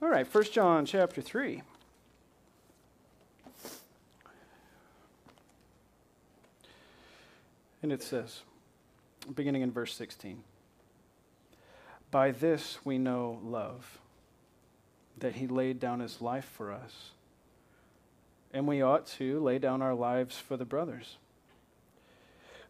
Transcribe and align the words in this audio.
All 0.00 0.08
right, 0.08 0.32
1 0.32 0.44
John 0.52 0.86
chapter 0.86 1.20
3. 1.20 1.60
And 7.82 7.92
it 7.92 8.00
says, 8.02 8.42
beginning 9.34 9.62
in 9.62 9.72
verse 9.72 9.92
16 9.94 10.44
By 12.12 12.30
this 12.30 12.78
we 12.84 12.96
know 12.96 13.40
love, 13.42 13.98
that 15.18 15.34
he 15.34 15.48
laid 15.48 15.80
down 15.80 15.98
his 15.98 16.22
life 16.22 16.44
for 16.44 16.70
us, 16.70 17.10
and 18.52 18.68
we 18.68 18.80
ought 18.80 19.06
to 19.18 19.40
lay 19.40 19.58
down 19.58 19.82
our 19.82 19.94
lives 19.94 20.38
for 20.38 20.56
the 20.56 20.64
brothers. 20.64 21.16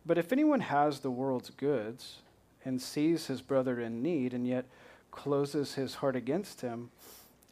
But 0.07 0.17
if 0.17 0.33
anyone 0.33 0.61
has 0.61 1.01
the 1.01 1.11
world's 1.11 1.51
goods 1.51 2.21
and 2.65 2.81
sees 2.81 3.27
his 3.27 3.43
brother 3.43 3.79
in 3.79 4.03
need 4.03 4.33
and 4.33 4.47
yet 4.47 4.65
closes 5.11 5.75
his 5.75 5.97
heart 5.97 6.17
against 6.17 6.61
him, 6.61 6.91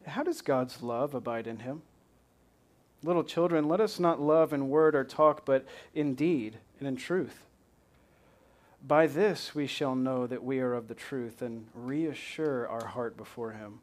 how 0.07 0.23
does 0.23 0.43
God's 0.43 0.83
love 0.83 1.15
abide 1.15 1.47
in 1.47 1.61
him? 1.61 1.83
Little 3.03 3.25
children, 3.25 3.69
let 3.69 3.81
us 3.81 4.01
not 4.01 4.21
love 4.21 4.53
in 4.53 4.69
word 4.69 4.95
or 4.95 5.05
talk, 5.05 5.45
but 5.45 5.65
in 5.95 6.15
deed 6.15 6.59
and 6.79 6.89
in 6.89 6.97
truth. 6.97 7.45
By 8.87 9.07
this 9.07 9.55
we 9.55 9.67
shall 9.67 9.95
know 9.95 10.27
that 10.27 10.45
we 10.45 10.61
are 10.61 10.75
of 10.75 10.89
the 10.89 10.95
truth 10.95 11.43
and 11.43 11.67
reassure 11.75 12.69
our 12.69 12.87
heart 12.87 13.17
before 13.17 13.53
him. 13.53 13.81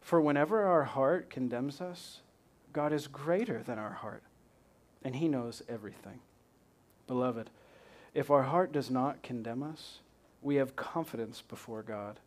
For 0.00 0.20
whenever 0.20 0.62
our 0.62 0.84
heart 0.84 1.30
condemns 1.30 1.80
us, 1.80 2.20
God 2.72 2.92
is 2.92 3.06
greater 3.06 3.62
than 3.62 3.78
our 3.78 3.92
heart, 3.92 4.22
and 5.02 5.16
he 5.16 5.28
knows 5.28 5.62
everything. 5.68 6.20
Beloved, 7.06 7.50
if 8.14 8.30
our 8.30 8.44
heart 8.44 8.72
does 8.72 8.90
not 8.90 9.22
condemn 9.22 9.62
us, 9.62 10.00
we 10.42 10.56
have 10.56 10.76
confidence 10.76 11.42
before 11.46 11.82
God, 11.82 12.20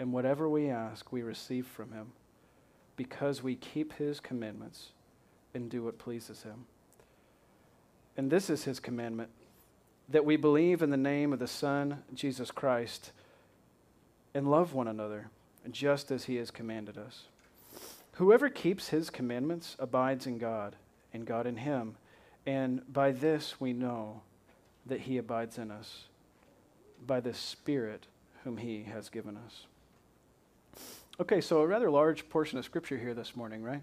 and 0.00 0.14
whatever 0.14 0.48
we 0.48 0.70
ask, 0.70 1.12
we 1.12 1.20
receive 1.20 1.66
from 1.66 1.92
him, 1.92 2.12
because 2.96 3.42
we 3.42 3.54
keep 3.54 3.92
his 3.92 4.18
commandments 4.18 4.92
and 5.52 5.68
do 5.68 5.84
what 5.84 5.98
pleases 5.98 6.42
him. 6.42 6.64
And 8.16 8.30
this 8.30 8.48
is 8.48 8.64
his 8.64 8.80
commandment 8.80 9.28
that 10.08 10.24
we 10.24 10.36
believe 10.36 10.80
in 10.80 10.88
the 10.88 10.96
name 10.96 11.34
of 11.34 11.38
the 11.38 11.46
Son, 11.46 12.02
Jesus 12.14 12.50
Christ, 12.50 13.12
and 14.32 14.50
love 14.50 14.72
one 14.72 14.88
another, 14.88 15.28
just 15.70 16.10
as 16.10 16.24
he 16.24 16.36
has 16.36 16.50
commanded 16.50 16.96
us. 16.96 17.24
Whoever 18.12 18.48
keeps 18.48 18.88
his 18.88 19.10
commandments 19.10 19.76
abides 19.78 20.26
in 20.26 20.38
God, 20.38 20.76
and 21.12 21.26
God 21.26 21.46
in 21.46 21.58
him. 21.58 21.96
And 22.46 22.90
by 22.90 23.10
this 23.10 23.60
we 23.60 23.74
know 23.74 24.22
that 24.86 25.00
he 25.00 25.18
abides 25.18 25.58
in 25.58 25.70
us, 25.70 26.04
by 27.06 27.20
the 27.20 27.34
Spirit 27.34 28.06
whom 28.44 28.56
he 28.56 28.84
has 28.84 29.10
given 29.10 29.36
us. 29.36 29.66
Okay, 31.20 31.40
so 31.40 31.60
a 31.60 31.66
rather 31.66 31.90
large 31.90 32.28
portion 32.28 32.58
of 32.58 32.64
Scripture 32.64 32.98
here 32.98 33.14
this 33.14 33.36
morning, 33.36 33.62
right? 33.62 33.82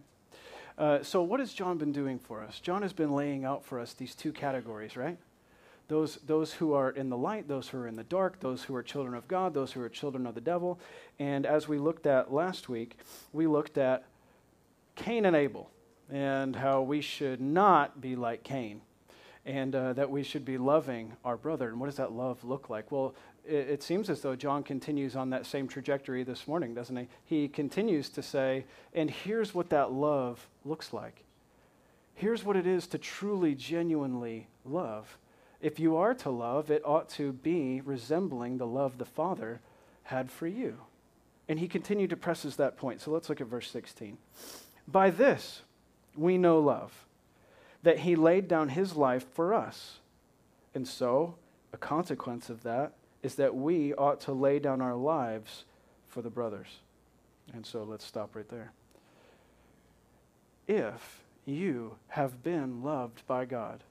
Uh, 0.78 1.02
so, 1.04 1.24
what 1.24 1.40
has 1.40 1.54
John 1.54 1.78
been 1.78 1.92
doing 1.92 2.20
for 2.20 2.42
us? 2.42 2.60
John 2.60 2.82
has 2.82 2.94
been 2.94 3.14
laying 3.14 3.46
out 3.46 3.66
for 3.66 3.80
us 3.80 3.94
these 3.94 4.14
two 4.16 4.32
categories, 4.32 4.96
right? 4.96 5.18
Those, 5.88 6.18
those 6.26 6.54
who 6.54 6.74
are 6.74 6.90
in 6.90 7.10
the 7.10 7.18
light, 7.18 7.48
those 7.48 7.70
who 7.70 7.78
are 7.78 7.88
in 7.88 7.96
the 7.96 8.04
dark, 8.04 8.40
those 8.42 8.64
who 8.64 8.76
are 8.76 8.84
children 8.84 9.16
of 9.16 9.28
God, 9.28 9.54
those 9.54 9.72
who 9.72 9.82
are 9.82 9.90
children 9.90 10.28
of 10.28 10.36
the 10.36 10.42
devil. 10.42 10.80
And 11.18 11.46
as 11.46 11.68
we 11.68 11.78
looked 11.78 12.06
at 12.06 12.34
last 12.34 12.68
week, 12.68 12.98
we 13.32 13.48
looked 13.48 13.78
at 13.78 14.04
Cain 14.96 15.26
and 15.26 15.36
Abel 15.36 15.72
and 16.12 16.56
how 16.56 16.82
we 16.82 17.02
should 17.02 17.40
not 17.40 18.02
be 18.02 18.16
like 18.16 18.44
Cain 18.44 18.82
and 19.46 19.74
uh, 19.74 19.94
that 19.94 20.10
we 20.12 20.24
should 20.24 20.44
be 20.44 20.58
loving 20.58 21.14
our 21.24 21.38
brother. 21.38 21.70
And 21.70 21.80
what 21.80 21.86
does 21.86 21.96
that 21.96 22.12
love 22.12 22.44
look 22.44 22.70
like? 22.70 22.92
Well, 22.92 23.16
it, 23.48 23.70
it, 23.70 23.84
seems 23.84 24.10
as 24.10 24.22
though 24.22 24.36
John 24.36 24.64
continues 24.64 25.16
on 25.16 25.30
that 25.32 25.46
same 25.46 25.68
trajectory 25.68 26.24
this 26.24 26.48
morning, 26.48 26.74
doesn't 26.74 26.96
he? 26.96 27.08
He 27.26 27.48
continues 27.48 28.10
to 28.10 28.22
say, 28.22 28.66
and 28.94 29.10
here's 29.10 29.54
what 29.54 29.70
that 29.70 29.92
love 29.92 30.48
looks 30.66 30.94
like. 30.94 31.24
Here's 32.14 32.44
what 32.44 32.56
it 32.56 32.66
is 32.66 32.88
to 32.88 32.98
truly, 32.98 33.56
genuinely 33.56 34.48
love. 34.66 35.18
If 35.62 35.80
you 35.80 35.96
are 35.98 36.14
to 36.16 36.30
love, 36.30 36.70
it 36.70 36.82
ought 36.86 37.10
to 37.10 37.32
be 37.32 37.82
resembling 37.82 38.58
the 38.58 38.68
love 38.68 38.98
the 38.98 39.06
Father 39.06 39.62
had 40.04 40.32
for 40.32 40.48
you. 40.48 40.78
And 41.50 41.60
he 41.60 41.68
continued 41.68 42.10
to 42.10 42.18
presses 42.18 42.56
that 42.58 42.78
point. 42.78 43.02
So 43.02 43.12
let's 43.12 43.30
look 43.30 43.42
at 43.42 43.48
verse 43.48 43.70
16. 43.70 44.18
By 44.88 45.10
this 45.10 45.62
we 46.16 46.38
know 46.38 46.60
love, 46.60 47.06
that 47.84 48.00
he 48.00 48.16
laid 48.16 48.48
down 48.48 48.70
his 48.70 48.96
life 48.96 49.26
for 49.34 49.54
us. 49.54 50.00
And 50.74 50.88
so, 50.88 51.36
a 51.74 51.78
consequence 51.78 52.50
of 52.50 52.64
that 52.64 52.94
is 53.28 53.36
that 53.36 53.54
we 53.54 53.94
ought 53.96 54.22
to 54.22 54.32
lay 54.32 54.58
down 54.58 54.80
our 54.82 54.96
lives 54.96 55.66
for 56.08 56.22
the 56.22 56.30
brothers. 56.30 56.80
And 57.54 57.66
so 57.66 57.84
let's 57.84 58.06
stop 58.06 58.38
right 58.38 58.48
there. 58.48 58.72
If 60.66 61.26
you 61.46 61.98
have 62.08 62.42
been 62.42 62.84
loved 62.84 63.28
by 63.28 63.44
God, 63.44 63.84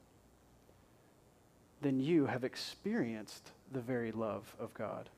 then 1.82 2.00
you 2.00 2.24
have 2.24 2.44
experienced 2.44 3.50
the 3.70 3.82
very 3.82 4.10
love 4.10 4.56
of 4.58 4.72
God. 4.72 5.10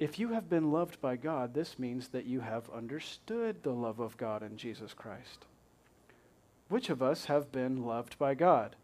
If 0.00 0.18
you 0.18 0.30
have 0.32 0.50
been 0.50 0.72
loved 0.72 1.00
by 1.00 1.14
God, 1.14 1.54
this 1.54 1.78
means 1.78 2.08
that 2.08 2.26
you 2.26 2.40
have 2.40 2.68
understood 2.70 3.62
the 3.62 3.70
love 3.70 4.00
of 4.00 4.16
God 4.16 4.42
in 4.42 4.56
Jesus 4.56 4.92
Christ. 4.92 5.44
Which 6.68 6.90
of 6.90 7.04
us 7.04 7.26
have 7.26 7.52
been 7.52 7.84
loved 7.84 8.18
by 8.18 8.34
God? 8.34 8.74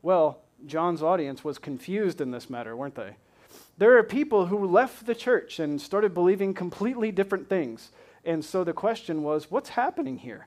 Well, 0.00 0.38
John's 0.64 1.02
audience 1.02 1.42
was 1.42 1.58
confused 1.58 2.20
in 2.20 2.30
this 2.30 2.48
matter, 2.48 2.76
weren't 2.76 2.94
they? 2.94 3.16
There 3.76 3.98
are 3.98 4.02
people 4.02 4.46
who 4.46 4.66
left 4.66 5.06
the 5.06 5.14
church 5.14 5.58
and 5.58 5.80
started 5.80 6.14
believing 6.14 6.54
completely 6.54 7.10
different 7.10 7.48
things. 7.48 7.90
And 8.24 8.44
so 8.44 8.64
the 8.64 8.72
question 8.72 9.22
was, 9.22 9.50
what's 9.50 9.70
happening 9.70 10.18
here? 10.18 10.46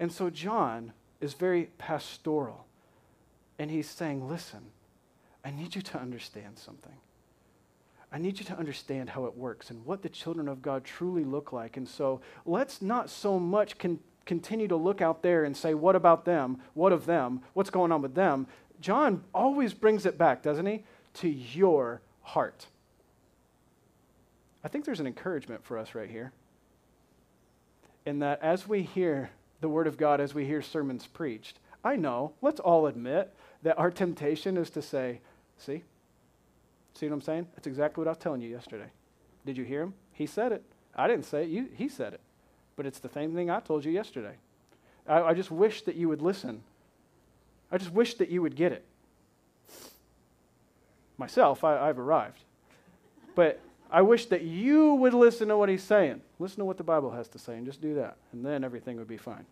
And 0.00 0.10
so 0.10 0.30
John 0.30 0.92
is 1.20 1.34
very 1.34 1.70
pastoral. 1.78 2.66
And 3.58 3.70
he's 3.70 3.88
saying, 3.88 4.28
listen, 4.28 4.60
I 5.44 5.50
need 5.50 5.74
you 5.74 5.82
to 5.82 5.98
understand 5.98 6.58
something. 6.58 6.96
I 8.10 8.18
need 8.18 8.38
you 8.38 8.44
to 8.46 8.56
understand 8.56 9.10
how 9.10 9.24
it 9.26 9.36
works 9.36 9.70
and 9.70 9.84
what 9.84 10.02
the 10.02 10.08
children 10.08 10.48
of 10.48 10.62
God 10.62 10.84
truly 10.84 11.24
look 11.24 11.52
like. 11.52 11.76
And 11.76 11.88
so 11.88 12.20
let's 12.46 12.80
not 12.80 13.10
so 13.10 13.38
much 13.38 13.76
con- 13.78 13.98
continue 14.24 14.68
to 14.68 14.76
look 14.76 15.02
out 15.02 15.22
there 15.22 15.44
and 15.44 15.56
say, 15.56 15.74
what 15.74 15.96
about 15.96 16.24
them? 16.24 16.58
What 16.74 16.92
of 16.92 17.06
them? 17.06 17.40
What's 17.54 17.70
going 17.70 17.92
on 17.92 18.02
with 18.02 18.14
them? 18.14 18.46
John 18.80 19.24
always 19.34 19.74
brings 19.74 20.06
it 20.06 20.16
back, 20.16 20.42
doesn't 20.42 20.66
he? 20.66 20.84
To 21.14 21.28
your 21.28 22.00
heart. 22.22 22.66
I 24.62 24.68
think 24.68 24.84
there's 24.84 25.00
an 25.00 25.06
encouragement 25.06 25.64
for 25.64 25.78
us 25.78 25.94
right 25.94 26.10
here. 26.10 26.32
In 28.06 28.18
that 28.20 28.42
as 28.42 28.66
we 28.66 28.82
hear 28.82 29.30
the 29.60 29.68
Word 29.68 29.86
of 29.86 29.96
God, 29.96 30.20
as 30.20 30.34
we 30.34 30.44
hear 30.44 30.62
sermons 30.62 31.06
preached, 31.06 31.58
I 31.82 31.96
know, 31.96 32.32
let's 32.42 32.60
all 32.60 32.86
admit 32.86 33.34
that 33.62 33.78
our 33.78 33.90
temptation 33.90 34.56
is 34.56 34.70
to 34.70 34.82
say, 34.82 35.20
see, 35.58 35.82
See 36.94 37.06
what 37.06 37.14
I'm 37.14 37.20
saying? 37.20 37.48
That's 37.54 37.66
exactly 37.66 38.00
what 38.00 38.08
I 38.08 38.12
was 38.12 38.18
telling 38.18 38.40
you 38.40 38.48
yesterday. 38.48 38.90
Did 39.44 39.56
you 39.56 39.64
hear 39.64 39.82
him? 39.82 39.94
He 40.12 40.26
said 40.26 40.52
it. 40.52 40.62
I 40.94 41.08
didn't 41.08 41.24
say 41.24 41.42
it. 41.42 41.50
You, 41.50 41.68
he 41.74 41.88
said 41.88 42.14
it. 42.14 42.20
But 42.76 42.86
it's 42.86 43.00
the 43.00 43.08
same 43.08 43.34
thing 43.34 43.50
I 43.50 43.60
told 43.60 43.84
you 43.84 43.92
yesterday. 43.92 44.34
I, 45.06 45.22
I 45.22 45.34
just 45.34 45.50
wish 45.50 45.82
that 45.82 45.96
you 45.96 46.08
would 46.08 46.22
listen. 46.22 46.62
I 47.70 47.78
just 47.78 47.92
wish 47.92 48.14
that 48.14 48.28
you 48.28 48.42
would 48.42 48.54
get 48.54 48.72
it. 48.72 48.84
Myself, 51.18 51.64
I, 51.64 51.88
I've 51.88 51.98
arrived. 51.98 52.40
But 53.34 53.60
I 53.90 54.02
wish 54.02 54.26
that 54.26 54.42
you 54.42 54.94
would 54.94 55.14
listen 55.14 55.48
to 55.48 55.56
what 55.56 55.68
he's 55.68 55.82
saying. 55.82 56.20
Listen 56.38 56.58
to 56.58 56.64
what 56.64 56.78
the 56.78 56.84
Bible 56.84 57.10
has 57.12 57.28
to 57.28 57.38
say 57.38 57.56
and 57.56 57.66
just 57.66 57.80
do 57.80 57.94
that. 57.94 58.16
And 58.32 58.44
then 58.44 58.64
everything 58.64 58.96
would 58.96 59.08
be 59.08 59.16
fine. 59.16 59.46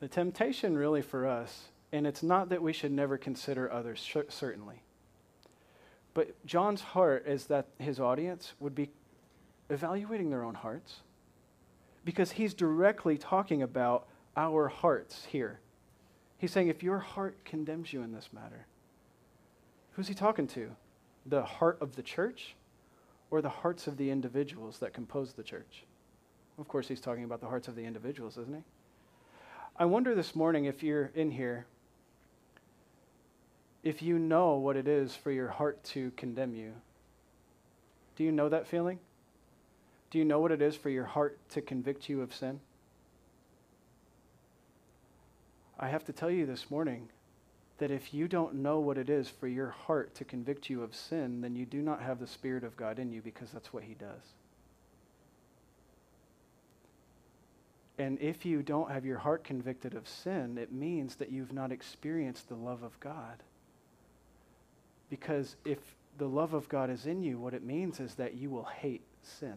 The 0.00 0.08
temptation, 0.08 0.76
really, 0.76 1.02
for 1.02 1.26
us 1.26 1.68
and 1.94 2.08
it's 2.08 2.24
not 2.24 2.48
that 2.48 2.60
we 2.60 2.72
should 2.72 2.90
never 2.90 3.16
consider 3.16 3.70
others, 3.70 4.04
certainly. 4.28 4.82
But 6.12 6.44
John's 6.44 6.80
heart 6.80 7.24
is 7.24 7.46
that 7.46 7.68
his 7.78 8.00
audience 8.00 8.52
would 8.58 8.74
be 8.74 8.90
evaluating 9.70 10.28
their 10.28 10.42
own 10.42 10.54
hearts 10.54 11.02
because 12.04 12.32
he's 12.32 12.52
directly 12.52 13.16
talking 13.16 13.62
about 13.62 14.08
our 14.36 14.66
hearts 14.66 15.26
here. 15.26 15.60
He's 16.36 16.50
saying, 16.50 16.66
if 16.66 16.82
your 16.82 16.98
heart 16.98 17.38
condemns 17.44 17.92
you 17.92 18.02
in 18.02 18.10
this 18.10 18.28
matter, 18.32 18.66
who's 19.94 20.08
he 20.08 20.14
talking 20.14 20.46
to? 20.48 20.70
The 21.26 21.42
heart 21.42 21.78
of 21.80 21.96
the 21.96 22.02
church 22.02 22.54
or 23.30 23.40
the 23.40 23.48
hearts 23.48 23.86
of 23.86 23.96
the 23.96 24.10
individuals 24.10 24.78
that 24.78 24.92
compose 24.92 25.32
the 25.32 25.42
church? 25.42 25.84
Of 26.58 26.68
course, 26.68 26.86
he's 26.86 27.00
talking 27.00 27.24
about 27.24 27.40
the 27.40 27.48
hearts 27.48 27.66
of 27.68 27.74
the 27.74 27.84
individuals, 27.84 28.38
isn't 28.38 28.54
he? 28.54 28.62
I 29.76 29.86
wonder 29.86 30.14
this 30.14 30.36
morning 30.36 30.66
if 30.66 30.82
you're 30.82 31.10
in 31.14 31.32
here 31.32 31.66
if 33.84 34.00
you 34.00 34.18
know 34.18 34.54
what 34.54 34.76
it 34.76 34.88
is 34.88 35.14
for 35.14 35.30
your 35.30 35.48
heart 35.48 35.84
to 35.84 36.10
condemn 36.16 36.54
you. 36.54 36.72
Do 38.16 38.24
you 38.24 38.32
know 38.32 38.48
that 38.48 38.66
feeling? 38.66 38.98
Do 40.10 40.18
you 40.18 40.24
know 40.24 40.40
what 40.40 40.52
it 40.52 40.62
is 40.62 40.74
for 40.74 40.88
your 40.88 41.04
heart 41.04 41.38
to 41.50 41.60
convict 41.60 42.08
you 42.08 42.22
of 42.22 42.34
sin? 42.34 42.60
I 45.78 45.88
have 45.88 46.04
to 46.04 46.12
tell 46.12 46.30
you 46.30 46.46
this 46.46 46.70
morning 46.70 47.08
that 47.78 47.90
if 47.90 48.14
you 48.14 48.28
don't 48.28 48.54
know 48.54 48.78
what 48.78 48.98
it 48.98 49.10
is 49.10 49.28
for 49.28 49.48
your 49.48 49.70
heart 49.70 50.14
to 50.14 50.24
convict 50.24 50.70
you 50.70 50.82
of 50.82 50.94
sin, 50.94 51.40
then 51.40 51.56
you 51.56 51.66
do 51.66 51.82
not 51.82 52.00
have 52.00 52.20
the 52.20 52.26
Spirit 52.26 52.64
of 52.64 52.76
God 52.76 52.98
in 52.98 53.12
you 53.12 53.20
because 53.20 53.50
that's 53.50 53.72
what 53.72 53.82
He 53.82 53.94
does. 53.94 54.34
And 57.98 58.20
if 58.20 58.44
you 58.44 58.62
don't 58.62 58.90
have 58.90 59.04
your 59.04 59.18
heart 59.18 59.44
convicted 59.44 59.94
of 59.94 60.08
sin, 60.08 60.58
it 60.58 60.72
means 60.72 61.16
that 61.16 61.30
you've 61.30 61.52
not 61.52 61.70
experienced 61.70 62.48
the 62.48 62.56
love 62.56 62.82
of 62.82 62.98
God. 63.00 63.42
Because 65.10 65.56
if 65.64 65.78
the 66.18 66.28
love 66.28 66.54
of 66.54 66.68
God 66.68 66.90
is 66.90 67.06
in 67.06 67.22
you, 67.22 67.38
what 67.38 67.54
it 67.54 67.62
means 67.62 68.00
is 68.00 68.14
that 68.16 68.34
you 68.34 68.50
will 68.50 68.64
hate 68.64 69.02
sin. 69.22 69.54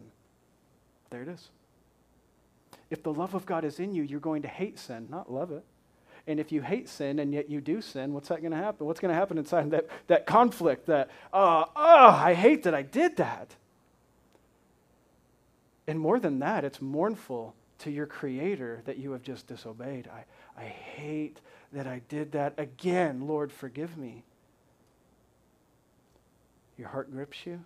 There 1.10 1.22
it 1.22 1.28
is. 1.28 1.48
If 2.90 3.02
the 3.02 3.12
love 3.12 3.34
of 3.34 3.44
God 3.44 3.64
is 3.64 3.80
in 3.80 3.94
you, 3.94 4.02
you're 4.02 4.20
going 4.20 4.42
to 4.42 4.48
hate 4.48 4.78
sin, 4.78 5.08
not 5.10 5.32
love 5.32 5.50
it. 5.50 5.64
And 6.28 6.38
if 6.38 6.52
you 6.52 6.60
hate 6.60 6.90
sin 6.90 7.20
and 7.20 7.32
yet 7.32 7.48
you 7.48 7.62
do 7.62 7.80
sin, 7.80 8.12
what's 8.12 8.28
that 8.28 8.42
going 8.42 8.52
to 8.52 8.58
happen? 8.58 8.86
What's 8.86 9.00
going 9.00 9.12
to 9.12 9.18
happen 9.18 9.38
inside 9.38 9.70
that, 9.70 9.88
that 10.08 10.26
conflict 10.26 10.84
that, 10.86 11.08
oh, 11.32 11.64
oh, 11.74 12.08
I 12.10 12.34
hate 12.34 12.64
that 12.64 12.74
I 12.74 12.82
did 12.82 13.16
that? 13.16 13.56
And 15.86 15.98
more 15.98 16.20
than 16.20 16.40
that, 16.40 16.66
it's 16.66 16.82
mournful 16.82 17.54
to 17.78 17.90
your 17.90 18.04
Creator 18.04 18.82
that 18.84 18.98
you 18.98 19.12
have 19.12 19.22
just 19.22 19.46
disobeyed. 19.46 20.06
I, 20.06 20.26
I 20.60 20.66
hate 20.66 21.40
that 21.72 21.86
I 21.86 22.02
did 22.10 22.32
that 22.32 22.52
again. 22.58 23.26
Lord, 23.26 23.50
forgive 23.50 23.96
me. 23.96 24.22
Your 26.76 26.88
heart 26.88 27.10
grips 27.10 27.46
you. 27.46 27.58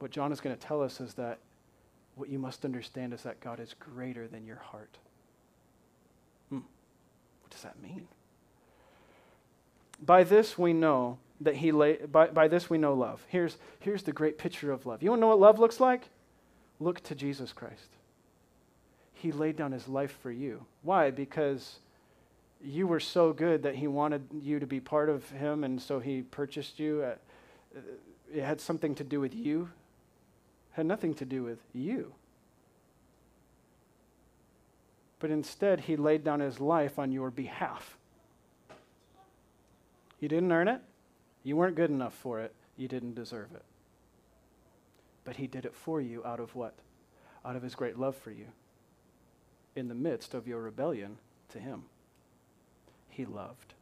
What 0.00 0.10
John 0.10 0.32
is 0.32 0.40
going 0.40 0.56
to 0.56 0.60
tell 0.60 0.82
us 0.82 1.00
is 1.00 1.14
that 1.14 1.38
what 2.16 2.28
you 2.28 2.40
must 2.40 2.64
understand 2.64 3.14
is 3.14 3.22
that 3.22 3.38
God 3.38 3.60
is 3.60 3.76
greater 3.78 4.26
than 4.26 4.44
your 4.44 4.56
heart. 4.56 4.98
Does 7.56 7.62
that 7.62 7.82
mean? 7.82 8.06
By 10.04 10.24
this 10.24 10.58
we 10.58 10.74
know 10.74 11.16
that 11.40 11.56
he 11.56 11.72
lay, 11.72 11.96
by, 11.96 12.26
by 12.26 12.48
this 12.48 12.68
we 12.68 12.76
know 12.76 12.92
love. 12.92 13.24
Here's, 13.28 13.56
here's 13.80 14.02
the 14.02 14.12
great 14.12 14.36
picture 14.36 14.70
of 14.70 14.84
love. 14.84 15.02
You 15.02 15.08
want 15.08 15.20
to 15.20 15.22
know 15.22 15.28
what 15.28 15.40
love 15.40 15.58
looks 15.58 15.80
like? 15.80 16.10
Look 16.80 17.02
to 17.04 17.14
Jesus 17.14 17.54
Christ. 17.54 17.88
He 19.14 19.32
laid 19.32 19.56
down 19.56 19.72
his 19.72 19.88
life 19.88 20.18
for 20.20 20.30
you. 20.30 20.66
Why? 20.82 21.10
Because 21.10 21.78
you 22.62 22.86
were 22.86 23.00
so 23.00 23.32
good 23.32 23.62
that 23.62 23.76
he 23.76 23.86
wanted 23.86 24.28
you 24.42 24.60
to 24.60 24.66
be 24.66 24.78
part 24.78 25.08
of 25.08 25.30
him, 25.30 25.64
and 25.64 25.80
so 25.80 25.98
he 25.98 26.20
purchased 26.20 26.78
you. 26.78 27.04
Uh, 27.04 27.80
it 28.34 28.42
had 28.42 28.60
something 28.60 28.94
to 28.96 29.04
do 29.04 29.18
with 29.18 29.34
you, 29.34 29.62
it 29.62 30.76
had 30.76 30.84
nothing 30.84 31.14
to 31.14 31.24
do 31.24 31.42
with 31.42 31.60
you. 31.72 32.12
But 35.18 35.30
instead, 35.30 35.80
he 35.80 35.96
laid 35.96 36.24
down 36.24 36.40
his 36.40 36.60
life 36.60 36.98
on 36.98 37.12
your 37.12 37.30
behalf. 37.30 37.96
You 40.20 40.28
didn't 40.28 40.52
earn 40.52 40.68
it. 40.68 40.80
You 41.42 41.56
weren't 41.56 41.76
good 41.76 41.90
enough 41.90 42.14
for 42.14 42.40
it. 42.40 42.54
You 42.76 42.88
didn't 42.88 43.14
deserve 43.14 43.52
it. 43.54 43.64
But 45.24 45.36
he 45.36 45.46
did 45.46 45.64
it 45.64 45.74
for 45.74 46.00
you 46.00 46.24
out 46.24 46.40
of 46.40 46.54
what? 46.54 46.74
Out 47.44 47.56
of 47.56 47.62
his 47.62 47.74
great 47.74 47.98
love 47.98 48.16
for 48.16 48.30
you. 48.30 48.46
In 49.74 49.88
the 49.88 49.94
midst 49.94 50.34
of 50.34 50.46
your 50.46 50.60
rebellion 50.60 51.18
to 51.50 51.58
him, 51.58 51.84
he 53.08 53.24
loved. 53.24 53.74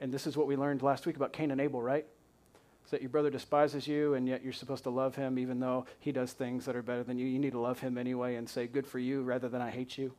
And 0.00 0.12
this 0.12 0.26
is 0.26 0.36
what 0.36 0.46
we 0.46 0.56
learned 0.56 0.82
last 0.82 1.06
week 1.06 1.16
about 1.16 1.32
Cain 1.32 1.50
and 1.50 1.60
Abel, 1.60 1.82
right? 1.82 2.06
Is 2.84 2.90
that 2.90 3.00
your 3.00 3.10
brother 3.10 3.30
despises 3.30 3.88
you, 3.88 4.14
and 4.14 4.28
yet 4.28 4.44
you're 4.44 4.52
supposed 4.52 4.84
to 4.84 4.90
love 4.90 5.16
him 5.16 5.38
even 5.38 5.60
though 5.60 5.86
he 6.00 6.12
does 6.12 6.32
things 6.32 6.66
that 6.66 6.76
are 6.76 6.82
better 6.82 7.02
than 7.02 7.18
you. 7.18 7.26
You 7.26 7.38
need 7.38 7.52
to 7.52 7.60
love 7.60 7.80
him 7.80 7.96
anyway 7.96 8.34
and 8.34 8.48
say, 8.48 8.66
Good 8.66 8.86
for 8.86 8.98
you, 8.98 9.22
rather 9.22 9.48
than 9.48 9.62
I 9.62 9.70
hate 9.70 9.96
you. 9.96 10.12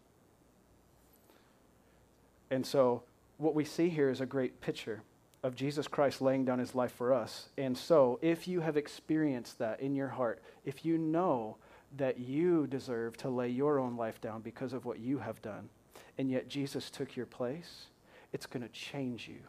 And 2.52 2.66
so, 2.66 3.04
what 3.38 3.56
we 3.56 3.66
see 3.66 3.90
here 3.90 4.10
is 4.10 4.22
a 4.22 4.26
great 4.26 4.62
picture 4.62 5.02
of 5.44 5.56
Jesus 5.56 5.88
Christ 5.88 6.22
laying 6.22 6.46
down 6.46 6.60
his 6.60 6.74
life 6.74 6.92
for 6.92 7.14
us. 7.14 7.50
And 7.58 7.78
so, 7.78 8.20
if 8.22 8.48
you 8.48 8.62
have 8.62 8.78
experienced 8.78 9.60
that 9.60 9.80
in 9.80 9.96
your 9.96 10.08
heart, 10.10 10.42
if 10.64 10.86
you 10.86 10.98
know 10.98 11.58
that 11.98 12.20
you 12.20 12.68
deserve 12.68 13.16
to 13.18 13.30
lay 13.30 13.50
your 13.50 13.80
own 13.80 13.96
life 13.96 14.20
down 14.22 14.42
because 14.42 14.74
of 14.74 14.86
what 14.86 15.00
you 15.00 15.20
have 15.20 15.42
done, 15.42 15.70
and 16.18 16.30
yet 16.30 16.48
Jesus 16.48 16.90
took 16.90 17.16
your 17.16 17.26
place, 17.26 17.88
it's 18.34 18.46
going 18.46 18.64
to 18.64 18.70
change 18.70 19.28
you. 19.28 19.42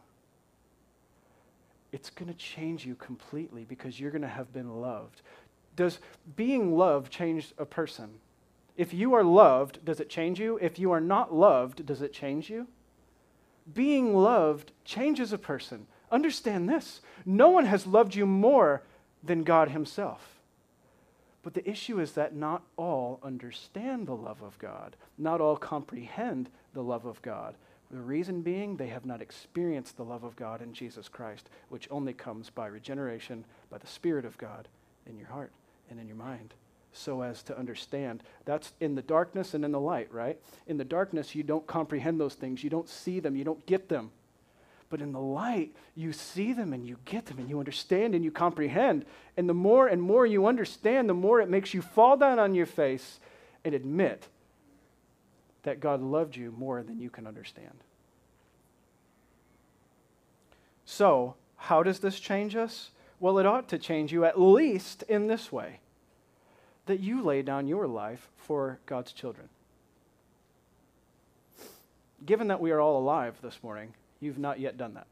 It's 1.92 2.10
going 2.10 2.28
to 2.28 2.38
change 2.38 2.84
you 2.84 2.94
completely 2.94 3.64
because 3.64 3.98
you're 3.98 4.10
going 4.10 4.22
to 4.22 4.28
have 4.28 4.52
been 4.52 4.80
loved. 4.80 5.22
Does 5.76 5.98
being 6.36 6.76
loved 6.76 7.12
change 7.12 7.52
a 7.58 7.64
person? 7.64 8.10
If 8.76 8.92
you 8.92 9.14
are 9.14 9.24
loved, 9.24 9.84
does 9.84 10.00
it 10.00 10.10
change 10.10 10.38
you? 10.38 10.58
If 10.60 10.78
you 10.78 10.92
are 10.92 11.00
not 11.00 11.32
loved, 11.32 11.86
does 11.86 12.02
it 12.02 12.12
change 12.12 12.50
you? 12.50 12.66
Being 13.72 14.14
loved 14.14 14.72
changes 14.84 15.32
a 15.32 15.38
person. 15.38 15.86
Understand 16.10 16.68
this 16.68 17.00
no 17.24 17.48
one 17.48 17.66
has 17.66 17.86
loved 17.86 18.14
you 18.14 18.26
more 18.26 18.82
than 19.22 19.42
God 19.42 19.70
Himself. 19.70 20.40
But 21.42 21.54
the 21.54 21.68
issue 21.68 22.00
is 22.00 22.12
that 22.12 22.34
not 22.34 22.62
all 22.76 23.20
understand 23.22 24.06
the 24.06 24.16
love 24.16 24.42
of 24.42 24.58
God, 24.58 24.96
not 25.16 25.40
all 25.40 25.56
comprehend 25.56 26.50
the 26.74 26.82
love 26.82 27.04
of 27.04 27.22
God. 27.22 27.54
The 27.90 28.00
reason 28.00 28.42
being, 28.42 28.76
they 28.76 28.88
have 28.88 29.06
not 29.06 29.22
experienced 29.22 29.96
the 29.96 30.04
love 30.04 30.24
of 30.24 30.34
God 30.34 30.60
in 30.60 30.72
Jesus 30.72 31.08
Christ, 31.08 31.48
which 31.68 31.86
only 31.88 32.12
comes 32.12 32.50
by 32.50 32.66
regeneration, 32.66 33.44
by 33.70 33.78
the 33.78 33.86
Spirit 33.86 34.24
of 34.24 34.36
God 34.38 34.66
in 35.08 35.16
your 35.16 35.28
heart 35.28 35.52
and 35.88 36.00
in 36.00 36.08
your 36.08 36.16
mind 36.16 36.54
so 36.96 37.22
as 37.22 37.42
to 37.44 37.58
understand. 37.58 38.22
That's 38.44 38.72
in 38.80 38.94
the 38.94 39.02
darkness 39.02 39.54
and 39.54 39.64
in 39.64 39.72
the 39.72 39.80
light, 39.80 40.12
right? 40.12 40.38
In 40.66 40.76
the 40.76 40.84
darkness, 40.84 41.34
you 41.34 41.42
don't 41.42 41.66
comprehend 41.66 42.20
those 42.20 42.34
things, 42.34 42.64
you 42.64 42.70
don't 42.70 42.88
see 42.88 43.20
them, 43.20 43.36
you 43.36 43.44
don't 43.44 43.64
get 43.66 43.88
them. 43.88 44.10
But 44.88 45.00
in 45.00 45.12
the 45.12 45.20
light, 45.20 45.74
you 45.94 46.12
see 46.12 46.52
them 46.52 46.72
and 46.72 46.86
you 46.86 46.96
get 47.04 47.26
them 47.26 47.38
and 47.38 47.48
you 47.48 47.58
understand 47.58 48.14
and 48.14 48.24
you 48.24 48.30
comprehend. 48.30 49.04
And 49.36 49.48
the 49.48 49.54
more 49.54 49.88
and 49.88 50.00
more 50.00 50.24
you 50.24 50.46
understand, 50.46 51.08
the 51.08 51.14
more 51.14 51.40
it 51.40 51.48
makes 51.48 51.74
you 51.74 51.82
fall 51.82 52.16
down 52.16 52.38
on 52.38 52.54
your 52.54 52.66
face 52.66 53.18
and 53.64 53.74
admit 53.74 54.28
that 55.64 55.80
God 55.80 56.00
loved 56.00 56.36
you 56.36 56.54
more 56.56 56.84
than 56.84 57.00
you 57.00 57.10
can 57.10 57.26
understand. 57.26 57.82
So, 60.84 61.34
how 61.56 61.82
does 61.82 61.98
this 61.98 62.20
change 62.20 62.54
us? 62.54 62.90
Well, 63.18 63.38
it 63.38 63.46
ought 63.46 63.68
to 63.70 63.78
change 63.78 64.12
you 64.12 64.24
at 64.24 64.40
least 64.40 65.02
in 65.08 65.26
this 65.26 65.50
way 65.50 65.80
that 66.86 67.00
you 67.00 67.22
lay 67.22 67.42
down 67.42 67.68
your 67.68 67.86
life 67.86 68.28
for 68.36 68.78
God's 68.86 69.12
children. 69.12 69.48
Given 72.24 72.48
that 72.48 72.60
we 72.60 72.70
are 72.70 72.80
all 72.80 72.98
alive 72.98 73.36
this 73.42 73.58
morning, 73.62 73.94
you've 74.20 74.38
not 74.38 74.58
yet 74.58 74.78
done 74.78 74.94
that. 74.94 75.06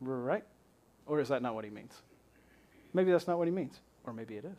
Right? 0.00 0.44
Or 1.06 1.20
is 1.20 1.28
that 1.28 1.42
not 1.42 1.54
what 1.54 1.64
he 1.64 1.70
means? 1.70 1.92
Maybe 2.92 3.12
that's 3.12 3.28
not 3.28 3.38
what 3.38 3.46
he 3.46 3.52
means, 3.52 3.78
or 4.04 4.12
maybe 4.12 4.36
it 4.36 4.44
is. 4.44 4.58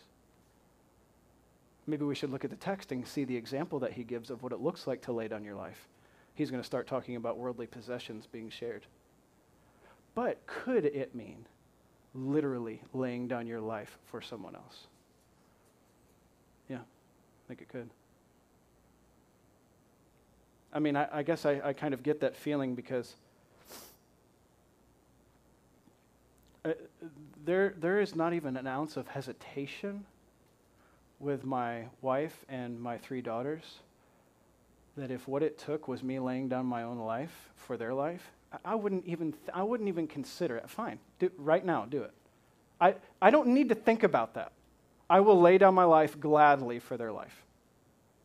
Maybe 1.88 2.06
we 2.06 2.16
should 2.16 2.32
look 2.32 2.46
at 2.46 2.52
the 2.52 2.56
text 2.56 2.92
and 2.92 3.06
see 3.06 3.26
the 3.26 3.36
example 3.36 3.80
that 3.80 3.94
he 3.94 4.04
gives 4.04 4.30
of 4.30 4.44
what 4.44 4.54
it 4.54 4.62
looks 4.62 4.88
like 4.88 5.02
to 5.04 5.12
lay 5.12 5.28
down 5.28 5.44
your 5.44 5.56
life. 5.56 5.88
He's 6.36 6.52
going 6.52 6.62
to 6.62 6.68
start 6.68 6.88
talking 6.88 7.16
about 7.16 7.38
worldly 7.38 7.68
possessions 7.68 8.28
being 8.32 8.50
shared. 8.50 8.86
But 10.14 10.46
could 10.46 10.86
it 10.86 11.16
mean 11.16 11.46
literally 12.14 12.82
laying 12.94 13.28
down 13.28 13.48
your 13.48 13.62
life 13.62 13.98
for 14.06 14.22
someone 14.22 14.56
else? 14.56 14.88
Think 17.52 17.64
it 17.64 17.68
could. 17.68 17.90
I 20.72 20.80
mean, 20.80 20.96
I, 20.96 21.06
I 21.12 21.22
guess 21.22 21.46
I, 21.46 21.60
I, 21.62 21.74
kind 21.74 21.94
of 21.94 22.02
get 22.02 22.22
that 22.22 22.34
feeling 22.34 22.76
because 22.76 23.18
uh, 26.64 26.72
there, 27.44 27.74
there 27.78 28.00
is 28.00 28.16
not 28.16 28.32
even 28.34 28.56
an 28.56 28.68
ounce 28.68 28.96
of 28.96 29.10
hesitation 29.10 30.06
with 31.20 31.44
my 31.44 31.88
wife 32.02 32.46
and 32.48 32.80
my 32.80 32.98
three 32.98 33.22
daughters 33.22 33.80
that 34.96 35.12
if 35.12 35.28
what 35.28 35.44
it 35.44 35.60
took 35.60 35.90
was 35.90 36.02
me 36.02 36.20
laying 36.20 36.48
down 36.48 36.66
my 36.66 36.84
own 36.84 37.00
life 37.00 37.50
for 37.58 37.76
their 37.76 37.94
life, 37.94 38.32
I, 38.54 38.60
I 38.64 38.76
wouldn't 38.76 39.06
even 39.06 39.34
th- 39.34 39.50
I 39.54 39.64
wouldn't 39.64 39.90
even 39.90 40.08
consider 40.08 40.56
it. 40.56 40.70
Fine, 40.70 41.00
do, 41.20 41.30
right 41.38 41.66
now, 41.66 41.84
do 41.84 42.04
it. 42.04 42.14
I, 42.80 42.96
I 43.22 43.30
don't 43.30 43.48
need 43.48 43.68
to 43.68 43.76
think 43.76 44.04
about 44.04 44.36
that. 44.36 44.54
I 45.12 45.20
will 45.20 45.42
lay 45.42 45.58
down 45.58 45.76
my 45.76 45.84
life 45.84 46.18
gladly 46.18 46.80
for 46.80 46.96
their 46.96 47.12
life. 47.12 47.44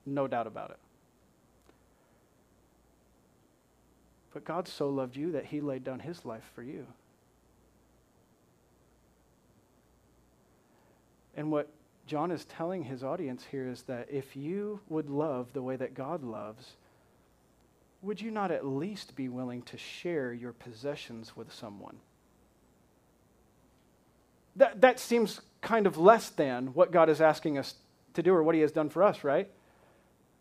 No 0.06 0.28
doubt 0.28 0.46
about 0.46 0.70
it. 0.70 0.78
But 4.32 4.44
God 4.44 4.68
so 4.68 4.88
loved 4.88 5.16
you 5.16 5.32
that 5.32 5.46
he 5.46 5.60
laid 5.60 5.82
down 5.82 5.98
his 5.98 6.24
life 6.24 6.48
for 6.54 6.62
you. 6.62 6.86
And 11.36 11.50
what 11.50 11.68
John 12.06 12.30
is 12.30 12.44
telling 12.44 12.84
his 12.84 13.02
audience 13.02 13.44
here 13.50 13.66
is 13.66 13.82
that 13.82 14.06
if 14.08 14.36
you 14.36 14.78
would 14.88 15.10
love 15.10 15.52
the 15.54 15.62
way 15.62 15.74
that 15.74 15.92
God 15.92 16.22
loves, 16.22 16.76
would 18.00 18.20
you 18.20 18.30
not 18.30 18.52
at 18.52 18.64
least 18.64 19.16
be 19.16 19.28
willing 19.28 19.62
to 19.62 19.76
share 19.76 20.32
your 20.32 20.52
possessions 20.52 21.36
with 21.36 21.52
someone? 21.52 21.96
That, 24.56 24.80
that 24.80 24.98
seems 24.98 25.40
kind 25.60 25.86
of 25.86 25.98
less 25.98 26.30
than 26.30 26.68
what 26.68 26.92
God 26.92 27.08
is 27.08 27.20
asking 27.20 27.58
us 27.58 27.74
to 28.14 28.22
do 28.22 28.34
or 28.34 28.42
what 28.42 28.54
He 28.54 28.60
has 28.62 28.72
done 28.72 28.88
for 28.88 29.02
us, 29.02 29.22
right? 29.24 29.50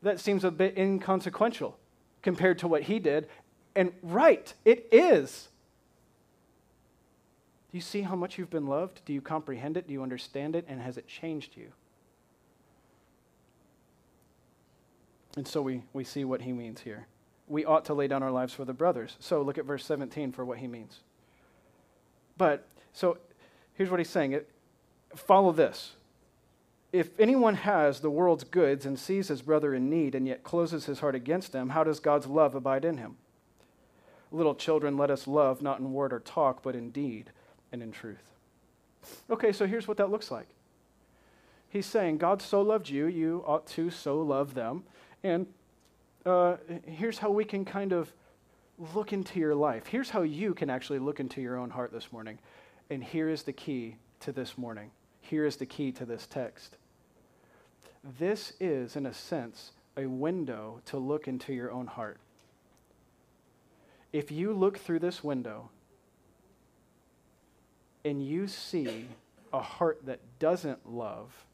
That 0.01 0.19
seems 0.19 0.43
a 0.43 0.51
bit 0.51 0.77
inconsequential 0.77 1.77
compared 2.21 2.59
to 2.59 2.67
what 2.67 2.83
He 2.83 2.99
did. 2.99 3.27
And 3.75 3.91
right, 4.01 4.53
it 4.63 4.87
is. 4.91 5.49
Do 7.71 7.77
you 7.77 7.81
see 7.81 8.03
how 8.03 8.15
much 8.15 8.37
you've 8.37 8.49
been 8.49 8.67
loved? 8.67 9.01
Do 9.05 9.11
you 9.11 9.21
comprehend 9.21 9.75
it? 9.75 9.87
Do 9.87 9.93
you 9.93 10.01
understand 10.01 10.55
it? 10.55 10.65
And 10.69 10.79
has 10.79 10.97
it 10.97 11.07
changed 11.07 11.57
you? 11.57 11.73
And 15.35 15.45
so 15.45 15.61
we, 15.61 15.83
we 15.91 16.05
see 16.05 16.23
what 16.23 16.41
he 16.41 16.53
means 16.53 16.79
here. 16.79 17.07
We 17.47 17.65
ought 17.65 17.85
to 17.85 17.93
lay 17.93 18.07
down 18.07 18.23
our 18.23 18.31
lives 18.31 18.53
for 18.53 18.63
the 18.63 18.73
brothers. 18.73 19.17
So 19.19 19.41
look 19.41 19.57
at 19.57 19.65
verse 19.65 19.83
17 19.85 20.31
for 20.31 20.45
what 20.45 20.59
he 20.59 20.67
means. 20.67 21.01
But, 22.37 22.65
so 22.93 23.17
here's 23.75 23.89
what 23.89 23.99
he's 23.99 24.09
saying 24.09 24.33
it, 24.33 24.49
follow 25.15 25.51
this. 25.51 25.93
If 26.91 27.09
anyone 27.19 27.55
has 27.55 27.99
the 27.99 28.09
world's 28.09 28.45
goods 28.45 28.85
and 28.85 28.97
sees 28.97 29.27
his 29.27 29.41
brother 29.41 29.75
in 29.75 29.89
need 29.89 30.15
and 30.15 30.27
yet 30.27 30.43
closes 30.43 30.85
his 30.85 30.99
heart 30.99 31.15
against 31.15 31.53
him, 31.53 31.69
how 31.69 31.83
does 31.83 31.99
God's 31.99 32.27
love 32.27 32.55
abide 32.55 32.85
in 32.85 32.97
him? 32.97 33.17
Little 34.31 34.55
children, 34.55 34.97
let 34.97 35.11
us 35.11 35.27
love 35.27 35.61
not 35.61 35.79
in 35.79 35.93
word 35.93 36.13
or 36.13 36.19
talk, 36.19 36.63
but 36.63 36.75
in 36.75 36.91
deed 36.91 37.31
and 37.71 37.83
in 37.83 37.91
truth. 37.91 38.31
Okay, 39.29 39.51
so 39.51 39.67
here's 39.67 39.87
what 39.87 39.97
that 39.97 40.09
looks 40.09 40.31
like. 40.31 40.47
He's 41.69 41.85
saying, 41.85 42.17
God 42.17 42.41
so 42.41 42.61
loved 42.61 42.89
you, 42.89 43.05
you 43.07 43.43
ought 43.45 43.67
to 43.67 43.89
so 43.89 44.21
love 44.21 44.53
them. 44.53 44.83
And 45.23 45.47
uh, 46.25 46.55
here's 46.85 47.17
how 47.17 47.29
we 47.29 47.43
can 47.43 47.65
kind 47.65 47.91
of 47.91 48.13
look 48.93 49.11
into 49.11 49.39
your 49.39 49.55
life. 49.55 49.87
Here's 49.87 50.09
how 50.09 50.21
you 50.21 50.53
can 50.53 50.69
actually 50.69 50.99
look 50.99 51.19
into 51.19 51.41
your 51.41 51.57
own 51.57 51.69
heart 51.69 51.91
this 51.91 52.11
morning. 52.11 52.39
And 52.89 53.03
here 53.03 53.29
is 53.29 53.43
the 53.43 53.53
key 53.53 53.95
to 54.21 54.31
this 54.31 54.57
morning. 54.57 54.91
Here 55.21 55.45
is 55.45 55.55
the 55.55 55.65
key 55.65 55.91
to 55.93 56.05
this 56.05 56.27
text. 56.27 56.77
This 58.19 58.53
is, 58.59 58.95
in 58.95 59.07
a 59.07 59.13
sense, 59.13 59.71
a 59.97 60.05
window 60.05 60.81
to 60.85 60.97
look 60.97 61.27
into 61.27 61.53
your 61.53 61.71
own 61.71 61.87
heart. 61.87 62.17
If 64.13 64.31
you 64.31 64.53
look 64.53 64.77
through 64.77 64.99
this 64.99 65.23
window 65.23 65.69
and 68.03 68.25
you 68.25 68.47
see 68.47 69.07
a 69.51 69.61
heart 69.61 70.05
that 70.05 70.19
doesn't 70.37 70.89
love, 70.89 71.45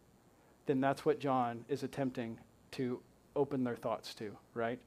then 0.65 0.81
that's 0.81 1.05
what 1.05 1.19
John 1.19 1.63
is 1.69 1.83
attempting 1.83 2.37
to 2.71 2.99
open 3.35 3.63
their 3.63 3.75
thoughts 3.75 4.13
to, 4.15 4.35
right? 4.53 4.79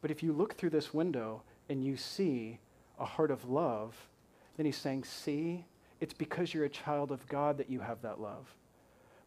But 0.00 0.10
if 0.10 0.22
you 0.22 0.32
look 0.32 0.54
through 0.54 0.70
this 0.70 0.94
window 0.94 1.42
and 1.68 1.84
you 1.84 1.96
see 1.96 2.58
a 2.98 3.04
heart 3.04 3.30
of 3.30 3.48
love, 3.48 4.08
then 4.56 4.66
he's 4.66 4.76
saying, 4.76 5.04
See, 5.04 5.64
it's 6.02 6.12
because 6.12 6.52
you're 6.52 6.64
a 6.64 6.68
child 6.68 7.12
of 7.12 7.28
God 7.28 7.56
that 7.58 7.70
you 7.70 7.78
have 7.78 8.02
that 8.02 8.20
love. 8.20 8.52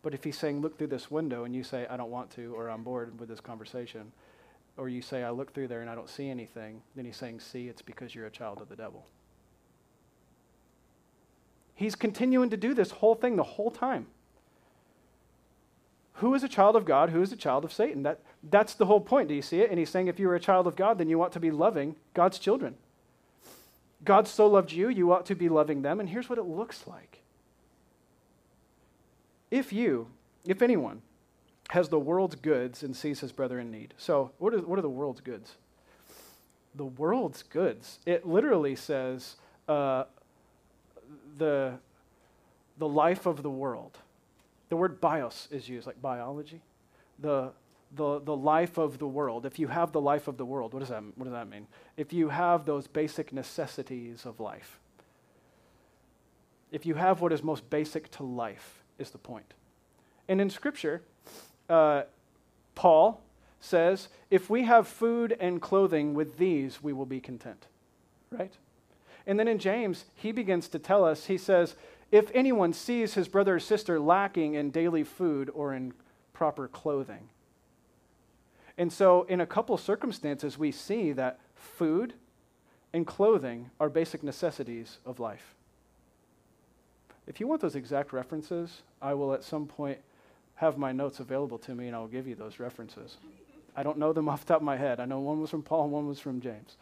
But 0.04 0.14
if 0.14 0.26
he's 0.26 0.38
saying, 0.38 0.60
Look 0.60 0.78
through 0.78 0.88
this 0.88 1.10
window, 1.10 1.46
and 1.46 1.56
you 1.56 1.64
say, 1.64 1.88
I 1.90 1.96
don't 1.96 2.12
want 2.12 2.30
to, 2.32 2.54
or 2.54 2.68
I'm 2.70 2.84
bored 2.84 3.18
with 3.18 3.30
this 3.30 3.40
conversation, 3.40 4.12
or 4.76 4.90
you 4.90 5.02
say, 5.02 5.24
I 5.24 5.30
look 5.30 5.54
through 5.54 5.70
there 5.70 5.80
and 5.80 5.90
I 5.90 5.96
don't 5.96 6.10
see 6.10 6.30
anything, 6.30 6.82
then 6.94 7.06
he's 7.06 7.16
saying, 7.16 7.40
See, 7.40 7.70
it's 7.70 7.82
because 7.82 8.14
you're 8.14 8.26
a 8.26 8.32
child 8.32 8.60
of 8.60 8.68
the 8.68 8.76
devil. 8.76 9.06
He's 11.76 11.96
continuing 11.96 12.50
to 12.50 12.58
do 12.58 12.74
this 12.74 12.92
whole 12.92 13.16
thing 13.16 13.38
the 13.38 13.44
whole 13.44 13.72
time. 13.72 14.08
Who 16.16 16.34
is 16.34 16.44
a 16.44 16.50
child 16.50 16.76
of 16.76 16.84
God? 16.84 17.10
Who 17.10 17.22
is 17.22 17.32
a 17.32 17.38
child 17.38 17.64
of 17.64 17.72
Satan? 17.72 18.04
That, 18.04 18.20
that's 18.44 18.74
the 18.74 18.86
whole 18.86 19.02
point. 19.02 19.30
Do 19.30 19.34
you 19.34 19.42
see 19.42 19.62
it? 19.62 19.70
And 19.70 19.80
he's 19.80 19.90
saying 19.90 20.08
if 20.08 20.20
you 20.20 20.30
are 20.30 20.36
a 20.36 20.42
child 20.42 20.68
of 20.68 20.76
God, 20.76 20.98
then 20.98 21.08
you 21.08 21.22
ought 21.22 21.32
to 21.32 21.40
be 21.40 21.52
loving 21.52 21.96
God's 22.14 22.38
children. 22.38 22.76
God 24.06 24.28
so 24.28 24.48
loved 24.48 24.72
you, 24.72 24.88
you 24.90 25.12
ought 25.12 25.26
to 25.26 25.36
be 25.36 25.50
loving 25.50 25.82
them. 25.82 26.00
And 26.00 26.08
here's 26.08 26.30
what 26.30 26.38
it 26.38 26.46
looks 26.46 26.86
like. 26.88 27.22
If 29.52 29.74
you, 29.74 30.08
if 30.46 30.62
anyone, 30.62 31.02
has 31.70 31.90
the 31.90 32.00
world's 32.00 32.36
goods 32.36 32.84
and 32.84 32.96
sees 32.96 33.20
his 33.20 33.32
brother 33.32 33.60
in 33.60 33.72
need. 33.72 33.94
So, 33.98 34.32
what 34.38 34.54
are, 34.54 34.60
what 34.60 34.78
are 34.78 34.84
the 34.84 34.90
world's 34.90 35.22
goods? 35.22 35.56
The 36.76 36.86
world's 36.86 37.42
goods. 37.42 38.00
It 38.06 38.28
literally 38.28 38.76
says 38.76 39.36
uh, 39.68 40.04
the, 41.38 41.80
the 42.78 42.88
life 42.88 43.26
of 43.26 43.42
the 43.44 43.50
world. 43.50 43.98
The 44.70 44.76
word 44.76 45.02
bios 45.02 45.48
is 45.52 45.68
used, 45.68 45.88
like 45.88 46.02
biology. 46.02 46.62
The, 47.20 47.52
the, 47.94 48.20
the 48.20 48.36
life 48.36 48.78
of 48.78 48.98
the 48.98 49.08
world. 49.08 49.46
If 49.46 49.60
you 49.60 49.68
have 49.68 49.92
the 49.92 50.02
life 50.02 50.28
of 50.28 50.38
the 50.38 50.46
world, 50.46 50.74
what 50.74 50.80
does, 50.80 50.90
that, 50.90 51.04
what 51.16 51.26
does 51.26 51.34
that 51.34 51.50
mean? 51.50 51.68
If 51.98 52.14
you 52.14 52.30
have 52.30 52.66
those 52.66 52.88
basic 52.88 53.32
necessities 53.32 54.26
of 54.26 54.40
life. 54.40 54.80
If 56.72 56.86
you 56.86 56.96
have 56.96 57.22
what 57.22 57.32
is 57.32 57.44
most 57.44 57.70
basic 57.70 58.12
to 58.12 58.24
life, 58.24 58.84
is 58.98 59.12
the 59.12 59.18
point. 59.18 59.54
And 60.28 60.42
in 60.42 60.50
Scripture, 60.50 61.02
uh, 61.70 62.04
Paul 62.74 63.22
says, 63.60 64.10
if 64.30 64.50
we 64.50 64.64
have 64.64 64.88
food 64.88 65.36
and 65.40 65.62
clothing, 65.62 66.14
with 66.14 66.38
these 66.38 66.84
we 66.84 66.94
will 66.94 67.06
be 67.06 67.20
content. 67.20 67.68
Right? 68.32 68.54
And 69.28 69.40
then 69.40 69.48
in 69.48 69.60
James, 69.60 70.06
he 70.16 70.32
begins 70.32 70.68
to 70.70 70.80
tell 70.80 71.04
us, 71.04 71.26
he 71.26 71.38
says, 71.38 71.76
if 72.12 72.30
anyone 72.34 72.74
sees 72.74 73.16
his 73.16 73.28
brother 73.28 73.56
or 73.56 73.60
sister 73.60 74.00
lacking 74.00 74.54
in 74.54 74.70
daily 74.70 75.04
food 75.04 75.50
or 75.54 75.74
in 75.74 75.94
proper 76.34 76.68
clothing. 76.68 77.30
And 78.78 78.92
so, 78.92 79.24
in 79.24 79.40
a 79.40 79.46
couple 79.46 79.78
circumstances, 79.78 80.58
we 80.58 80.72
see 80.72 81.14
that 81.14 81.40
food 81.56 82.14
and 82.94 83.08
clothing 83.08 83.70
are 83.80 83.90
basic 83.90 84.22
necessities 84.24 85.00
of 85.06 85.20
life. 85.20 85.56
If 87.28 87.40
you 87.40 87.48
want 87.48 87.62
those 87.62 87.76
exact 87.76 88.14
references, 88.14 88.82
I 89.02 89.14
will 89.14 89.34
at 89.34 89.44
some 89.44 89.66
point 89.66 90.00
have 90.56 90.78
my 90.78 90.92
notes 90.92 91.20
available 91.20 91.58
to 91.60 91.76
me 91.76 91.88
and 91.88 91.96
I'll 91.96 92.08
give 92.08 92.28
you 92.28 92.36
those 92.36 92.60
references. 92.60 93.18
I 93.76 93.84
don't 93.84 93.98
know 93.98 94.14
them 94.14 94.30
off 94.30 94.42
the 94.42 94.54
top 94.54 94.62
of 94.62 94.66
my 94.66 94.78
head. 94.78 95.00
I 95.00 95.06
know 95.06 95.20
one 95.20 95.42
was 95.42 95.50
from 95.50 95.64
Paul 95.64 95.86
and 95.86 95.92
one 95.92 96.08
was 96.08 96.20
from 96.20 96.42
James. 96.42 96.78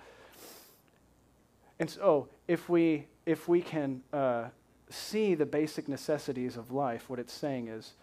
And 1.80 1.90
so, 1.90 2.28
if 2.48 2.70
we, 2.70 3.08
if 3.26 3.48
we 3.48 3.62
can 3.62 4.02
uh, 4.12 4.46
see 4.90 5.34
the 5.36 5.46
basic 5.46 5.88
necessities 5.88 6.56
of 6.56 6.72
life, 6.72 7.10
what 7.10 7.20
it's 7.20 7.34
saying 7.34 7.68
is, 7.68 7.94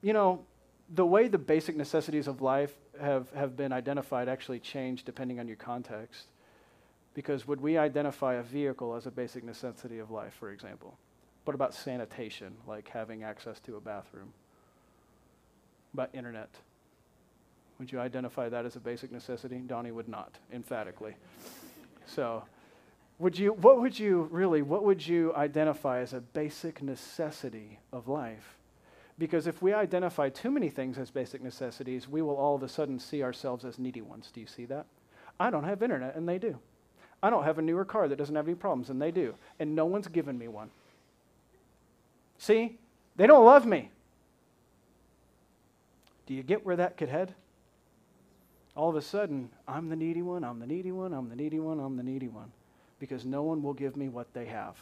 you 0.00 0.12
know, 0.12 0.44
the 0.94 1.04
way 1.04 1.28
the 1.28 1.38
basic 1.38 1.76
necessities 1.76 2.26
of 2.26 2.40
life 2.40 2.74
have, 3.00 3.30
have 3.32 3.56
been 3.56 3.72
identified 3.72 4.28
actually 4.28 4.58
change 4.58 5.04
depending 5.04 5.38
on 5.38 5.46
your 5.46 5.56
context. 5.56 6.28
Because 7.14 7.46
would 7.46 7.60
we 7.60 7.76
identify 7.76 8.34
a 8.34 8.42
vehicle 8.42 8.94
as 8.94 9.06
a 9.06 9.10
basic 9.10 9.42
necessity 9.42 9.98
of 9.98 10.10
life, 10.10 10.34
for 10.38 10.50
example? 10.50 10.96
What 11.44 11.54
about 11.54 11.74
sanitation, 11.74 12.54
like 12.66 12.88
having 12.88 13.24
access 13.24 13.58
to 13.60 13.76
a 13.76 13.80
bathroom? 13.80 14.32
About 15.94 16.10
internet? 16.14 16.50
Would 17.78 17.90
you 17.92 18.00
identify 18.00 18.48
that 18.48 18.66
as 18.66 18.76
a 18.76 18.80
basic 18.80 19.10
necessity? 19.10 19.58
Donnie 19.58 19.90
would 19.90 20.08
not, 20.08 20.38
emphatically. 20.52 21.16
So, 22.06 22.44
would 23.18 23.38
you, 23.38 23.52
what 23.52 23.80
would 23.80 23.98
you 23.98 24.28
really, 24.30 24.62
what 24.62 24.84
would 24.84 25.04
you 25.06 25.34
identify 25.34 26.00
as 26.00 26.12
a 26.12 26.20
basic 26.20 26.82
necessity 26.82 27.80
of 27.92 28.06
life? 28.06 28.57
Because 29.18 29.46
if 29.46 29.60
we 29.60 29.72
identify 29.72 30.28
too 30.28 30.50
many 30.50 30.68
things 30.68 30.96
as 30.96 31.10
basic 31.10 31.42
necessities, 31.42 32.08
we 32.08 32.22
will 32.22 32.36
all 32.36 32.54
of 32.54 32.62
a 32.62 32.68
sudden 32.68 32.98
see 32.98 33.22
ourselves 33.22 33.64
as 33.64 33.78
needy 33.78 34.00
ones. 34.00 34.30
Do 34.32 34.40
you 34.40 34.46
see 34.46 34.64
that? 34.66 34.86
I 35.40 35.50
don't 35.50 35.64
have 35.64 35.82
internet, 35.82 36.14
and 36.14 36.28
they 36.28 36.38
do. 36.38 36.58
I 37.22 37.30
don't 37.30 37.44
have 37.44 37.58
a 37.58 37.62
newer 37.62 37.84
car 37.84 38.06
that 38.06 38.16
doesn't 38.16 38.34
have 38.34 38.46
any 38.46 38.54
problems, 38.54 38.90
and 38.90 39.02
they 39.02 39.10
do. 39.10 39.34
And 39.58 39.74
no 39.74 39.86
one's 39.86 40.06
given 40.06 40.38
me 40.38 40.46
one. 40.46 40.70
See? 42.38 42.78
They 43.16 43.26
don't 43.26 43.44
love 43.44 43.66
me. 43.66 43.90
Do 46.26 46.34
you 46.34 46.44
get 46.44 46.64
where 46.64 46.76
that 46.76 46.96
could 46.96 47.08
head? 47.08 47.34
All 48.76 48.90
of 48.90 48.94
a 48.94 49.02
sudden, 49.02 49.50
I'm 49.66 49.88
the 49.88 49.96
needy 49.96 50.22
one, 50.22 50.44
I'm 50.44 50.60
the 50.60 50.66
needy 50.66 50.92
one, 50.92 51.12
I'm 51.12 51.28
the 51.28 51.34
needy 51.34 51.58
one, 51.58 51.80
I'm 51.80 51.96
the 51.96 52.04
needy 52.04 52.28
one 52.28 52.52
because 52.98 53.24
no 53.24 53.42
one 53.42 53.62
will 53.62 53.74
give 53.74 53.96
me 53.96 54.08
what 54.08 54.32
they 54.34 54.46
have. 54.46 54.76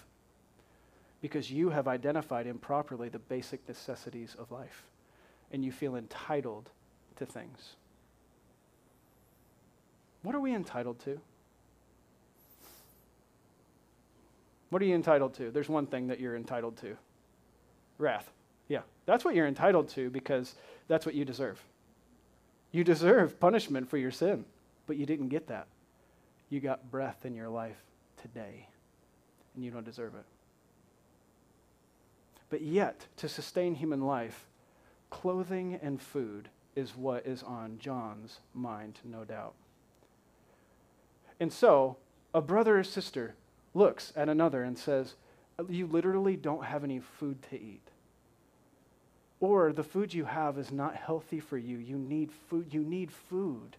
Because 1.26 1.50
you 1.50 1.70
have 1.70 1.88
identified 1.88 2.46
improperly 2.46 3.08
the 3.08 3.18
basic 3.18 3.66
necessities 3.66 4.36
of 4.38 4.52
life, 4.52 4.84
and 5.50 5.64
you 5.64 5.72
feel 5.72 5.96
entitled 5.96 6.70
to 7.16 7.26
things. 7.26 7.74
What 10.22 10.36
are 10.36 10.40
we 10.40 10.54
entitled 10.54 11.00
to? 11.00 11.20
What 14.70 14.80
are 14.80 14.84
you 14.84 14.94
entitled 14.94 15.34
to? 15.34 15.50
There's 15.50 15.68
one 15.68 15.86
thing 15.86 16.06
that 16.06 16.20
you're 16.20 16.36
entitled 16.36 16.76
to 16.76 16.96
wrath. 17.98 18.30
Yeah, 18.68 18.82
that's 19.04 19.24
what 19.24 19.34
you're 19.34 19.48
entitled 19.48 19.88
to 19.90 20.10
because 20.10 20.54
that's 20.86 21.04
what 21.04 21.16
you 21.16 21.24
deserve. 21.24 21.60
You 22.70 22.84
deserve 22.84 23.40
punishment 23.40 23.90
for 23.90 23.96
your 23.96 24.12
sin, 24.12 24.44
but 24.86 24.96
you 24.96 25.06
didn't 25.06 25.30
get 25.30 25.48
that. 25.48 25.66
You 26.50 26.60
got 26.60 26.88
breath 26.88 27.26
in 27.26 27.34
your 27.34 27.48
life 27.48 27.82
today, 28.22 28.68
and 29.56 29.64
you 29.64 29.72
don't 29.72 29.84
deserve 29.84 30.14
it. 30.14 30.35
But 32.50 32.62
yet, 32.62 33.06
to 33.16 33.28
sustain 33.28 33.74
human 33.74 34.02
life, 34.02 34.46
clothing 35.10 35.78
and 35.82 36.00
food 36.00 36.48
is 36.74 36.96
what 36.96 37.26
is 37.26 37.42
on 37.42 37.78
John's 37.78 38.40
mind, 38.54 39.00
no 39.04 39.24
doubt. 39.24 39.54
And 41.40 41.52
so, 41.52 41.96
a 42.32 42.40
brother 42.40 42.78
or 42.78 42.84
sister 42.84 43.34
looks 43.74 44.12
at 44.16 44.28
another 44.28 44.62
and 44.62 44.78
says, 44.78 45.14
You 45.68 45.86
literally 45.86 46.36
don't 46.36 46.64
have 46.64 46.84
any 46.84 47.00
food 47.00 47.42
to 47.50 47.56
eat. 47.60 47.88
Or 49.40 49.72
the 49.72 49.82
food 49.82 50.14
you 50.14 50.24
have 50.24 50.58
is 50.58 50.70
not 50.70 50.96
healthy 50.96 51.40
for 51.40 51.58
you. 51.58 51.76
You 51.78 51.98
need 51.98 52.30
food. 52.32 52.72
You 52.72 52.82
need 52.82 53.12
food. 53.12 53.76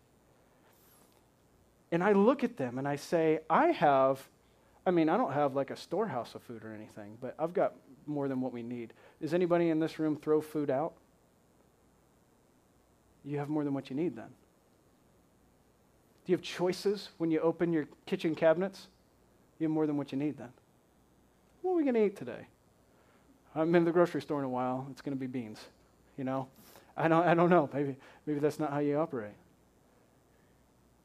And 1.91 2.03
I 2.03 2.11
look 2.11 2.43
at 2.43 2.57
them 2.57 2.77
and 2.77 2.87
I 2.87 2.95
say, 2.95 3.39
I 3.49 3.67
have, 3.67 4.27
I 4.85 4.91
mean, 4.91 5.09
I 5.09 5.17
don't 5.17 5.33
have 5.33 5.55
like 5.55 5.71
a 5.71 5.75
storehouse 5.75 6.35
of 6.35 6.43
food 6.43 6.63
or 6.63 6.73
anything, 6.73 7.17
but 7.21 7.33
I've 7.39 7.53
got 7.53 7.73
more 8.07 8.27
than 8.27 8.41
what 8.41 8.53
we 8.53 8.63
need. 8.63 8.93
Does 9.21 9.33
anybody 9.33 9.69
in 9.69 9.79
this 9.79 9.99
room 9.99 10.15
throw 10.15 10.41
food 10.41 10.69
out? 10.69 10.93
you 13.27 13.37
have 13.39 13.49
more 13.49 13.63
than 13.63 13.73
what 13.73 13.89
you 13.89 13.95
need 13.95 14.15
then. 14.15 14.29
Do 16.25 16.31
you 16.31 16.37
have 16.37 16.41
choices 16.41 17.09
when 17.17 17.29
you 17.29 17.39
open 17.41 17.73
your 17.73 17.87
kitchen 18.05 18.35
cabinets? 18.35 18.87
You 19.59 19.65
have 19.65 19.71
more 19.71 19.85
than 19.85 19.97
what 19.97 20.11
you 20.11 20.17
need 20.17 20.37
then. 20.37 20.49
What 21.61 21.73
are 21.73 21.75
we 21.75 21.83
going 21.83 21.95
to 21.95 22.05
eat 22.05 22.15
today? 22.15 22.47
I 23.53 23.59
haven't 23.59 23.73
been 23.73 23.81
to 23.83 23.85
the 23.85 23.93
grocery 23.93 24.21
store 24.21 24.39
in 24.39 24.45
a 24.45 24.49
while. 24.49 24.87
It's 24.91 25.01
going 25.01 25.15
to 25.15 25.19
be 25.19 25.27
beans. 25.27 25.59
You 26.17 26.23
know, 26.23 26.47
I 26.95 27.07
don't, 27.07 27.27
I 27.27 27.33
don't 27.33 27.49
know. 27.49 27.69
Maybe, 27.73 27.97
maybe 28.25 28.39
that's 28.39 28.59
not 28.59 28.71
how 28.71 28.79
you 28.79 28.97
operate. 28.97 29.35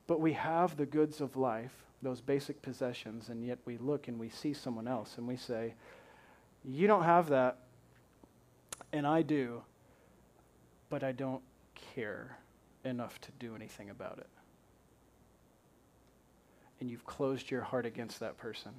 But 0.06 0.20
we 0.20 0.32
have 0.34 0.76
the 0.76 0.86
goods 0.86 1.20
of 1.20 1.36
life, 1.36 1.72
those 2.02 2.20
basic 2.20 2.62
possessions, 2.62 3.30
and 3.30 3.44
yet 3.44 3.58
we 3.64 3.78
look 3.78 4.08
and 4.08 4.18
we 4.18 4.28
see 4.28 4.52
someone 4.52 4.86
else 4.86 5.14
and 5.16 5.26
we 5.26 5.36
say, 5.36 5.74
You 6.64 6.86
don't 6.86 7.04
have 7.04 7.28
that, 7.30 7.58
and 8.92 9.06
I 9.06 9.22
do, 9.22 9.62
but 10.90 11.02
I 11.02 11.12
don't 11.12 11.42
care 11.94 12.38
enough 12.84 13.20
to 13.22 13.32
do 13.38 13.54
anything 13.54 13.90
about 13.90 14.18
it. 14.18 14.28
And 16.80 16.90
you've 16.90 17.04
closed 17.04 17.50
your 17.50 17.62
heart 17.62 17.86
against 17.86 18.20
that 18.20 18.38
person. 18.38 18.72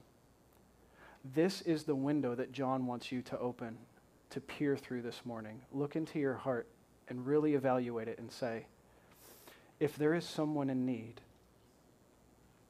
This 1.33 1.61
is 1.61 1.83
the 1.83 1.95
window 1.95 2.35
that 2.35 2.51
John 2.51 2.85
wants 2.85 3.11
you 3.11 3.21
to 3.23 3.39
open, 3.39 3.77
to 4.29 4.41
peer 4.41 4.75
through 4.75 5.03
this 5.03 5.21
morning. 5.25 5.61
Look 5.71 5.95
into 5.95 6.19
your 6.19 6.35
heart 6.35 6.67
and 7.07 7.25
really 7.25 7.53
evaluate 7.53 8.07
it 8.07 8.19
and 8.19 8.31
say, 8.31 8.65
if 9.79 9.95
there 9.97 10.13
is 10.13 10.25
someone 10.25 10.69
in 10.69 10.85
need, 10.85 11.21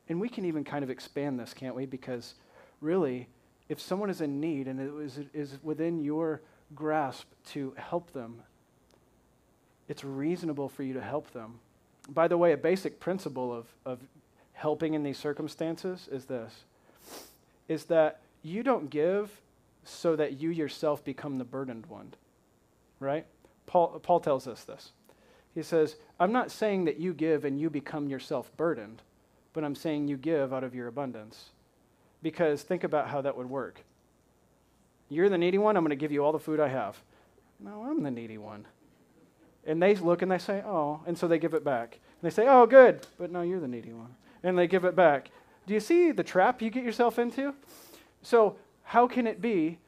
and 0.10 0.20
we 0.20 0.30
can 0.30 0.46
even 0.46 0.64
kind 0.64 0.84
of 0.84 0.90
expand 0.90 1.40
this, 1.40 1.54
can't 1.54 1.76
we? 1.76 1.86
Because 1.86 2.36
really, 2.82 3.28
if 3.70 3.80
someone 3.80 4.10
is 4.10 4.22
in 4.22 4.40
need 4.40 4.68
and 4.68 4.80
it 4.80 4.92
is, 5.04 5.20
is 5.34 5.58
within 5.64 6.00
your 6.04 6.42
grasp 6.76 7.28
to 7.48 7.74
help 7.78 8.12
them, 8.12 8.42
it's 9.88 10.04
reasonable 10.04 10.70
for 10.70 10.84
you 10.84 10.94
to 10.94 11.02
help 11.02 11.32
them. 11.32 11.60
By 12.10 12.28
the 12.28 12.38
way, 12.38 12.52
a 12.52 12.58
basic 12.58 13.00
principle 13.00 13.54
of, 13.54 13.68
of 13.86 14.00
helping 14.54 14.94
in 14.94 15.04
these 15.04 15.18
circumstances 15.18 16.08
is 16.12 16.26
this 16.26 16.54
is 17.70 17.86
that 17.86 18.20
you 18.44 18.62
don't 18.62 18.90
give 18.90 19.42
so 19.86 20.16
that 20.16 20.40
you 20.40 20.50
yourself 20.50 21.04
become 21.04 21.38
the 21.38 21.46
burdened 21.46 21.86
one, 21.86 22.14
right? 23.00 23.26
Paul, 23.66 24.00
Paul 24.04 24.20
tells 24.20 24.48
us 24.48 24.66
this. 24.66 24.92
He 25.56 25.64
says, 25.64 25.96
I'm 26.20 26.32
not 26.32 26.52
saying 26.52 26.86
that 26.86 27.00
you 27.00 27.14
give 27.14 27.46
and 27.46 27.60
you 27.60 27.70
become 27.70 28.10
yourself 28.10 28.52
burdened, 28.58 29.02
but 29.54 29.64
I'm 29.64 29.76
saying 29.76 30.08
you 30.08 30.18
give 30.18 30.54
out 30.54 30.64
of 30.64 30.76
your 30.76 30.88
abundance. 30.88 31.52
Because 32.24 32.64
think 32.64 32.84
about 32.84 33.08
how 33.08 33.22
that 33.22 33.38
would 33.38 33.50
work. 33.50 33.82
You're 35.10 35.30
the 35.30 35.38
needy 35.38 35.60
one, 35.60 35.78
I'm 35.78 35.84
going 35.84 35.92
to 35.92 35.96
give 35.96 36.12
you 36.12 36.26
all 36.26 36.32
the 36.32 36.40
food 36.40 36.60
I 36.60 36.70
have. 36.70 37.00
No, 37.60 37.84
I'm 37.84 38.02
the 38.02 38.10
needy 38.10 38.40
one. 38.40 38.66
And 39.66 39.82
they 39.82 39.96
look 39.96 40.22
and 40.22 40.32
they 40.32 40.40
say, 40.40 40.64
oh, 40.66 41.02
and 41.06 41.18
so 41.18 41.28
they 41.28 41.38
give 41.38 41.54
it 41.54 41.64
back. 41.64 42.00
And 42.22 42.32
they 42.32 42.34
say, 42.34 42.48
oh, 42.48 42.66
good, 42.66 43.06
but 43.20 43.32
no, 43.32 43.42
you're 43.42 43.60
the 43.60 43.68
needy 43.68 43.94
one. 43.94 44.16
And 44.42 44.58
they 44.58 44.66
give 44.66 44.86
it 44.86 44.96
back. 44.96 45.30
Do 45.68 45.74
you 45.74 45.80
see 45.80 46.12
the 46.12 46.24
trap 46.24 46.62
you 46.62 46.70
get 46.70 46.84
yourself 46.84 47.20
into? 47.20 47.54
So, 48.22 48.58
how 48.84 49.08
can 49.08 49.28
it 49.28 49.40
be 49.42 49.80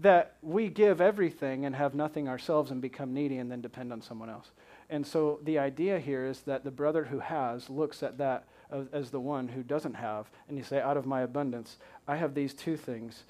that 0.00 0.36
we 0.42 0.68
give 0.68 1.00
everything 1.00 1.66
and 1.66 1.74
have 1.74 1.94
nothing 1.94 2.28
ourselves 2.28 2.70
and 2.70 2.80
become 2.80 3.12
needy 3.12 3.38
and 3.38 3.50
then 3.50 3.60
depend 3.60 3.92
on 3.92 4.00
someone 4.00 4.30
else? 4.30 4.50
And 4.90 5.06
so, 5.06 5.38
the 5.42 5.58
idea 5.58 5.98
here 5.98 6.24
is 6.24 6.40
that 6.42 6.64
the 6.64 6.70
brother 6.70 7.04
who 7.04 7.18
has 7.18 7.68
looks 7.68 8.02
at 8.02 8.18
that 8.18 8.44
as, 8.92 9.10
the 9.10 9.20
one 9.20 9.48
who 9.48 9.62
doesn't 9.62 9.94
have, 9.94 10.30
and 10.48 10.56
you 10.56 10.64
say, 10.64 10.80
out 10.80 10.96
of 10.96 11.06
my 11.06 11.22
abundance, 11.22 11.76
I 12.06 12.16
have 12.16 12.34
these 12.34 12.54
two 12.54 12.76
things. 12.76 13.24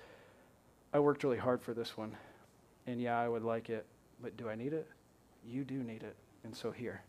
I 0.92 1.00
worked 1.00 1.24
really 1.24 1.38
hard 1.38 1.62
for 1.62 1.74
this 1.74 1.96
one, 1.96 2.16
and 2.86 3.00
yeah, 3.00 3.18
I 3.18 3.28
would 3.28 3.42
like 3.42 3.70
it, 3.70 3.86
but 4.22 4.36
do 4.36 4.48
I 4.48 4.54
need 4.54 4.72
it? 4.72 4.88
You 5.44 5.64
do 5.64 5.82
need 5.82 6.02
it, 6.02 6.16
and 6.44 6.56
so 6.56 6.70
here. 6.70 7.02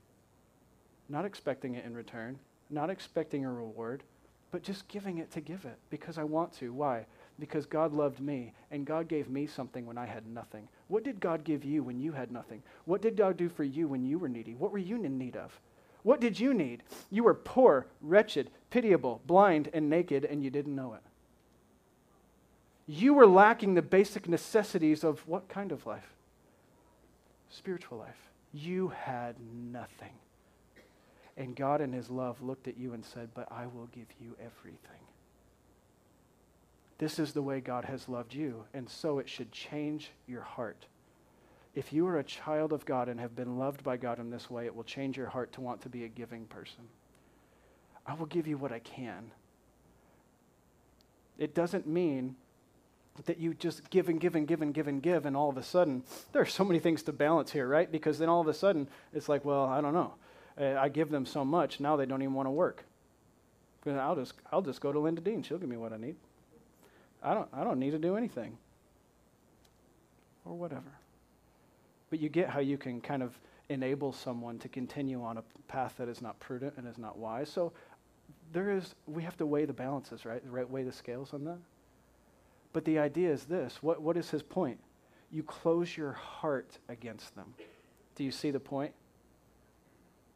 Not 1.07 1.25
expecting 1.25 1.75
it 1.75 1.85
in 1.85 1.95
return, 1.95 2.37
not 2.69 2.89
expecting 2.89 3.45
a 3.45 3.51
reward, 3.51 4.03
but 4.51 4.63
just 4.63 4.87
giving 4.87 5.17
it 5.17 5.31
to 5.31 5.41
give 5.41 5.65
it 5.65 5.77
because 5.89 6.17
I 6.17 6.23
want 6.23 6.53
to. 6.53 6.73
Why? 6.73 7.05
Because 7.39 7.65
God 7.65 7.93
loved 7.93 8.19
me, 8.19 8.53
and 8.69 8.85
God 8.85 9.07
gave 9.07 9.29
me 9.29 9.47
something 9.47 9.85
when 9.85 9.97
I 9.97 10.05
had 10.05 10.27
nothing. 10.27 10.67
What 10.87 11.03
did 11.03 11.19
God 11.19 11.43
give 11.43 11.63
you 11.63 11.83
when 11.83 11.99
you 11.99 12.11
had 12.11 12.31
nothing? 12.31 12.61
What 12.85 13.01
did 13.01 13.15
God 13.15 13.37
do 13.37 13.47
for 13.47 13.63
you 13.63 13.87
when 13.87 14.03
you 14.03 14.19
were 14.19 14.27
needy? 14.27 14.55
What 14.55 14.71
were 14.71 14.77
you 14.77 15.01
in 15.03 15.17
need 15.17 15.37
of? 15.37 15.59
What 16.03 16.21
did 16.21 16.39
you 16.39 16.53
need? 16.53 16.83
You 17.09 17.23
were 17.23 17.33
poor, 17.33 17.87
wretched, 18.01 18.49
pitiable, 18.69 19.21
blind, 19.25 19.69
and 19.73 19.89
naked, 19.89 20.25
and 20.25 20.43
you 20.43 20.49
didn't 20.49 20.75
know 20.75 20.93
it. 20.93 21.01
You 22.87 23.13
were 23.13 23.27
lacking 23.27 23.75
the 23.75 23.81
basic 23.81 24.27
necessities 24.27 25.03
of 25.03 25.27
what 25.27 25.47
kind 25.47 25.71
of 25.71 25.85
life? 25.85 26.15
Spiritual 27.49 27.99
life. 27.99 28.29
You 28.51 28.89
had 28.89 29.35
nothing. 29.71 30.13
And 31.37 31.55
God, 31.55 31.81
in 31.81 31.93
His 31.93 32.09
love, 32.09 32.41
looked 32.41 32.67
at 32.67 32.77
you 32.77 32.93
and 32.93 33.05
said, 33.05 33.29
But 33.33 33.47
I 33.51 33.67
will 33.67 33.87
give 33.93 34.07
you 34.19 34.35
everything. 34.39 34.99
This 36.99 37.17
is 37.17 37.33
the 37.33 37.41
way 37.41 37.61
God 37.61 37.85
has 37.85 38.07
loved 38.09 38.33
you, 38.33 38.65
and 38.73 38.87
so 38.87 39.19
it 39.19 39.27
should 39.29 39.51
change 39.51 40.11
your 40.27 40.41
heart. 40.41 40.85
If 41.73 41.93
you 41.93 42.05
are 42.07 42.19
a 42.19 42.23
child 42.23 42.73
of 42.73 42.85
God 42.85 43.07
and 43.07 43.19
have 43.19 43.35
been 43.35 43.57
loved 43.57 43.83
by 43.83 43.95
God 43.95 44.19
in 44.19 44.29
this 44.29 44.49
way, 44.49 44.65
it 44.65 44.75
will 44.75 44.83
change 44.83 45.17
your 45.17 45.27
heart 45.27 45.53
to 45.53 45.61
want 45.61 45.81
to 45.81 45.89
be 45.89 46.03
a 46.03 46.09
giving 46.09 46.45
person. 46.45 46.89
I 48.05 48.15
will 48.15 48.25
give 48.25 48.47
you 48.47 48.57
what 48.57 48.73
I 48.73 48.79
can. 48.79 49.31
It 51.37 51.55
doesn't 51.55 51.87
mean 51.87 52.35
that 53.25 53.39
you 53.39 53.53
just 53.53 53.89
give 53.89 54.09
and 54.09 54.19
give 54.19 54.35
and 54.35 54.45
give 54.45 54.61
and 54.61 54.73
give 54.73 54.87
and 54.89 55.01
give, 55.01 55.25
and 55.25 55.37
all 55.37 55.49
of 55.49 55.55
a 55.55 55.63
sudden, 55.63 56.03
there 56.33 56.41
are 56.41 56.45
so 56.45 56.65
many 56.65 56.79
things 56.79 57.03
to 57.03 57.13
balance 57.13 57.51
here, 57.51 57.67
right? 57.67 57.89
Because 57.89 58.19
then 58.19 58.27
all 58.27 58.41
of 58.41 58.47
a 58.47 58.53
sudden, 58.53 58.89
it's 59.13 59.29
like, 59.29 59.45
well, 59.45 59.65
I 59.65 59.79
don't 59.79 59.93
know. 59.93 60.15
Uh, 60.59 60.75
I 60.77 60.89
give 60.89 61.09
them 61.09 61.25
so 61.25 61.45
much, 61.45 61.79
now 61.79 61.95
they 61.95 62.05
don't 62.05 62.21
even 62.21 62.33
want 62.33 62.47
to 62.47 62.51
work. 62.51 62.83
I'll 63.85 64.15
just, 64.15 64.33
I'll 64.51 64.61
just 64.61 64.81
go 64.81 64.91
to 64.91 64.99
Linda 64.99 65.21
Dean. 65.21 65.43
She'll 65.43 65.57
give 65.57 65.69
me 65.69 65.77
what 65.77 65.93
I 65.93 65.97
need. 65.97 66.17
I 67.21 67.33
don't, 67.33 67.49
I 67.53 67.63
don't 67.63 67.79
need 67.79 67.91
to 67.91 67.99
do 67.99 68.15
anything. 68.15 68.57
Or 70.45 70.55
whatever. 70.55 70.91
But 72.09 72.19
you 72.19 72.29
get 72.29 72.49
how 72.49 72.59
you 72.59 72.77
can 72.77 73.01
kind 73.01 73.21
of 73.21 73.39
enable 73.69 74.11
someone 74.11 74.57
to 74.59 74.67
continue 74.67 75.23
on 75.23 75.37
a 75.37 75.43
path 75.67 75.95
that 75.97 76.09
is 76.09 76.21
not 76.21 76.39
prudent 76.39 76.73
and 76.77 76.87
is 76.87 76.97
not 76.97 77.17
wise. 77.17 77.49
So 77.49 77.71
there 78.51 78.71
is, 78.71 78.95
we 79.05 79.21
have 79.23 79.37
to 79.37 79.45
weigh 79.45 79.65
the 79.65 79.73
balances, 79.73 80.25
right? 80.25 80.43
The 80.43 80.49
right 80.49 80.69
weigh 80.69 80.83
the 80.83 80.91
scales 80.91 81.33
on 81.33 81.43
that. 81.45 81.59
But 82.73 82.85
the 82.85 82.99
idea 82.99 83.31
is 83.31 83.45
this 83.45 83.81
what, 83.81 84.01
what 84.01 84.17
is 84.17 84.29
his 84.29 84.43
point? 84.43 84.79
You 85.31 85.43
close 85.43 85.95
your 85.95 86.13
heart 86.13 86.79
against 86.87 87.35
them. 87.35 87.53
Do 88.15 88.23
you 88.23 88.31
see 88.31 88.51
the 88.51 88.59
point? 88.59 88.93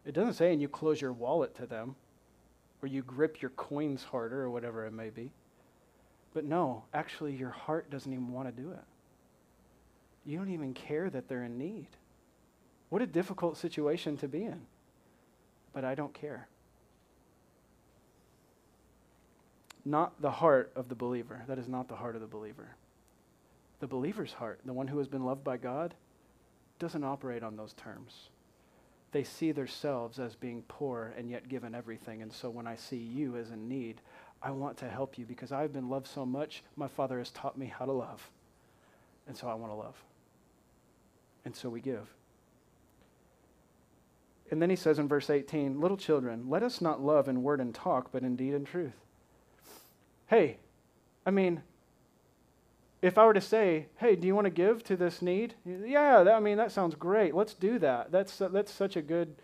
It 0.06 0.13
doesn't 0.13 0.34
say, 0.34 0.52
and 0.52 0.62
you 0.62 0.67
close 0.67 1.02
your 1.02 1.13
wallet 1.13 1.56
to 1.56 1.65
them, 1.65 1.96
or 2.82 2.88
you 2.88 3.02
grip 3.02 3.41
your 3.41 3.52
coins 3.52 4.04
harder, 4.04 4.41
or 4.41 4.52
whatever 4.52 4.86
it 4.86 4.91
may 4.91 5.10
be. 5.10 5.32
But 6.34 6.46
no, 6.46 6.84
actually, 6.93 7.34
your 7.34 7.52
heart 7.52 7.89
doesn't 7.89 8.12
even 8.12 8.32
want 8.32 8.54
to 8.54 8.62
do 8.62 8.72
it. 8.72 8.84
You 10.26 10.38
don't 10.38 10.50
even 10.52 10.74
care 10.74 11.10
that 11.10 11.28
they're 11.28 11.43
in 11.43 11.58
need. 11.58 11.88
What 12.89 13.02
a 13.02 13.08
difficult 13.08 13.58
situation 13.58 14.17
to 14.17 14.28
be 14.28 14.43
in. 14.43 14.62
But 15.74 15.84
I 15.84 15.96
don't 15.96 16.13
care. 16.13 16.48
Not 19.86 20.22
the 20.22 20.32
heart 20.32 20.72
of 20.76 20.89
the 20.89 20.96
believer. 20.96 21.43
That 21.48 21.60
is 21.60 21.67
not 21.67 21.88
the 21.88 21.96
heart 21.96 22.15
of 22.15 22.22
the 22.22 22.28
believer. 22.28 22.76
The 23.80 23.88
believer's 23.88 24.34
heart, 24.34 24.62
the 24.63 24.74
one 24.74 24.88
who 24.88 24.98
has 25.00 25.08
been 25.08 25.26
loved 25.26 25.43
by 25.43 25.58
God, 25.58 25.93
doesn't 26.80 27.04
operate 27.04 27.43
on 27.43 27.58
those 27.58 27.74
terms. 27.74 28.30
They 29.12 29.24
see 29.24 29.52
themselves 29.52 30.19
as 30.19 30.36
being 30.36 30.63
poor 30.67 31.13
and 31.17 31.30
yet 31.30 31.50
given 31.50 31.76
everything. 31.76 32.22
And 32.22 32.32
so 32.32 32.50
when 32.50 32.65
I 32.65 32.76
see 32.76 32.98
you 32.98 33.36
as 33.36 33.52
in 33.52 33.67
need, 33.67 34.02
I 34.43 34.51
want 34.51 34.77
to 34.77 34.89
help 34.89 35.17
you 35.17 35.25
because 35.25 35.51
I've 35.51 35.71
been 35.71 35.89
loved 35.89 36.08
so 36.08 36.25
much. 36.25 36.63
My 36.75 36.88
Father 36.88 37.17
has 37.17 37.32
taught 37.32 37.58
me 37.58 37.67
how 37.67 37.86
to 37.86 37.93
love. 37.93 38.29
And 39.25 39.38
so 39.38 39.47
I 39.47 39.53
want 39.53 39.71
to 39.71 39.75
love. 39.75 39.95
And 41.45 41.56
so 41.56 41.69
we 41.69 41.79
give. 41.79 42.13
And 44.51 44.62
then 44.62 44.69
he 44.69 44.75
says 44.75 44.99
in 44.99 45.08
verse 45.08 45.29
18, 45.29 45.79
Little 45.79 45.97
children, 45.97 46.49
let 46.49 46.62
us 46.62 46.82
not 46.82 47.01
love 47.01 47.29
in 47.29 47.41
word 47.41 47.62
and 47.62 47.73
talk, 47.73 48.12
but 48.12 48.23
in 48.23 48.36
deed 48.36 48.53
and 48.53 48.67
truth. 48.67 48.93
Hey, 50.27 50.58
I 51.25 51.32
mean, 51.32 51.62
if 53.01 53.17
I 53.17 53.25
were 53.25 53.34
to 53.34 53.41
say, 53.41 53.88
hey, 53.97 54.15
do 54.15 54.27
you 54.27 54.36
want 54.36 54.45
to 54.45 54.51
give 54.51 54.84
to 54.86 54.95
this 54.95 55.21
need? 55.21 55.56
Yeah, 55.65 56.23
that, 56.23 56.34
I 56.34 56.39
mean, 56.39 56.58
that 56.58 56.71
sounds 56.71 56.95
great. 56.95 57.34
Let's 57.34 57.53
do 57.53 57.79
that. 57.79 58.12
That's, 58.12 58.41
uh, 58.41 58.49
that's 58.49 58.71
such 58.71 58.95
a 58.95 59.01
good, 59.01 59.36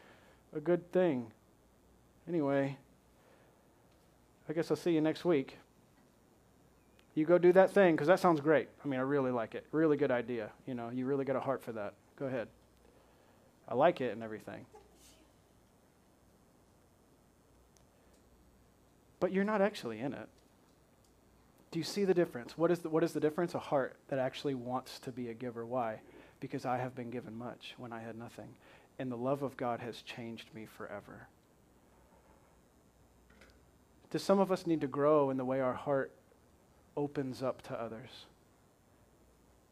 a 0.55 0.59
good 0.59 0.91
thing. 0.91 1.31
Anyway, 2.27 2.77
I 4.49 4.53
guess 4.53 4.71
I'll 4.71 4.77
see 4.77 4.91
you 4.91 5.01
next 5.01 5.23
week. 5.23 5.57
You 7.13 7.25
go 7.25 7.37
do 7.37 7.53
that 7.53 7.71
thing 7.71 7.95
because 7.95 8.07
that 8.07 8.19
sounds 8.19 8.41
great. 8.41 8.67
I 8.83 8.87
mean, 8.87 8.99
I 8.99 9.03
really 9.03 9.31
like 9.31 9.53
it. 9.53 9.65
Really 9.71 9.95
good 9.95 10.11
idea. 10.11 10.49
You 10.65 10.73
know, 10.73 10.89
you 10.89 11.05
really 11.05 11.25
got 11.25 11.35
a 11.35 11.39
heart 11.39 11.61
for 11.61 11.71
that. 11.73 11.93
Go 12.17 12.25
ahead. 12.25 12.47
I 13.67 13.75
like 13.75 14.01
it 14.01 14.13
and 14.13 14.23
everything. 14.23 14.65
But 19.19 19.33
you're 19.33 19.43
not 19.43 19.61
actually 19.61 19.99
in 19.99 20.13
it. 20.13 20.27
Do 21.71 21.77
you 21.77 21.85
see 21.85 22.05
the 22.05 22.13
difference? 22.13 22.57
What 22.57 22.71
is 22.71 22.79
the, 22.79 22.89
what 22.89 23.03
is 23.03 23.13
the 23.13 23.19
difference? 23.19 23.53
A 23.53 23.59
heart 23.59 23.97
that 24.07 24.17
actually 24.17 24.55
wants 24.55 24.97
to 24.99 25.11
be 25.11 25.29
a 25.29 25.33
giver. 25.33 25.65
Why? 25.65 25.99
Because 26.39 26.65
I 26.65 26.77
have 26.77 26.95
been 26.95 27.11
given 27.11 27.37
much 27.37 27.75
when 27.77 27.93
I 27.93 27.99
had 27.99 28.17
nothing. 28.17 28.49
and 28.97 29.09
the 29.09 29.17
love 29.17 29.43
of 29.43 29.55
God 29.55 29.79
has 29.79 30.01
changed 30.01 30.49
me 30.53 30.65
forever. 30.65 31.27
Do 34.11 34.17
some 34.17 34.39
of 34.39 34.51
us 34.51 34.65
need 34.65 34.81
to 34.81 34.87
grow 34.87 35.29
in 35.29 35.37
the 35.37 35.45
way 35.45 35.61
our 35.61 35.73
heart 35.73 36.11
opens 36.97 37.43
up 37.43 37.61
to 37.63 37.79
others? 37.79 38.09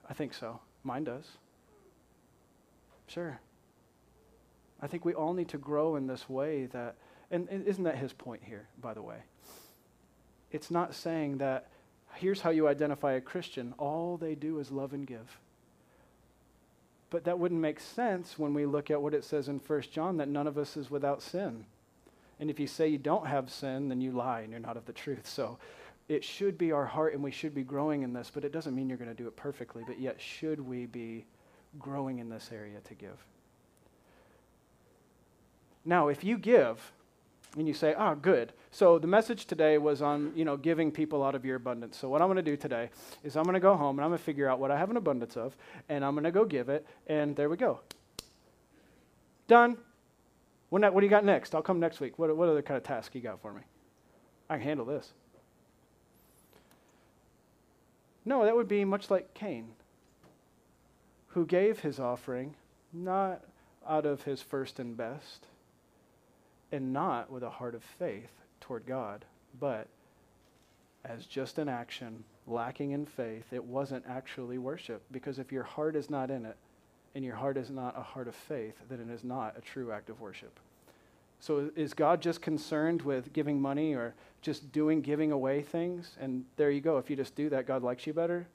I 0.09 0.13
think 0.13 0.33
so. 0.33 0.59
Mine 0.83 1.03
does. 1.03 1.25
Sure. 3.07 3.39
I 4.81 4.87
think 4.87 5.05
we 5.05 5.13
all 5.13 5.33
need 5.33 5.49
to 5.49 5.57
grow 5.57 5.95
in 5.95 6.07
this 6.07 6.29
way 6.29 6.67
that, 6.67 6.95
and, 7.31 7.47
and 7.49 7.65
isn't 7.65 7.83
that 7.83 7.97
his 7.97 8.13
point 8.13 8.43
here, 8.43 8.67
by 8.79 8.93
the 8.93 9.01
way? 9.01 9.17
It's 10.51 10.69
not 10.69 10.93
saying 10.93 11.39
that 11.39 11.67
here's 12.13 12.41
how 12.41 12.51
you 12.51 12.67
identify 12.67 13.13
a 13.13 13.21
Christian 13.21 13.73
all 13.77 14.17
they 14.17 14.35
do 14.35 14.59
is 14.59 14.71
love 14.71 14.93
and 14.93 15.05
give. 15.05 15.39
But 17.09 17.23
that 17.23 17.39
wouldn't 17.39 17.61
make 17.61 17.79
sense 17.79 18.37
when 18.37 18.53
we 18.53 18.65
look 18.65 18.91
at 18.91 19.01
what 19.01 19.13
it 19.13 19.23
says 19.23 19.47
in 19.47 19.59
1 19.59 19.81
John 19.91 20.17
that 20.17 20.27
none 20.27 20.45
of 20.45 20.57
us 20.57 20.75
is 20.77 20.91
without 20.91 21.21
sin. 21.21 21.65
And 22.39 22.49
if 22.49 22.59
you 22.59 22.67
say 22.67 22.87
you 22.87 22.97
don't 22.97 23.25
have 23.25 23.49
sin, 23.49 23.89
then 23.89 24.01
you 24.01 24.11
lie 24.11 24.41
and 24.41 24.51
you're 24.51 24.59
not 24.59 24.77
of 24.77 24.85
the 24.85 24.93
truth. 24.93 25.27
So 25.27 25.57
it 26.07 26.23
should 26.23 26.57
be 26.57 26.71
our 26.71 26.85
heart 26.85 27.13
and 27.13 27.23
we 27.23 27.31
should 27.31 27.53
be 27.53 27.63
growing 27.63 28.03
in 28.03 28.13
this, 28.13 28.31
but 28.33 28.43
it 28.45 28.51
doesn't 28.51 28.75
mean 28.75 28.87
you're 28.87 28.97
going 28.97 29.09
to 29.09 29.15
do 29.15 29.27
it 29.27 29.35
perfectly. 29.35 29.83
But 29.85 29.99
yet, 29.99 30.21
should 30.21 30.59
we 30.59 30.85
be 30.85 31.25
growing 31.79 32.19
in 32.19 32.29
this 32.29 32.49
area 32.53 32.79
to 32.85 32.93
give? 32.93 33.25
Now, 35.83 36.09
if 36.09 36.23
you 36.23 36.37
give, 36.37 36.91
and 37.55 37.67
you 37.67 37.73
say, 37.73 37.95
"Ah, 37.97 38.11
oh, 38.11 38.15
good." 38.15 38.51
So 38.71 38.99
the 38.99 39.07
message 39.07 39.45
today 39.45 39.77
was 39.77 40.01
on, 40.01 40.33
you 40.35 40.43
know, 40.43 40.57
giving 40.57 40.91
people 40.91 41.23
out 41.23 41.33
of 41.33 41.45
your 41.45 41.55
abundance. 41.55 41.97
So 41.97 42.09
what 42.09 42.21
I'm 42.21 42.27
going 42.27 42.35
to 42.35 42.41
do 42.41 42.57
today 42.57 42.89
is 43.23 43.37
I'm 43.37 43.43
going 43.43 43.53
to 43.53 43.59
go 43.59 43.75
home 43.75 43.97
and 43.97 44.03
I'm 44.03 44.09
going 44.09 44.19
to 44.19 44.23
figure 44.23 44.49
out 44.49 44.59
what 44.59 44.69
I 44.69 44.77
have 44.77 44.91
an 44.91 44.97
abundance 44.97 45.37
of, 45.37 45.55
and 45.87 46.03
I'm 46.03 46.13
going 46.13 46.25
to 46.25 46.31
go 46.31 46.45
give 46.45 46.69
it, 46.69 46.85
and 47.07 47.35
there 47.35 47.49
we 47.49 47.57
go. 47.57 47.79
Done. 49.47 49.77
What, 50.69 50.81
do 50.81 51.01
you 51.01 51.09
got 51.09 51.23
next? 51.23 51.55
I'll 51.55 51.61
come 51.61 51.79
next 51.79 51.99
week. 51.99 52.19
What, 52.19 52.35
what 52.35 52.49
other 52.49 52.61
kind 52.61 52.77
of 52.77 52.83
task 52.83 53.15
you 53.15 53.21
got 53.21 53.41
for 53.41 53.53
me? 53.53 53.61
I 54.49 54.55
can 54.57 54.63
handle 54.63 54.85
this. 54.85 55.13
No, 58.25 58.43
that 58.43 58.55
would 58.55 58.67
be 58.67 58.83
much 58.83 59.09
like 59.09 59.33
Cain, 59.33 59.69
who 61.27 61.45
gave 61.45 61.79
his 61.79 61.99
offering 61.99 62.55
not 62.91 63.41
out 63.87 64.05
of 64.05 64.23
his 64.23 64.41
first 64.41 64.79
and 64.79 64.97
best 64.97 65.45
and 66.71 66.91
not 66.91 67.31
with 67.31 67.43
a 67.43 67.49
heart 67.49 67.73
of 67.73 67.83
faith 67.83 68.31
toward 68.59 68.85
God, 68.85 69.23
but 69.59 69.87
as 71.05 71.25
just 71.25 71.57
an 71.57 71.69
action 71.69 72.23
lacking 72.45 72.91
in 72.91 73.05
faith. 73.05 73.45
It 73.51 73.63
wasn't 73.63 74.03
actually 74.09 74.57
worship 74.57 75.01
because 75.11 75.39
if 75.39 75.51
your 75.51 75.63
heart 75.63 75.95
is 75.95 76.09
not 76.09 76.29
in 76.29 76.45
it 76.45 76.57
and 77.17 77.25
your 77.25 77.35
heart 77.35 77.57
is 77.57 77.71
not 77.71 77.97
a 77.97 78.01
heart 78.03 78.27
of 78.27 78.35
faith, 78.35 78.75
then 78.89 78.99
it 78.99 79.11
is 79.11 79.23
not 79.23 79.57
a 79.57 79.61
true 79.61 79.91
act 79.91 80.07
of 80.11 80.21
worship. 80.21 80.59
So 81.39 81.71
is 81.75 81.95
God 81.95 82.21
just 82.21 82.43
concerned 82.43 83.01
with 83.01 83.33
giving 83.33 83.59
money 83.59 83.95
or 83.95 84.13
just 84.43 84.71
doing 84.71 85.01
giving 85.01 85.31
away 85.31 85.63
things 85.63 86.15
and 86.21 86.45
there 86.57 86.69
you 86.69 86.79
go 86.79 86.99
if 86.99 87.09
you 87.09 87.15
just 87.15 87.33
do 87.33 87.49
that 87.49 87.65
God 87.65 87.81
likes 87.81 88.05
you 88.05 88.13
better? 88.13 88.45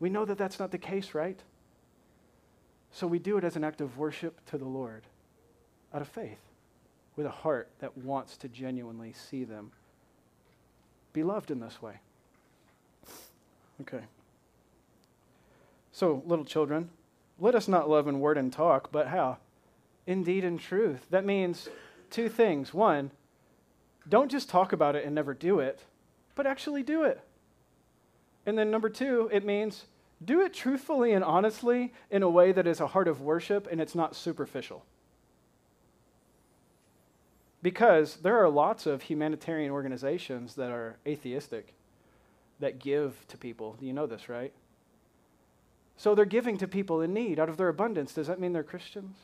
We 0.00 0.08
know 0.08 0.24
that 0.24 0.38
that's 0.38 0.58
not 0.58 0.70
the 0.70 0.78
case, 0.78 1.12
right? 1.12 1.38
So 2.92 3.06
we 3.06 3.18
do 3.18 3.36
it 3.36 3.44
as 3.44 3.56
an 3.56 3.64
act 3.64 3.82
of 3.82 3.98
worship 3.98 4.42
to 4.46 4.56
the 4.56 4.64
Lord 4.64 5.02
out 5.92 6.00
of 6.00 6.08
faith 6.08 6.40
with 7.14 7.26
a 7.26 7.30
heart 7.30 7.68
that 7.80 7.94
wants 7.94 8.38
to 8.38 8.48
genuinely 8.48 9.12
see 9.12 9.44
them 9.44 9.70
be 11.12 11.22
loved 11.22 11.50
in 11.50 11.60
this 11.60 11.82
way. 11.82 12.00
Okay. 13.82 14.04
So, 15.92 16.22
little 16.24 16.44
children, 16.46 16.88
let 17.40 17.54
us 17.54 17.66
not 17.66 17.88
love 17.88 18.06
in 18.06 18.20
word 18.20 18.38
and 18.38 18.52
talk, 18.52 18.92
but 18.92 19.08
how? 19.08 19.38
Indeed 20.06 20.44
in 20.44 20.58
truth. 20.58 21.06
That 21.10 21.24
means 21.24 21.68
two 22.10 22.28
things. 22.28 22.74
One, 22.74 23.10
don't 24.08 24.30
just 24.30 24.48
talk 24.48 24.72
about 24.72 24.96
it 24.96 25.04
and 25.04 25.14
never 25.14 25.34
do 25.34 25.60
it, 25.60 25.80
but 26.34 26.46
actually 26.46 26.82
do 26.82 27.02
it. 27.02 27.20
And 28.46 28.58
then 28.58 28.70
number 28.70 28.88
two, 28.88 29.28
it 29.32 29.44
means 29.44 29.84
do 30.22 30.40
it 30.42 30.52
truthfully 30.52 31.12
and 31.12 31.24
honestly 31.24 31.92
in 32.10 32.22
a 32.22 32.28
way 32.28 32.52
that 32.52 32.66
is 32.66 32.80
a 32.80 32.88
heart 32.88 33.08
of 33.08 33.20
worship 33.20 33.66
and 33.70 33.80
it's 33.80 33.94
not 33.94 34.14
superficial. 34.14 34.84
Because 37.62 38.16
there 38.16 38.38
are 38.38 38.48
lots 38.48 38.86
of 38.86 39.02
humanitarian 39.02 39.70
organizations 39.70 40.54
that 40.54 40.70
are 40.70 40.96
atheistic 41.06 41.74
that 42.58 42.78
give 42.78 43.26
to 43.28 43.36
people. 43.36 43.76
You 43.80 43.92
know 43.92 44.06
this, 44.06 44.28
right? 44.28 44.52
So 46.00 46.14
they're 46.14 46.24
giving 46.24 46.56
to 46.56 46.66
people 46.66 47.02
in 47.02 47.12
need 47.12 47.38
out 47.38 47.50
of 47.50 47.58
their 47.58 47.68
abundance. 47.68 48.14
Does 48.14 48.28
that 48.28 48.40
mean 48.40 48.54
they're 48.54 48.62
Christians? 48.62 49.18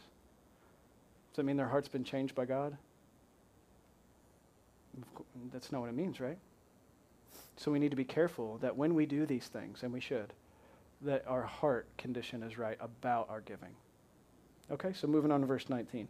Does 1.30 1.36
that 1.36 1.44
mean 1.44 1.56
their 1.56 1.70
heart's 1.70 1.88
been 1.88 2.04
changed 2.04 2.34
by 2.34 2.44
God? 2.44 2.76
That's 5.54 5.72
not 5.72 5.80
what 5.80 5.88
it 5.88 5.94
means, 5.94 6.20
right? 6.20 6.36
So 7.56 7.72
we 7.72 7.78
need 7.78 7.92
to 7.92 7.96
be 7.96 8.04
careful 8.04 8.58
that 8.58 8.76
when 8.76 8.94
we 8.94 9.06
do 9.06 9.24
these 9.24 9.46
things, 9.46 9.84
and 9.84 9.90
we 9.90 10.00
should, 10.00 10.34
that 11.00 11.24
our 11.26 11.44
heart 11.44 11.86
condition 11.96 12.42
is 12.42 12.58
right 12.58 12.76
about 12.78 13.30
our 13.30 13.40
giving. 13.40 13.74
Okay, 14.70 14.92
so 14.92 15.06
moving 15.06 15.32
on 15.32 15.40
to 15.40 15.46
verse 15.46 15.70
19. 15.70 16.06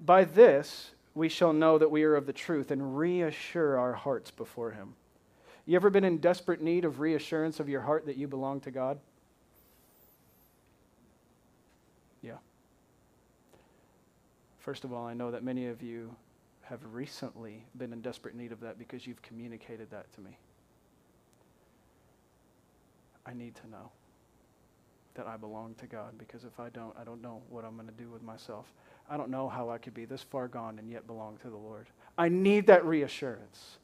By 0.00 0.24
this, 0.24 0.92
we 1.14 1.28
shall 1.28 1.52
know 1.52 1.76
that 1.76 1.90
we 1.90 2.04
are 2.04 2.16
of 2.16 2.24
the 2.24 2.32
truth 2.32 2.70
and 2.70 2.96
reassure 2.96 3.78
our 3.78 3.92
hearts 3.92 4.30
before 4.30 4.70
Him. 4.70 4.94
You 5.66 5.76
ever 5.76 5.90
been 5.90 6.04
in 6.04 6.16
desperate 6.16 6.62
need 6.62 6.86
of 6.86 7.00
reassurance 7.00 7.60
of 7.60 7.68
your 7.68 7.82
heart 7.82 8.06
that 8.06 8.16
you 8.16 8.28
belong 8.28 8.60
to 8.60 8.70
God? 8.70 8.98
Yeah. 12.26 12.38
First 14.66 14.82
of 14.82 14.92
all, 14.92 15.06
I 15.06 15.14
know 15.14 15.30
that 15.30 15.44
many 15.44 15.68
of 15.68 15.80
you 15.80 16.16
have 16.62 16.80
recently 16.90 17.64
been 17.78 17.92
in 17.92 18.00
desperate 18.00 18.34
need 18.34 18.50
of 18.50 18.58
that 18.62 18.80
because 18.80 19.06
you've 19.06 19.22
communicated 19.22 19.92
that 19.92 20.12
to 20.14 20.20
me. 20.20 20.36
I 23.24 23.32
need 23.32 23.54
to 23.54 23.70
know 23.70 23.92
that 25.14 25.28
I 25.28 25.36
belong 25.36 25.76
to 25.76 25.86
God 25.86 26.18
because 26.18 26.42
if 26.42 26.58
I 26.58 26.68
don't, 26.70 26.92
I 27.00 27.04
don't 27.04 27.22
know 27.22 27.42
what 27.48 27.64
I'm 27.64 27.76
going 27.76 27.86
to 27.86 27.94
do 27.94 28.10
with 28.10 28.24
myself. 28.24 28.66
I 29.08 29.16
don't 29.16 29.30
know 29.30 29.48
how 29.48 29.70
I 29.70 29.78
could 29.78 29.94
be 29.94 30.04
this 30.04 30.24
far 30.24 30.48
gone 30.48 30.80
and 30.80 30.90
yet 30.90 31.06
belong 31.06 31.36
to 31.42 31.48
the 31.48 31.56
Lord. 31.56 31.86
I 32.18 32.28
need 32.28 32.66
that 32.66 32.84
reassurance. 32.84 33.78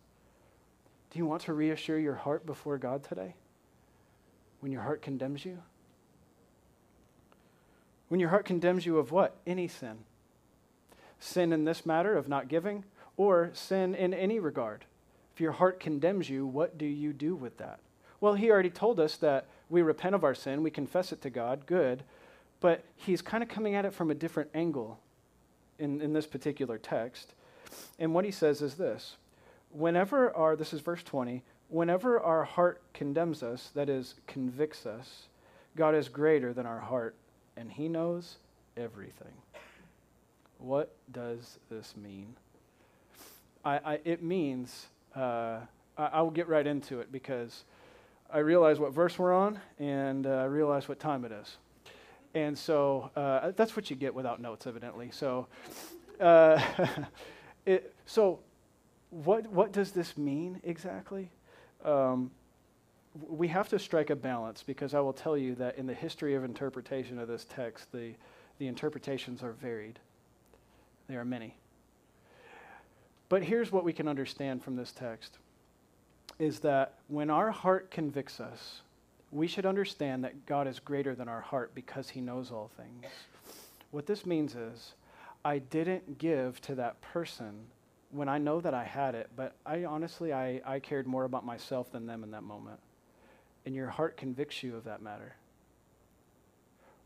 Do 1.12 1.18
you 1.20 1.26
want 1.26 1.42
to 1.42 1.52
reassure 1.52 2.00
your 2.00 2.16
heart 2.16 2.44
before 2.44 2.76
God 2.76 3.04
today? 3.04 3.36
When 4.58 4.72
your 4.72 4.82
heart 4.82 5.00
condemns 5.00 5.44
you? 5.44 5.62
When 8.08 8.18
your 8.18 8.30
heart 8.30 8.46
condemns 8.46 8.84
you 8.84 8.98
of 8.98 9.12
what? 9.12 9.36
Any 9.46 9.68
sin. 9.68 9.98
Sin 11.22 11.52
in 11.52 11.64
this 11.64 11.86
matter 11.86 12.16
of 12.16 12.28
not 12.28 12.48
giving, 12.48 12.84
or 13.16 13.50
sin 13.52 13.94
in 13.94 14.12
any 14.12 14.40
regard. 14.40 14.84
If 15.32 15.40
your 15.40 15.52
heart 15.52 15.78
condemns 15.78 16.28
you, 16.28 16.44
what 16.44 16.76
do 16.76 16.84
you 16.84 17.12
do 17.12 17.36
with 17.36 17.58
that? 17.58 17.78
Well, 18.20 18.34
he 18.34 18.50
already 18.50 18.70
told 18.70 18.98
us 18.98 19.16
that 19.18 19.46
we 19.70 19.82
repent 19.82 20.16
of 20.16 20.24
our 20.24 20.34
sin, 20.34 20.64
we 20.64 20.70
confess 20.72 21.12
it 21.12 21.22
to 21.22 21.30
God, 21.30 21.64
good, 21.64 22.02
but 22.60 22.82
he's 22.96 23.22
kind 23.22 23.40
of 23.40 23.48
coming 23.48 23.76
at 23.76 23.84
it 23.84 23.94
from 23.94 24.10
a 24.10 24.14
different 24.14 24.50
angle 24.52 24.98
in, 25.78 26.00
in 26.00 26.12
this 26.12 26.26
particular 26.26 26.76
text. 26.76 27.34
And 28.00 28.12
what 28.12 28.24
he 28.24 28.32
says 28.32 28.60
is 28.60 28.74
this 28.74 29.14
Whenever 29.70 30.34
our, 30.36 30.56
this 30.56 30.72
is 30.72 30.80
verse 30.80 31.04
20, 31.04 31.44
whenever 31.68 32.18
our 32.18 32.42
heart 32.42 32.82
condemns 32.94 33.44
us, 33.44 33.70
that 33.76 33.88
is, 33.88 34.16
convicts 34.26 34.86
us, 34.86 35.28
God 35.76 35.94
is 35.94 36.08
greater 36.08 36.52
than 36.52 36.66
our 36.66 36.80
heart, 36.80 37.14
and 37.56 37.70
he 37.70 37.88
knows 37.88 38.38
everything. 38.76 39.32
What 40.62 40.94
does 41.10 41.58
this 41.70 41.96
mean? 41.96 42.36
I, 43.64 43.78
I 43.78 44.00
it 44.04 44.22
means, 44.22 44.86
uh, 45.16 45.58
I, 45.98 46.04
I 46.04 46.22
will 46.22 46.30
get 46.30 46.46
right 46.46 46.64
into 46.64 47.00
it 47.00 47.10
because 47.10 47.64
I 48.32 48.38
realize 48.38 48.78
what 48.78 48.92
verse 48.92 49.18
we're 49.18 49.32
on, 49.32 49.58
and 49.80 50.24
uh, 50.24 50.30
I 50.30 50.44
realize 50.44 50.88
what 50.88 51.00
time 51.00 51.24
it 51.24 51.32
is. 51.32 51.56
And 52.34 52.56
so 52.56 53.10
uh, 53.16 53.50
that's 53.56 53.74
what 53.74 53.90
you 53.90 53.96
get 53.96 54.14
without 54.14 54.40
notes, 54.40 54.68
evidently. 54.68 55.10
So, 55.10 55.48
uh, 56.20 56.62
it, 57.66 57.92
so 58.06 58.38
what, 59.10 59.48
what 59.48 59.72
does 59.72 59.90
this 59.90 60.16
mean 60.16 60.60
exactly? 60.62 61.28
Um, 61.84 62.30
we 63.28 63.48
have 63.48 63.68
to 63.70 63.80
strike 63.80 64.10
a 64.10 64.16
balance 64.16 64.62
because 64.62 64.94
I 64.94 65.00
will 65.00 65.12
tell 65.12 65.36
you 65.36 65.56
that 65.56 65.76
in 65.76 65.88
the 65.88 65.94
history 65.94 66.36
of 66.36 66.44
interpretation 66.44 67.18
of 67.18 67.26
this 67.26 67.46
text, 67.50 67.90
the, 67.90 68.12
the 68.58 68.68
interpretations 68.68 69.42
are 69.42 69.52
varied. 69.52 69.98
There 71.12 71.20
are 71.20 71.26
many. 71.26 71.54
But 73.28 73.42
here's 73.42 73.70
what 73.70 73.84
we 73.84 73.92
can 73.92 74.08
understand 74.08 74.62
from 74.64 74.76
this 74.76 74.92
text 74.92 75.36
is 76.38 76.60
that 76.60 76.94
when 77.08 77.28
our 77.28 77.50
heart 77.50 77.90
convicts 77.90 78.40
us, 78.40 78.80
we 79.30 79.46
should 79.46 79.66
understand 79.66 80.24
that 80.24 80.46
God 80.46 80.66
is 80.66 80.80
greater 80.80 81.14
than 81.14 81.28
our 81.28 81.42
heart 81.42 81.74
because 81.74 82.08
he 82.08 82.22
knows 82.22 82.50
all 82.50 82.70
things. 82.78 83.12
What 83.90 84.06
this 84.06 84.24
means 84.24 84.54
is, 84.54 84.94
I 85.44 85.58
didn't 85.58 86.16
give 86.16 86.62
to 86.62 86.74
that 86.76 86.98
person 87.02 87.66
when 88.10 88.30
I 88.30 88.38
know 88.38 88.62
that 88.62 88.72
I 88.72 88.84
had 88.84 89.14
it, 89.14 89.28
but 89.36 89.54
I 89.66 89.84
honestly, 89.84 90.32
I, 90.32 90.62
I 90.64 90.80
cared 90.80 91.06
more 91.06 91.24
about 91.24 91.44
myself 91.44 91.92
than 91.92 92.06
them 92.06 92.24
in 92.24 92.30
that 92.30 92.42
moment. 92.42 92.80
And 93.66 93.74
your 93.74 93.88
heart 93.88 94.16
convicts 94.16 94.62
you 94.62 94.76
of 94.76 94.84
that 94.84 95.02
matter. 95.02 95.34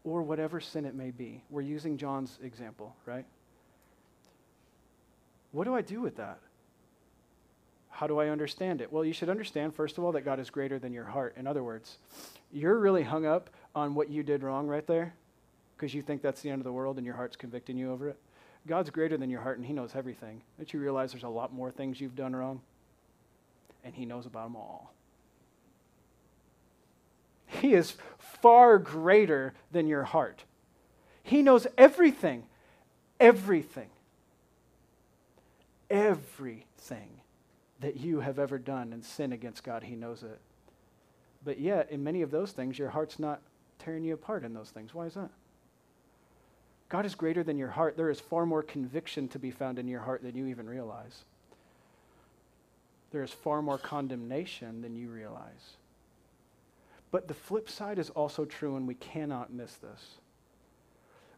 or 0.05 0.23
whatever 0.23 0.61
sin 0.61 0.85
it 0.85 0.95
may 0.95 1.11
be. 1.11 1.43
We're 1.51 1.63
using 1.63 1.97
John's 1.99 2.39
example, 2.43 2.95
right? 3.05 3.27
What 5.53 5.65
do 5.65 5.75
I 5.75 5.83
do 5.83 6.01
with 6.01 6.17
that? 6.17 6.39
How 7.91 8.07
do 8.07 8.19
I 8.19 8.29
understand 8.29 8.83
it? 8.83 8.93
Well, 8.93 9.05
you 9.05 9.15
should 9.15 9.31
understand, 9.31 9.75
first 9.75 9.97
of 9.97 10.05
all, 10.05 10.13
that 10.13 10.21
God 10.23 10.39
is 10.39 10.51
greater 10.51 10.79
than 10.79 10.93
your 10.93 11.05
heart. 11.05 11.35
In 11.39 11.47
other 11.47 11.65
words, 11.65 11.97
you're 12.53 12.79
really 12.79 13.03
hung 13.03 13.25
up 13.25 13.49
on 13.75 13.95
what 13.95 14.11
you 14.11 14.23
did 14.23 14.43
wrong 14.43 14.67
right 14.67 14.87
there 14.87 15.15
because 15.77 15.95
you 15.95 16.03
think 16.03 16.21
that's 16.21 16.43
the 16.43 16.51
end 16.51 16.61
of 16.61 16.65
the 16.65 16.73
world 16.73 16.99
and 16.99 17.07
your 17.07 17.15
heart's 17.15 17.37
convicting 17.37 17.77
you 17.77 17.91
over 17.91 18.11
it. 18.11 18.19
God's 18.67 18.91
greater 18.91 19.17
than 19.17 19.31
your 19.31 19.41
heart 19.41 19.57
and 19.57 19.67
He 19.67 19.73
knows 19.73 19.93
everything. 19.95 20.43
Don't 20.59 20.73
you 20.73 20.81
realize 20.81 21.13
there's 21.13 21.23
a 21.23 21.29
lot 21.29 21.55
more 21.55 21.71
things 21.71 22.01
you've 22.01 22.17
done 22.17 22.37
wrong? 22.37 22.61
And 23.85 23.95
He 23.95 24.05
knows 24.05 24.27
about 24.27 24.45
them 24.45 24.57
all. 24.57 24.93
He 27.47 27.75
is 27.75 27.95
far 28.19 28.79
greater 28.79 29.55
than 29.71 29.87
your 29.87 30.03
heart. 30.03 30.45
He 31.23 31.43
knows 31.43 31.67
everything. 31.79 32.45
Everything. 33.19 33.89
Everything 35.91 37.21
that 37.81 37.97
you 37.97 38.21
have 38.21 38.39
ever 38.39 38.59
done 38.59 38.93
and 38.93 39.05
sin 39.05 39.33
against 39.33 39.65
God, 39.65 39.85
He 39.85 39.95
knows 39.95 40.23
it. 40.23 40.41
But 41.45 41.61
yet, 41.61 41.91
in 41.91 42.03
many 42.03 42.23
of 42.23 42.31
those 42.31 42.53
things, 42.53 42.79
your 42.79 42.91
heart's 42.91 43.19
not 43.19 43.41
tearing 43.79 44.05
you 44.05 44.15
apart 44.15 44.45
in 44.45 44.55
those 44.55 44.71
things. 44.71 44.95
Why 44.95 45.07
is 45.07 45.15
that? 45.15 45.31
God 46.89 47.05
is 47.05 47.15
greater 47.15 47.43
than 47.43 47.59
your 47.59 47.69
heart. 47.69 47.97
There 47.97 48.11
is 48.11 48.21
far 48.21 48.47
more 48.47 48.63
conviction 48.63 49.29
to 49.29 49.39
be 49.39 49.51
found 49.51 49.79
in 49.79 49.89
your 49.89 50.01
heart 50.01 50.23
than 50.23 50.37
you 50.37 50.47
even 50.47 50.69
realize. 50.69 51.25
There 53.11 53.23
is 53.23 53.31
far 53.31 53.63
more 53.63 53.79
condemnation 53.79 54.83
than 54.83 54.97
you 54.97 55.09
realize. 55.09 55.77
But 57.11 57.29
the 57.29 57.35
flip 57.35 57.69
side 57.69 57.99
is 57.99 58.11
also 58.11 58.45
true, 58.45 58.77
and 58.77 58.87
we 58.87 58.95
cannot 58.95 59.53
miss 59.53 59.75
this. 59.75 60.17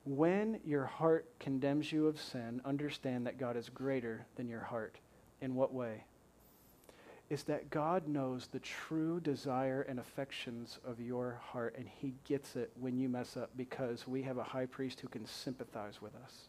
When 0.08 0.58
your 0.64 0.86
heart 0.86 1.26
condemns 1.38 1.92
you 1.92 2.06
of 2.06 2.18
sin, 2.18 2.62
understand 2.64 3.26
that 3.26 3.36
God 3.36 3.58
is 3.58 3.68
greater 3.68 4.24
than 4.36 4.48
your 4.48 4.62
heart. 4.62 4.96
In 5.42 5.54
what 5.54 5.74
way? 5.74 6.04
Is 7.28 7.42
that 7.42 7.68
God 7.68 8.08
knows 8.08 8.46
the 8.46 8.60
true 8.60 9.20
desire 9.20 9.82
and 9.82 9.98
affections 10.00 10.78
of 10.82 10.98
your 10.98 11.38
heart, 11.52 11.74
and 11.76 11.86
He 11.86 12.14
gets 12.24 12.56
it 12.56 12.70
when 12.80 12.96
you 12.96 13.10
mess 13.10 13.36
up 13.36 13.50
because 13.54 14.08
we 14.08 14.22
have 14.22 14.38
a 14.38 14.42
high 14.42 14.64
priest 14.64 14.98
who 15.00 15.08
can 15.08 15.26
sympathize 15.26 16.00
with 16.00 16.14
us. 16.24 16.48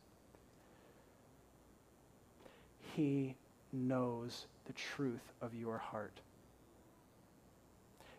He 2.95 3.35
knows 3.73 4.47
the 4.67 4.73
truth 4.73 5.33
of 5.41 5.53
your 5.53 5.79
heart. 5.79 6.21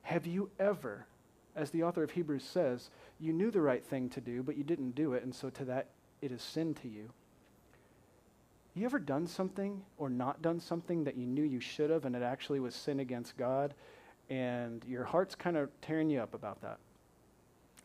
Have 0.02 0.26
you 0.26 0.50
ever, 0.58 1.06
as 1.56 1.70
the 1.70 1.82
author 1.82 2.02
of 2.02 2.10
Hebrews 2.10 2.44
says, 2.44 2.90
you 3.18 3.32
knew 3.32 3.50
the 3.50 3.60
right 3.60 3.84
thing 3.84 4.08
to 4.10 4.20
do, 4.20 4.42
but 4.42 4.56
you 4.56 4.64
didn't 4.64 4.94
do 4.94 5.12
it, 5.14 5.22
and 5.22 5.34
so 5.34 5.50
to 5.50 5.64
that 5.66 5.88
it 6.22 6.32
is 6.32 6.42
sin 6.42 6.74
to 6.74 6.88
you? 6.88 7.10
You 8.74 8.84
ever 8.86 8.98
done 8.98 9.26
something 9.26 9.82
or 9.98 10.08
not 10.08 10.42
done 10.42 10.60
something 10.60 11.04
that 11.04 11.16
you 11.16 11.26
knew 11.26 11.42
you 11.42 11.60
should 11.60 11.90
have 11.90 12.04
and 12.04 12.14
it 12.14 12.22
actually 12.22 12.60
was 12.60 12.74
sin 12.74 13.00
against 13.00 13.36
God 13.36 13.74
and 14.28 14.84
your 14.86 15.04
heart's 15.04 15.34
kind 15.34 15.56
of 15.56 15.68
tearing 15.82 16.08
you 16.08 16.20
up 16.20 16.34
about 16.34 16.62
that? 16.62 16.78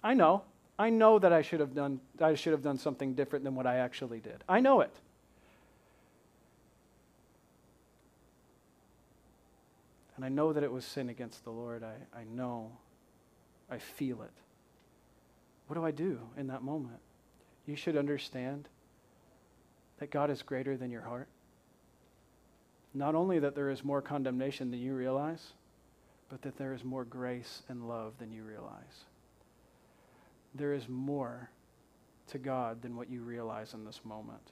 I 0.03 0.13
know. 0.13 0.43
I 0.77 0.91
know 0.91 1.17
that 1.19 1.33
I 1.33 1.41
should 1.41 1.59
have 1.59 1.73
done 1.73 1.99
I 2.21 2.35
should 2.35 2.51
have 2.51 2.61
done 2.61 2.77
something 2.77 3.15
different 3.15 3.43
than 3.45 3.55
what 3.55 3.65
I 3.65 3.77
actually 3.77 4.19
did. 4.19 4.43
I 4.47 4.59
know 4.59 4.81
it. 4.81 4.93
And 10.15 10.23
I 10.23 10.29
know 10.29 10.53
that 10.53 10.63
it 10.63 10.71
was 10.71 10.85
sin 10.85 11.09
against 11.09 11.43
the 11.43 11.49
Lord. 11.49 11.83
I, 11.83 11.95
I 12.17 12.23
know. 12.23 12.71
I 13.69 13.77
feel 13.77 14.21
it. 14.21 14.31
What 15.67 15.75
do 15.75 15.85
I 15.85 15.91
do 15.91 16.19
in 16.37 16.47
that 16.47 16.61
moment? 16.61 16.99
You 17.65 17.75
should 17.75 17.97
understand 17.97 18.69
that 19.97 20.11
God 20.11 20.29
is 20.29 20.41
greater 20.41 20.77
than 20.77 20.91
your 20.91 21.01
heart. 21.01 21.27
Not 22.93 23.15
only 23.15 23.39
that 23.39 23.55
there 23.55 23.69
is 23.69 23.83
more 23.83 24.01
condemnation 24.01 24.71
than 24.71 24.79
you 24.79 24.93
realize, 24.93 25.53
but 26.29 26.41
that 26.43 26.57
there 26.57 26.73
is 26.73 26.83
more 26.83 27.03
grace 27.03 27.63
and 27.69 27.87
love 27.87 28.13
than 28.19 28.31
you 28.31 28.43
realize. 28.43 29.05
There 30.53 30.73
is 30.73 30.87
more 30.87 31.49
to 32.27 32.37
God 32.37 32.81
than 32.81 32.95
what 32.95 33.09
you 33.09 33.21
realize 33.21 33.73
in 33.73 33.85
this 33.85 34.01
moment 34.03 34.51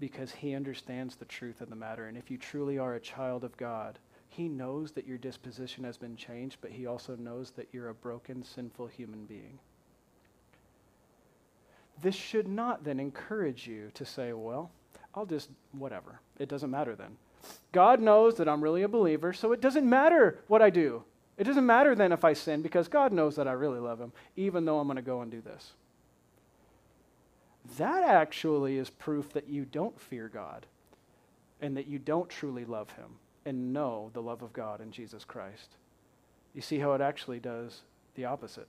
because 0.00 0.30
He 0.30 0.54
understands 0.54 1.16
the 1.16 1.24
truth 1.24 1.60
of 1.60 1.70
the 1.70 1.76
matter. 1.76 2.06
And 2.06 2.16
if 2.16 2.30
you 2.30 2.38
truly 2.38 2.78
are 2.78 2.94
a 2.94 3.00
child 3.00 3.44
of 3.44 3.56
God, 3.56 3.98
he 4.28 4.48
knows 4.48 4.92
that 4.92 5.06
your 5.06 5.18
disposition 5.18 5.84
has 5.84 5.96
been 5.96 6.16
changed, 6.16 6.58
but 6.60 6.70
He 6.70 6.86
also 6.86 7.16
knows 7.16 7.50
that 7.52 7.68
you're 7.72 7.88
a 7.88 7.94
broken, 7.94 8.44
sinful 8.44 8.86
human 8.86 9.24
being. 9.24 9.58
This 12.00 12.14
should 12.14 12.46
not 12.46 12.84
then 12.84 13.00
encourage 13.00 13.66
you 13.66 13.90
to 13.94 14.04
say, 14.04 14.32
well, 14.32 14.70
I'll 15.14 15.26
just, 15.26 15.50
whatever. 15.72 16.20
It 16.38 16.48
doesn't 16.48 16.70
matter 16.70 16.94
then. 16.94 17.16
God 17.72 18.00
knows 18.00 18.36
that 18.36 18.48
I'm 18.48 18.62
really 18.62 18.82
a 18.82 18.88
believer, 18.88 19.32
so 19.32 19.52
it 19.52 19.60
doesn't 19.60 19.88
matter 19.88 20.38
what 20.46 20.62
I 20.62 20.70
do. 20.70 21.02
It 21.36 21.44
doesn't 21.44 21.66
matter 21.66 21.94
then 21.94 22.12
if 22.12 22.24
I 22.24 22.32
sin 22.32 22.62
because 22.62 22.86
God 22.88 23.12
knows 23.12 23.36
that 23.36 23.48
I 23.48 23.52
really 23.52 23.80
love 23.80 24.00
Him, 24.00 24.12
even 24.36 24.64
though 24.64 24.78
I'm 24.78 24.86
going 24.86 24.96
to 24.96 25.02
go 25.02 25.22
and 25.22 25.30
do 25.30 25.40
this. 25.40 25.72
That 27.76 28.04
actually 28.04 28.78
is 28.78 28.90
proof 28.90 29.32
that 29.32 29.48
you 29.48 29.64
don't 29.64 29.98
fear 30.00 30.28
God 30.28 30.66
and 31.60 31.76
that 31.76 31.86
you 31.86 31.98
don't 31.98 32.28
truly 32.28 32.64
love 32.64 32.90
Him 32.92 33.16
and 33.44 33.72
know 33.72 34.10
the 34.12 34.22
love 34.22 34.42
of 34.42 34.52
God 34.52 34.80
in 34.80 34.90
Jesus 34.90 35.24
Christ. 35.24 35.76
You 36.54 36.60
see 36.60 36.78
how 36.78 36.92
it 36.92 37.00
actually 37.00 37.40
does 37.40 37.82
the 38.14 38.24
opposite. 38.24 38.68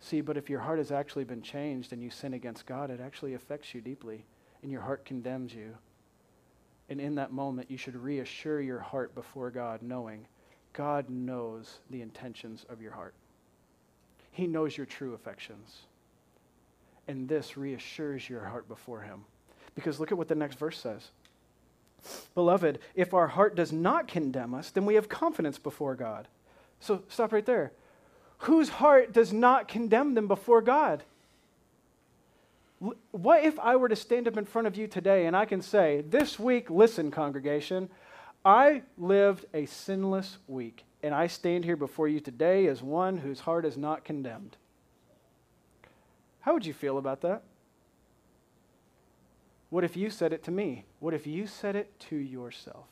See, 0.00 0.22
but 0.22 0.36
if 0.36 0.48
your 0.48 0.60
heart 0.60 0.78
has 0.78 0.90
actually 0.90 1.24
been 1.24 1.42
changed 1.42 1.92
and 1.92 2.02
you 2.02 2.10
sin 2.10 2.34
against 2.34 2.66
God, 2.66 2.90
it 2.90 3.00
actually 3.00 3.34
affects 3.34 3.74
you 3.74 3.80
deeply, 3.80 4.24
and 4.62 4.72
your 4.72 4.80
heart 4.80 5.04
condemns 5.04 5.54
you. 5.54 5.76
And 6.88 7.00
in 7.00 7.14
that 7.16 7.32
moment, 7.32 7.70
you 7.70 7.76
should 7.76 7.94
reassure 7.94 8.60
your 8.60 8.80
heart 8.80 9.14
before 9.14 9.50
God, 9.50 9.82
knowing 9.82 10.26
God 10.72 11.08
knows 11.10 11.80
the 11.90 12.02
intentions 12.02 12.64
of 12.68 12.80
your 12.80 12.92
heart. 12.92 13.14
He 14.32 14.46
knows 14.46 14.76
your 14.76 14.86
true 14.86 15.14
affections. 15.14 15.82
And 17.08 17.28
this 17.28 17.56
reassures 17.56 18.28
your 18.28 18.44
heart 18.44 18.68
before 18.68 19.02
Him. 19.02 19.24
Because 19.74 20.00
look 20.00 20.12
at 20.12 20.18
what 20.18 20.28
the 20.28 20.34
next 20.34 20.58
verse 20.58 20.78
says. 20.78 21.10
Beloved, 22.34 22.78
if 22.94 23.14
our 23.14 23.28
heart 23.28 23.54
does 23.54 23.72
not 23.72 24.08
condemn 24.08 24.54
us, 24.54 24.70
then 24.70 24.86
we 24.86 24.94
have 24.94 25.08
confidence 25.08 25.58
before 25.58 25.94
God. 25.94 26.28
So 26.80 27.02
stop 27.08 27.32
right 27.32 27.44
there. 27.44 27.72
Whose 28.38 28.70
heart 28.70 29.12
does 29.12 29.32
not 29.32 29.68
condemn 29.68 30.14
them 30.14 30.26
before 30.26 30.62
God? 30.62 31.02
What 33.10 33.44
if 33.44 33.58
I 33.58 33.76
were 33.76 33.90
to 33.90 33.96
stand 33.96 34.26
up 34.26 34.38
in 34.38 34.46
front 34.46 34.66
of 34.66 34.76
you 34.76 34.86
today 34.86 35.26
and 35.26 35.36
I 35.36 35.44
can 35.44 35.60
say, 35.60 36.02
This 36.08 36.38
week, 36.38 36.70
listen, 36.70 37.10
congregation, 37.10 37.90
I 38.42 38.82
lived 38.96 39.44
a 39.52 39.66
sinless 39.66 40.38
week, 40.46 40.84
and 41.02 41.14
I 41.14 41.26
stand 41.26 41.66
here 41.66 41.76
before 41.76 42.08
you 42.08 42.20
today 42.20 42.66
as 42.68 42.82
one 42.82 43.18
whose 43.18 43.40
heart 43.40 43.66
is 43.66 43.76
not 43.76 44.04
condemned? 44.04 44.56
How 46.40 46.54
would 46.54 46.64
you 46.64 46.72
feel 46.72 46.96
about 46.96 47.20
that? 47.20 47.42
What 49.70 49.84
if 49.84 49.96
you 49.96 50.10
said 50.10 50.32
it 50.32 50.42
to 50.44 50.50
me? 50.50 50.84
What 50.98 51.14
if 51.14 51.26
you 51.26 51.46
said 51.46 51.76
it 51.76 51.98
to 52.10 52.16
yourself? 52.16 52.88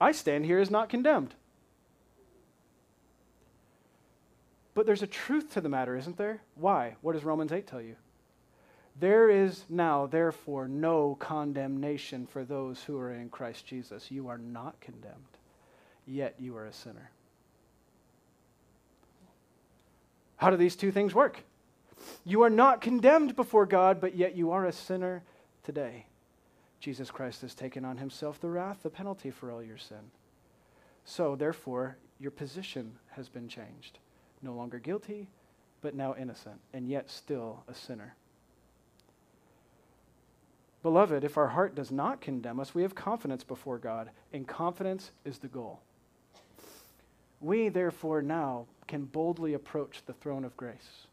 I 0.00 0.12
stand 0.12 0.44
here 0.44 0.58
as 0.58 0.70
not 0.70 0.90
condemned. 0.90 1.34
But 4.74 4.86
there's 4.86 5.02
a 5.02 5.06
truth 5.06 5.54
to 5.54 5.60
the 5.60 5.68
matter, 5.68 5.96
isn't 5.96 6.18
there? 6.18 6.42
Why? 6.56 6.96
What 7.00 7.12
does 7.12 7.24
Romans 7.24 7.52
8 7.52 7.66
tell 7.66 7.80
you? 7.80 7.96
There 9.00 9.30
is 9.30 9.64
now, 9.68 10.06
therefore, 10.06 10.68
no 10.68 11.16
condemnation 11.18 12.26
for 12.26 12.44
those 12.44 12.82
who 12.82 12.98
are 12.98 13.12
in 13.12 13.28
Christ 13.28 13.66
Jesus. 13.66 14.10
You 14.10 14.28
are 14.28 14.38
not 14.38 14.80
condemned, 14.80 15.14
yet 16.06 16.36
you 16.38 16.56
are 16.56 16.66
a 16.66 16.72
sinner. 16.72 17.10
How 20.36 20.50
do 20.50 20.56
these 20.56 20.76
two 20.76 20.92
things 20.92 21.14
work? 21.14 21.42
You 22.24 22.42
are 22.42 22.50
not 22.50 22.80
condemned 22.80 23.36
before 23.36 23.66
God, 23.66 24.00
but 24.00 24.16
yet 24.16 24.36
you 24.36 24.50
are 24.50 24.64
a 24.64 24.72
sinner 24.72 25.22
today. 25.62 26.06
Jesus 26.80 27.10
Christ 27.10 27.42
has 27.42 27.54
taken 27.54 27.84
on 27.84 27.98
himself 27.98 28.40
the 28.40 28.48
wrath, 28.48 28.82
the 28.82 28.90
penalty 28.90 29.30
for 29.30 29.50
all 29.50 29.62
your 29.62 29.78
sin. 29.78 30.10
So, 31.04 31.36
therefore, 31.36 31.96
your 32.18 32.30
position 32.30 32.92
has 33.10 33.28
been 33.28 33.48
changed. 33.48 33.98
No 34.42 34.54
longer 34.54 34.78
guilty, 34.78 35.28
but 35.80 35.94
now 35.94 36.14
innocent, 36.18 36.60
and 36.72 36.88
yet 36.88 37.10
still 37.10 37.62
a 37.68 37.74
sinner. 37.74 38.14
Beloved, 40.82 41.24
if 41.24 41.38
our 41.38 41.48
heart 41.48 41.74
does 41.74 41.90
not 41.90 42.20
condemn 42.20 42.60
us, 42.60 42.74
we 42.74 42.82
have 42.82 42.94
confidence 42.94 43.44
before 43.44 43.78
God, 43.78 44.10
and 44.32 44.46
confidence 44.46 45.12
is 45.24 45.38
the 45.38 45.48
goal. 45.48 45.80
We, 47.40 47.70
therefore, 47.70 48.20
now 48.20 48.66
can 48.86 49.04
boldly 49.04 49.54
approach 49.54 50.02
the 50.04 50.12
throne 50.12 50.44
of 50.44 50.56
grace 50.56 51.06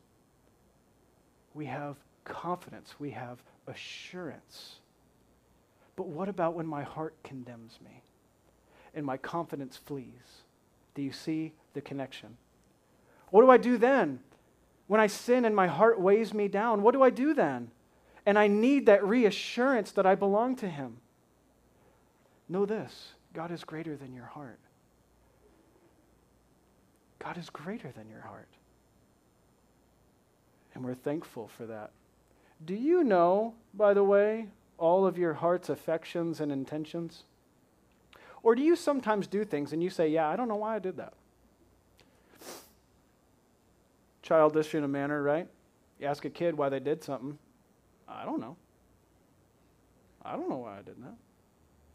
we 1.54 1.66
have 1.66 1.98
confidence, 2.24 2.96
we 3.00 3.12
have 3.12 3.42
assurance. 3.68 4.76
But 5.96 6.08
what 6.08 6.30
about 6.30 6.54
when 6.54 6.68
my 6.68 6.84
heart 6.84 7.16
condemns 7.24 7.80
me 7.84 8.02
and 8.94 9.06
my 9.06 9.18
confidence 9.18 9.78
flees? 9.78 10.44
Do 10.96 11.02
you 11.02 11.12
see 11.12 11.54
the 11.74 11.82
connection. 11.82 12.38
What 13.30 13.42
do 13.42 13.50
I 13.50 13.58
do 13.58 13.78
then? 13.78 14.20
When 14.88 15.00
I 15.00 15.08
sin 15.08 15.46
and 15.46 15.56
my 15.56 15.68
heart 15.68 16.00
weighs 16.00 16.34
me 16.34 16.48
down, 16.48 16.82
what 16.82 16.94
do 16.94 17.02
I 17.02 17.10
do 17.10 17.34
then? 17.34 17.72
And 18.26 18.38
I 18.38 18.48
need 18.48 18.86
that 18.88 19.06
reassurance 19.06 19.92
that 19.94 20.06
I 20.06 20.16
belong 20.16 20.56
to 20.58 20.70
Him. 20.70 20.98
Know 22.50 22.66
this 22.66 23.14
God 23.34 23.52
is 23.52 23.64
greater 23.64 23.96
than 23.96 24.14
your 24.14 24.26
heart. 24.26 24.60
God 27.20 27.38
is 27.38 27.50
greater 27.50 27.92
than 27.96 28.10
your 28.10 28.22
heart. 28.22 28.50
And 30.74 30.84
we're 30.84 30.96
thankful 30.96 31.48
for 31.48 31.66
that. 31.66 31.92
Do 32.66 32.74
you 32.74 33.04
know, 33.04 33.54
by 33.74 33.94
the 33.94 34.04
way, 34.04 34.48
all 34.78 35.06
of 35.06 35.18
your 35.18 35.34
heart's 35.34 35.70
affections 35.70 36.40
and 36.40 36.52
intentions? 36.52 37.24
Or 38.44 38.56
do 38.56 38.62
you 38.62 38.76
sometimes 38.76 39.28
do 39.28 39.46
things 39.46 39.74
and 39.74 39.84
you 39.84 39.90
say, 39.90 40.08
Yeah, 40.08 40.28
I 40.28 40.36
don't 40.36 40.48
know 40.48 40.56
why 40.56 40.76
I 40.76 40.80
did 40.80 40.98
that? 40.98 41.14
Childish 44.22 44.76
in 44.76 44.84
a 44.84 44.88
manner, 44.88 45.22
right? 45.22 45.48
You 46.00 46.08
ask 46.08 46.26
a 46.26 46.30
kid 46.30 46.58
why 46.58 46.70
they 46.70 46.80
did 46.80 47.04
something. 47.04 47.38
I 48.08 48.26
don't 48.26 48.40
know. 48.40 48.56
I 50.24 50.34
don't 50.34 50.50
know 50.50 50.58
why 50.58 50.80
I 50.80 50.82
did 50.82 50.96
that. 51.02 51.16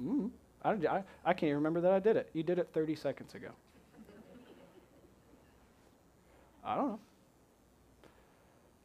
Mm, 0.02 0.30
I, 0.62 0.70
I, 0.70 1.02
I 1.24 1.32
can't 1.32 1.44
even 1.44 1.56
remember 1.56 1.80
that 1.82 1.92
I 1.92 1.98
did 2.00 2.16
it. 2.16 2.30
You 2.32 2.42
did 2.42 2.58
it 2.58 2.68
30 2.72 2.94
seconds 2.96 3.34
ago. 3.34 3.50
I 6.64 6.74
don't 6.74 6.88
know. 6.88 7.00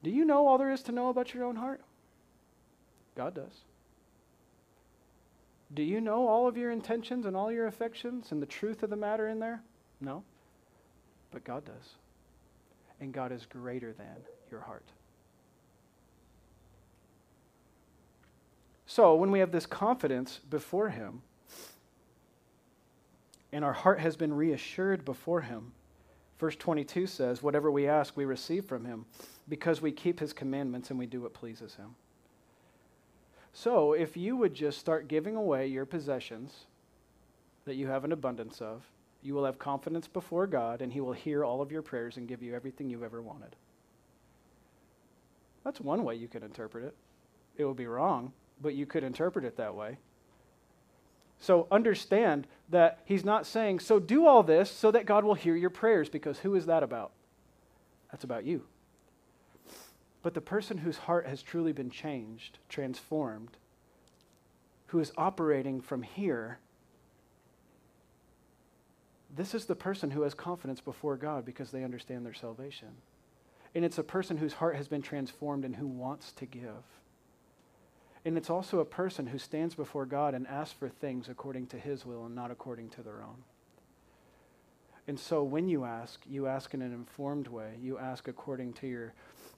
Do 0.04 0.10
you 0.10 0.26
know 0.26 0.48
all 0.48 0.58
there 0.58 0.72
is 0.72 0.82
to 0.84 0.92
know 0.92 1.10
about 1.10 1.34
your 1.34 1.44
own 1.44 1.56
heart? 1.56 1.82
God 3.16 3.36
does. 3.36 3.62
Do 5.74 5.84
you 5.84 6.02
know 6.02 6.28
all 6.28 6.48
of 6.48 6.58
your 6.58 6.72
intentions 6.72 7.26
and 7.26 7.36
all 7.36 7.52
your 7.52 7.68
affections 7.68 8.32
and 8.32 8.42
the 8.42 8.48
truth 8.48 8.84
of 8.84 8.90
the 8.90 8.96
matter 8.96 9.28
in 9.28 9.40
there? 9.40 9.62
No. 10.00 10.24
But 11.32 11.44
God 11.44 11.66
does. 11.66 11.96
And 13.00 13.14
God 13.14 13.32
is 13.32 13.46
greater 13.46 13.94
than 13.94 14.18
your 14.50 14.62
heart. 14.62 14.86
So, 18.86 19.16
when 19.16 19.32
we 19.32 19.40
have 19.40 19.54
this 19.54 19.66
confidence 19.66 20.42
before 20.50 20.90
Him, 20.90 21.22
and 23.54 23.64
our 23.64 23.74
heart 23.74 24.02
has 24.02 24.18
been 24.18 24.34
reassured 24.34 25.06
before 25.06 25.42
Him, 25.42 25.72
verse 26.38 26.58
22 26.58 27.08
says, 27.08 27.42
Whatever 27.42 27.72
we 27.72 27.88
ask, 27.88 28.18
we 28.18 28.26
receive 28.26 28.66
from 28.66 28.84
Him, 28.84 29.06
because 29.52 29.82
we 29.82 29.92
keep 29.92 30.22
His 30.22 30.32
commandments 30.32 30.92
and 30.92 30.98
we 30.98 31.06
do 31.06 31.20
what 31.20 31.34
pleases 31.34 31.76
Him. 31.76 31.96
So, 33.52 33.92
if 33.92 34.16
you 34.16 34.38
would 34.38 34.54
just 34.54 34.80
start 34.80 35.10
giving 35.10 35.36
away 35.36 35.68
your 35.68 35.86
possessions 35.86 36.54
that 37.66 37.76
you 37.76 37.88
have 37.88 38.06
an 38.06 38.14
abundance 38.14 38.62
of, 38.62 38.86
you 39.22 39.34
will 39.34 39.44
have 39.44 39.60
confidence 39.60 40.08
before 40.08 40.48
God, 40.48 40.82
and 40.82 40.94
He 40.94 41.02
will 41.02 41.12
hear 41.12 41.44
all 41.44 41.62
of 41.62 41.70
your 41.70 41.82
prayers 41.82 42.16
and 42.16 42.30
give 42.30 42.42
you 42.42 42.56
everything 42.56 42.90
you've 42.90 43.04
ever 43.04 43.22
wanted. 43.22 43.58
That's 45.66 45.82
one 45.82 46.06
way 46.06 46.16
you 46.16 46.30
could 46.30 46.44
interpret 46.44 46.86
it. 46.86 46.96
It 47.58 47.66
will 47.66 47.74
be 47.74 47.88
wrong, 47.88 48.32
but 48.62 48.74
you 48.74 48.86
could 48.86 49.04
interpret 49.04 49.44
it 49.44 49.58
that 49.58 49.76
way. 49.76 49.98
So 51.42 51.68
understand 51.70 52.48
that 52.70 53.00
He's 53.04 53.26
not 53.26 53.46
saying, 53.46 53.82
so 53.82 54.00
do 54.00 54.26
all 54.28 54.44
this 54.44 54.72
so 54.72 54.92
that 54.92 55.06
God 55.06 55.26
will 55.26 55.34
hear 55.34 55.58
your 55.58 55.70
prayers, 55.70 56.08
because 56.08 56.40
who 56.40 56.56
is 56.56 56.68
that 56.68 56.84
about? 56.84 57.12
That's 58.14 58.24
about 58.24 58.46
you. 58.46 58.64
But 60.24 60.34
the 60.34 60.42
person 60.42 60.80
whose 60.80 60.98
heart 60.98 61.26
has 61.28 61.42
truly 61.42 61.72
been 61.72 61.90
changed, 61.90 62.60
transformed, 62.70 63.58
who 64.88 65.00
is 65.00 65.12
operating 65.18 65.82
from 65.82 66.04
here, 66.04 66.60
this 69.36 69.56
is 69.56 69.66
the 69.66 69.76
person 69.76 70.12
who 70.12 70.24
has 70.24 70.34
confidence 70.34 70.82
before 70.82 71.16
God 71.16 71.46
because 71.46 71.72
they 71.72 71.84
understand 71.84 72.26
their 72.26 72.34
salvation. 72.34 72.90
And 73.74 73.86
it's 73.86 73.98
a 73.98 74.04
person 74.04 74.38
whose 74.38 74.54
heart 74.54 74.76
has 74.76 74.88
been 74.88 75.02
transformed 75.02 75.64
and 75.64 75.76
who 75.76 75.88
wants 75.88 76.34
to 76.34 76.46
give. 76.46 76.84
And 78.26 78.38
it's 78.38 78.50
also 78.50 78.80
a 78.80 78.86
person 78.86 79.28
who 79.28 79.40
stands 79.40 79.74
before 79.74 80.06
God 80.06 80.34
and 80.34 80.46
asks 80.46 80.74
for 80.74 80.90
things 80.90 81.30
according 81.30 81.68
to 81.68 81.80
his 81.80 82.06
will 82.06 82.26
and 82.26 82.36
not 82.36 82.52
according 82.52 82.90
to 82.90 83.02
their 83.02 83.24
own. 83.24 83.44
And 85.08 85.20
so 85.20 85.42
when 85.42 85.68
you 85.68 85.86
ask, 85.86 86.22
you 86.30 86.46
ask 86.46 86.74
in 86.74 86.82
an 86.82 86.94
informed 86.94 87.48
way. 87.48 87.76
You 87.82 87.98
ask 87.98 88.28
according 88.28 88.74
to 88.74 88.88
your 88.88 89.14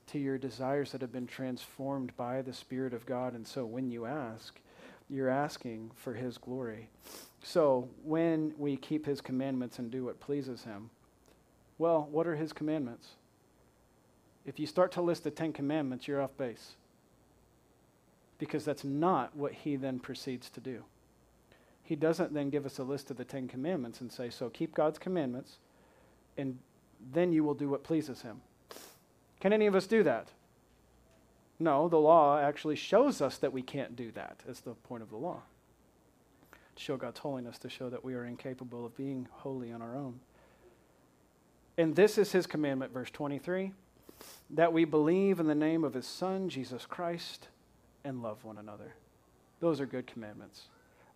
to 0.08 0.20
your 0.20 0.38
desires 0.38 0.92
that 0.92 1.02
have 1.02 1.12
been 1.12 1.28
transformed 1.28 2.16
by 2.18 2.42
the 2.42 2.54
Spirit 2.54 2.94
of 2.94 3.06
God. 3.06 3.34
And 3.34 3.48
so 3.48 3.66
when 3.66 3.90
you 3.90 4.06
ask, 4.06 4.60
you're 5.10 5.30
asking 5.30 5.92
for 5.96 6.14
His 6.14 6.38
glory. 6.38 6.90
So 7.42 7.90
when 8.04 8.54
we 8.58 8.78
keep 8.78 9.06
His 9.06 9.22
commandments 9.22 9.80
and 9.80 9.92
do 9.92 10.06
what 10.06 10.20
pleases 10.20 10.64
Him, 10.64 10.90
well, 11.78 12.08
what 12.12 12.28
are 12.28 12.36
His 12.36 12.54
commandments? 12.54 13.10
If 14.46 14.60
you 14.60 14.68
start 14.68 14.92
to 14.94 15.02
list 15.02 15.24
the 15.24 15.32
Ten 15.32 15.54
Commandments, 15.54 16.08
you're 16.08 16.22
off 16.22 16.38
base. 16.38 16.74
Because 18.40 18.66
that's 18.66 18.84
not 18.84 19.36
what 19.36 19.54
He 19.54 19.76
then 19.76 20.00
proceeds 20.00 20.50
to 20.52 20.60
do. 20.60 20.84
He 21.84 21.96
doesn't 21.96 22.34
then 22.34 22.50
give 22.50 22.66
us 22.66 22.80
a 22.80 22.84
list 22.84 23.12
of 23.12 23.18
the 23.18 23.26
Ten 23.26 23.48
Commandments 23.48 24.02
and 24.02 24.12
say, 24.12 24.30
so 24.30 24.50
keep 24.50 24.74
God's 24.74 25.00
commandments, 25.00 25.58
and 26.38 26.60
then 27.12 27.34
you 27.34 27.44
will 27.44 27.54
do 27.54 27.70
what 27.70 27.84
pleases 27.84 28.22
Him. 28.22 28.42
Can 29.44 29.52
any 29.52 29.66
of 29.66 29.76
us 29.76 29.88
do 29.88 30.04
that? 30.04 30.30
No, 31.60 31.90
the 31.90 31.98
law 31.98 32.40
actually 32.40 32.78
shows 32.78 33.20
us 33.22 33.38
that 33.40 33.52
we 33.52 33.62
can't 33.62 33.94
do 33.94 34.10
that. 34.12 34.40
That's 34.48 34.62
the 34.62 34.72
point 34.72 35.04
of 35.04 35.10
the 35.10 35.18
law. 35.18 35.42
To 36.78 36.82
show 36.82 36.96
God's 36.96 37.20
holiness, 37.20 37.58
to 37.58 37.68
show 37.68 37.90
that 37.90 38.06
we 38.06 38.14
are 38.14 38.24
incapable 38.24 38.86
of 38.86 38.96
being 38.96 39.28
holy 39.30 39.74
on 39.74 39.82
our 39.82 39.98
own. 39.98 40.22
And 41.78 41.94
this 41.94 42.18
is 42.18 42.32
his 42.32 42.48
commandment, 42.48 42.94
verse 42.94 43.12
23 43.12 43.74
that 44.52 44.72
we 44.72 44.86
believe 44.86 45.42
in 45.42 45.48
the 45.48 45.56
name 45.56 45.84
of 45.84 45.94
his 45.94 46.08
Son, 46.08 46.48
Jesus 46.48 46.86
Christ, 46.86 47.50
and 48.06 48.24
love 48.24 48.46
one 48.46 48.58
another. 48.58 48.94
Those 49.60 49.82
are 49.82 49.86
good 49.86 50.08
commandments. 50.08 50.68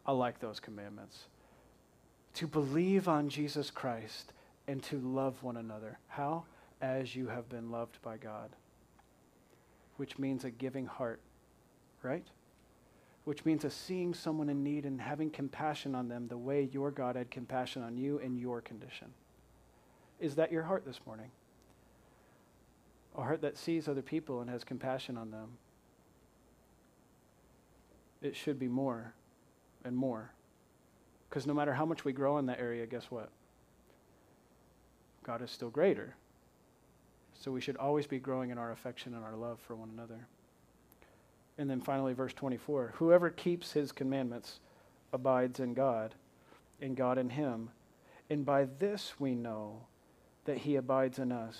I 0.05 0.11
like 0.11 0.39
those 0.41 0.59
commandments. 0.59 1.27
To 2.33 2.47
believe 2.47 3.07
on 3.07 3.29
Jesus 3.29 3.71
Christ 3.71 4.33
and 4.67 4.83
to 4.83 4.97
love 4.97 5.43
one 5.43 5.55
another. 5.55 5.99
How? 6.09 6.43
As 6.81 7.15
you 7.15 7.27
have 7.27 7.49
been 7.49 7.71
loved 7.71 8.01
by 8.01 8.17
God, 8.17 8.49
which 9.97 10.19
means 10.19 10.43
a 10.43 10.51
giving 10.51 10.85
heart, 10.85 11.19
right? 12.03 12.25
Which 13.23 13.45
means 13.45 13.65
a 13.65 13.69
seeing 13.69 14.13
someone 14.13 14.49
in 14.49 14.63
need 14.63 14.85
and 14.85 15.01
having 15.01 15.29
compassion 15.29 15.95
on 15.95 16.07
them 16.07 16.27
the 16.27 16.37
way 16.37 16.69
your 16.71 16.91
God 16.91 17.15
had 17.15 17.31
compassion 17.31 17.81
on 17.83 17.97
you 17.97 18.19
in 18.19 18.37
your 18.37 18.61
condition. 18.61 19.07
Is 20.19 20.35
that 20.35 20.51
your 20.51 20.63
heart 20.63 20.85
this 20.85 20.99
morning? 21.05 21.31
A 23.17 23.21
heart 23.21 23.41
that 23.41 23.57
sees 23.57 23.87
other 23.87 24.01
people 24.01 24.41
and 24.41 24.49
has 24.49 24.63
compassion 24.63 25.17
on 25.17 25.31
them. 25.31 25.57
It 28.21 28.35
should 28.35 28.59
be 28.59 28.67
more 28.67 29.13
and 29.83 29.95
more. 29.95 30.31
Because 31.29 31.45
no 31.45 31.53
matter 31.53 31.73
how 31.73 31.85
much 31.85 32.05
we 32.05 32.13
grow 32.13 32.37
in 32.37 32.45
that 32.45 32.59
area, 32.59 32.85
guess 32.85 33.05
what? 33.09 33.29
God 35.23 35.41
is 35.41 35.51
still 35.51 35.69
greater. 35.69 36.15
So 37.39 37.51
we 37.51 37.61
should 37.61 37.77
always 37.77 38.07
be 38.07 38.19
growing 38.19 38.49
in 38.49 38.57
our 38.57 38.71
affection 38.71 39.13
and 39.13 39.23
our 39.23 39.35
love 39.35 39.59
for 39.59 39.75
one 39.75 39.89
another. 39.93 40.27
And 41.57 41.69
then 41.69 41.81
finally, 41.81 42.13
verse 42.13 42.33
24 42.33 42.93
Whoever 42.95 43.29
keeps 43.29 43.73
his 43.73 43.91
commandments 43.91 44.59
abides 45.13 45.59
in 45.59 45.73
God, 45.73 46.15
and 46.81 46.95
God 46.95 47.17
in 47.17 47.29
him. 47.29 47.69
And 48.29 48.45
by 48.45 48.65
this 48.65 49.19
we 49.19 49.35
know 49.35 49.81
that 50.45 50.59
he 50.59 50.75
abides 50.75 51.19
in 51.19 51.31
us, 51.31 51.57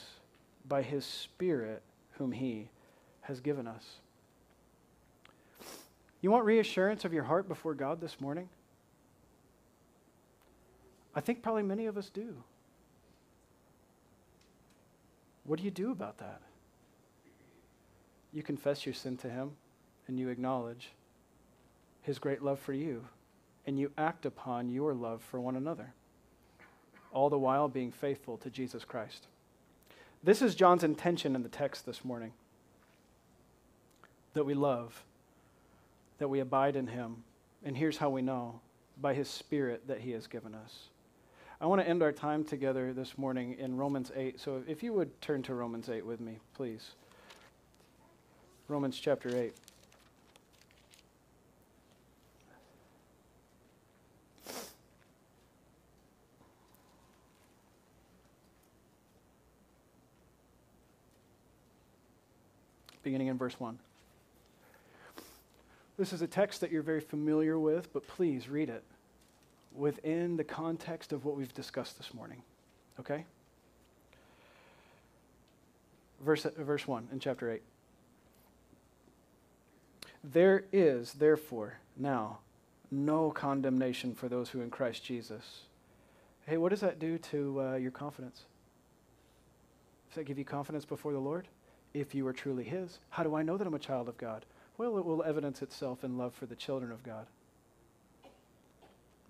by 0.67 0.81
his 0.81 1.05
Spirit, 1.05 1.81
whom 2.17 2.31
he 2.31 2.69
has 3.21 3.39
given 3.39 3.67
us. 3.67 3.85
You 6.21 6.31
want 6.31 6.45
reassurance 6.45 7.05
of 7.05 7.13
your 7.13 7.23
heart 7.23 7.47
before 7.47 7.73
God 7.73 8.01
this 8.01 8.19
morning? 8.19 8.49
I 11.15 11.21
think 11.21 11.41
probably 11.41 11.63
many 11.63 11.85
of 11.85 11.97
us 11.97 12.09
do. 12.09 12.35
What 15.47 15.59
do 15.59 15.65
you 15.65 15.71
do 15.71 15.91
about 15.91 16.17
that? 16.19 16.41
You 18.33 18.43
confess 18.43 18.85
your 18.85 18.93
sin 18.93 19.17
to 19.17 19.29
Him 19.29 19.51
and 20.07 20.19
you 20.19 20.29
acknowledge 20.29 20.91
His 22.01 22.19
great 22.19 22.43
love 22.43 22.59
for 22.59 22.73
you 22.73 23.05
and 23.65 23.79
you 23.79 23.91
act 23.97 24.25
upon 24.25 24.69
your 24.69 24.93
love 24.93 25.21
for 25.23 25.39
one 25.39 25.55
another, 25.55 25.93
all 27.11 27.29
the 27.29 27.39
while 27.39 27.69
being 27.69 27.91
faithful 27.91 28.37
to 28.37 28.49
Jesus 28.49 28.83
Christ. 28.83 29.27
This 30.21 30.41
is 30.41 30.53
John's 30.53 30.83
intention 30.83 31.35
in 31.35 31.43
the 31.43 31.49
text 31.49 31.85
this 31.85 32.03
morning 32.03 32.33
that 34.33 34.45
we 34.45 34.53
love, 34.53 35.03
that 36.17 36.27
we 36.27 36.41
abide 36.41 36.75
in 36.75 36.87
Him. 36.87 37.23
And 37.63 37.77
here's 37.77 37.97
how 37.97 38.09
we 38.09 38.21
know 38.21 38.59
by 38.99 39.13
His 39.13 39.29
Spirit 39.29 39.87
that 39.87 40.01
He 40.01 40.11
has 40.11 40.27
given 40.27 40.53
us. 40.53 40.89
I 41.59 41.65
want 41.65 41.81
to 41.81 41.87
end 41.87 42.03
our 42.03 42.11
time 42.11 42.43
together 42.43 42.93
this 42.93 43.17
morning 43.17 43.55
in 43.57 43.75
Romans 43.77 44.11
8. 44.15 44.39
So 44.39 44.63
if 44.67 44.83
you 44.83 44.93
would 44.93 45.19
turn 45.21 45.41
to 45.43 45.55
Romans 45.55 45.89
8 45.89 46.05
with 46.05 46.19
me, 46.19 46.37
please. 46.53 46.91
Romans 48.67 48.99
chapter 48.99 49.35
8. 49.35 49.55
Beginning 63.01 63.27
in 63.27 63.37
verse 63.37 63.59
1. 63.59 63.79
This 65.97 66.13
is 66.13 66.21
a 66.21 66.27
text 66.27 66.61
that 66.61 66.71
you're 66.71 66.83
very 66.83 66.99
familiar 66.99 67.57
with, 67.57 67.91
but 67.93 68.05
please 68.05 68.47
read 68.47 68.69
it 68.69 68.83
within 69.77 70.37
the 70.37 70.43
context 70.43 71.13
of 71.13 71.23
what 71.23 71.35
we've 71.35 71.53
discussed 71.53 71.97
this 71.97 72.13
morning. 72.13 72.41
Okay? 72.99 73.25
Verse, 76.19 76.45
verse 76.57 76.87
1 76.87 77.09
in 77.11 77.19
chapter 77.19 77.51
8. 77.51 77.61
There 80.23 80.65
is, 80.73 81.13
therefore, 81.13 81.77
now 81.95 82.39
no 82.89 83.31
condemnation 83.31 84.15
for 84.15 84.27
those 84.27 84.49
who 84.49 84.61
in 84.61 84.69
Christ 84.69 85.03
Jesus. 85.03 85.61
Hey, 86.45 86.57
what 86.57 86.69
does 86.69 86.79
that 86.79 86.99
do 86.99 87.17
to 87.17 87.61
uh, 87.61 87.75
your 87.75 87.91
confidence? 87.91 88.45
Does 90.09 90.15
that 90.15 90.25
give 90.25 90.39
you 90.39 90.45
confidence 90.45 90.85
before 90.85 91.13
the 91.13 91.19
Lord? 91.19 91.47
If 91.93 92.15
you 92.15 92.25
are 92.27 92.33
truly 92.33 92.63
His. 92.63 92.99
How 93.09 93.23
do 93.23 93.35
I 93.35 93.43
know 93.43 93.57
that 93.57 93.67
I'm 93.67 93.73
a 93.73 93.79
child 93.79 94.09
of 94.09 94.17
God? 94.17 94.45
Well, 94.77 94.97
it 94.97 95.05
will 95.05 95.23
evidence 95.23 95.61
itself 95.61 96.03
in 96.03 96.17
love 96.17 96.33
for 96.33 96.45
the 96.45 96.55
children 96.55 96.91
of 96.91 97.03
God. 97.03 97.27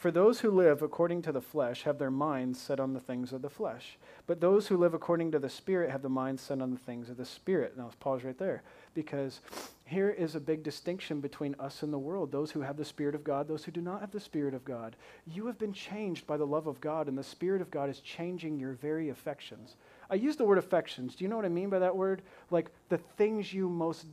For 0.00 0.10
those 0.10 0.40
who 0.40 0.50
live 0.50 0.80
according 0.80 1.20
to 1.22 1.32
the 1.32 1.42
flesh 1.42 1.82
have 1.82 1.98
their 1.98 2.10
minds 2.10 2.58
set 2.58 2.80
on 2.80 2.94
the 2.94 3.00
things 3.00 3.34
of 3.34 3.42
the 3.42 3.50
flesh. 3.50 3.98
But 4.26 4.40
those 4.40 4.66
who 4.66 4.78
live 4.78 4.94
according 4.94 5.30
to 5.32 5.38
the 5.38 5.50
Spirit 5.50 5.90
have 5.90 6.00
the 6.00 6.08
mind 6.08 6.40
set 6.40 6.62
on 6.62 6.70
the 6.70 6.78
things 6.78 7.10
of 7.10 7.18
the 7.18 7.26
Spirit. 7.26 7.76
Now, 7.76 7.84
let's 7.84 7.96
pause 7.96 8.24
right 8.24 8.38
there 8.38 8.62
because 8.94 9.40
here 9.84 10.08
is 10.08 10.34
a 10.34 10.40
big 10.40 10.62
distinction 10.62 11.20
between 11.20 11.54
us 11.60 11.82
and 11.82 11.92
the 11.92 11.98
world 11.98 12.32
those 12.32 12.50
who 12.50 12.62
have 12.62 12.78
the 12.78 12.84
Spirit 12.86 13.14
of 13.14 13.24
God, 13.24 13.46
those 13.46 13.62
who 13.62 13.72
do 13.72 13.82
not 13.82 14.00
have 14.00 14.10
the 14.10 14.18
Spirit 14.18 14.54
of 14.54 14.64
God. 14.64 14.96
You 15.26 15.46
have 15.48 15.58
been 15.58 15.74
changed 15.74 16.26
by 16.26 16.38
the 16.38 16.46
love 16.46 16.66
of 16.66 16.80
God, 16.80 17.06
and 17.06 17.18
the 17.18 17.22
Spirit 17.22 17.60
of 17.60 17.70
God 17.70 17.90
is 17.90 18.00
changing 18.00 18.58
your 18.58 18.72
very 18.72 19.10
affections. 19.10 19.76
I 20.08 20.14
use 20.14 20.34
the 20.34 20.46
word 20.46 20.56
affections. 20.56 21.14
Do 21.14 21.24
you 21.24 21.28
know 21.28 21.36
what 21.36 21.44
I 21.44 21.50
mean 21.50 21.68
by 21.68 21.78
that 21.78 21.94
word? 21.94 22.22
Like 22.50 22.70
the 22.88 22.96
things 23.18 23.52
you 23.52 23.68
most 23.68 24.06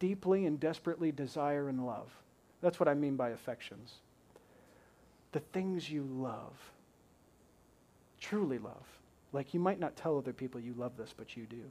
deeply 0.00 0.44
and 0.44 0.60
desperately 0.60 1.12
desire 1.12 1.70
and 1.70 1.86
love. 1.86 2.10
That's 2.60 2.78
what 2.78 2.90
I 2.90 2.94
mean 2.94 3.16
by 3.16 3.30
affections 3.30 4.00
the 5.32 5.40
things 5.40 5.90
you 5.90 6.04
love, 6.04 6.56
truly 8.20 8.58
love. 8.58 8.86
Like 9.32 9.54
you 9.54 9.60
might 9.60 9.78
not 9.78 9.96
tell 9.96 10.18
other 10.18 10.32
people 10.32 10.60
you 10.60 10.74
love 10.76 10.96
this, 10.96 11.14
but 11.16 11.36
you 11.36 11.46
do. 11.46 11.62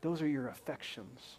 Those 0.00 0.20
are 0.22 0.28
your 0.28 0.48
affections. 0.48 1.38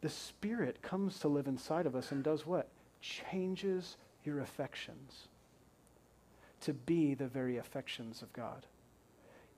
The 0.00 0.08
Spirit 0.08 0.82
comes 0.82 1.18
to 1.20 1.28
live 1.28 1.46
inside 1.46 1.86
of 1.86 1.94
us 1.94 2.10
and 2.10 2.22
does 2.22 2.46
what? 2.46 2.68
Changes 3.00 3.96
your 4.24 4.40
affections 4.40 5.28
to 6.64 6.72
be 6.72 7.12
the 7.14 7.26
very 7.26 7.58
affections 7.58 8.22
of 8.22 8.32
God. 8.32 8.66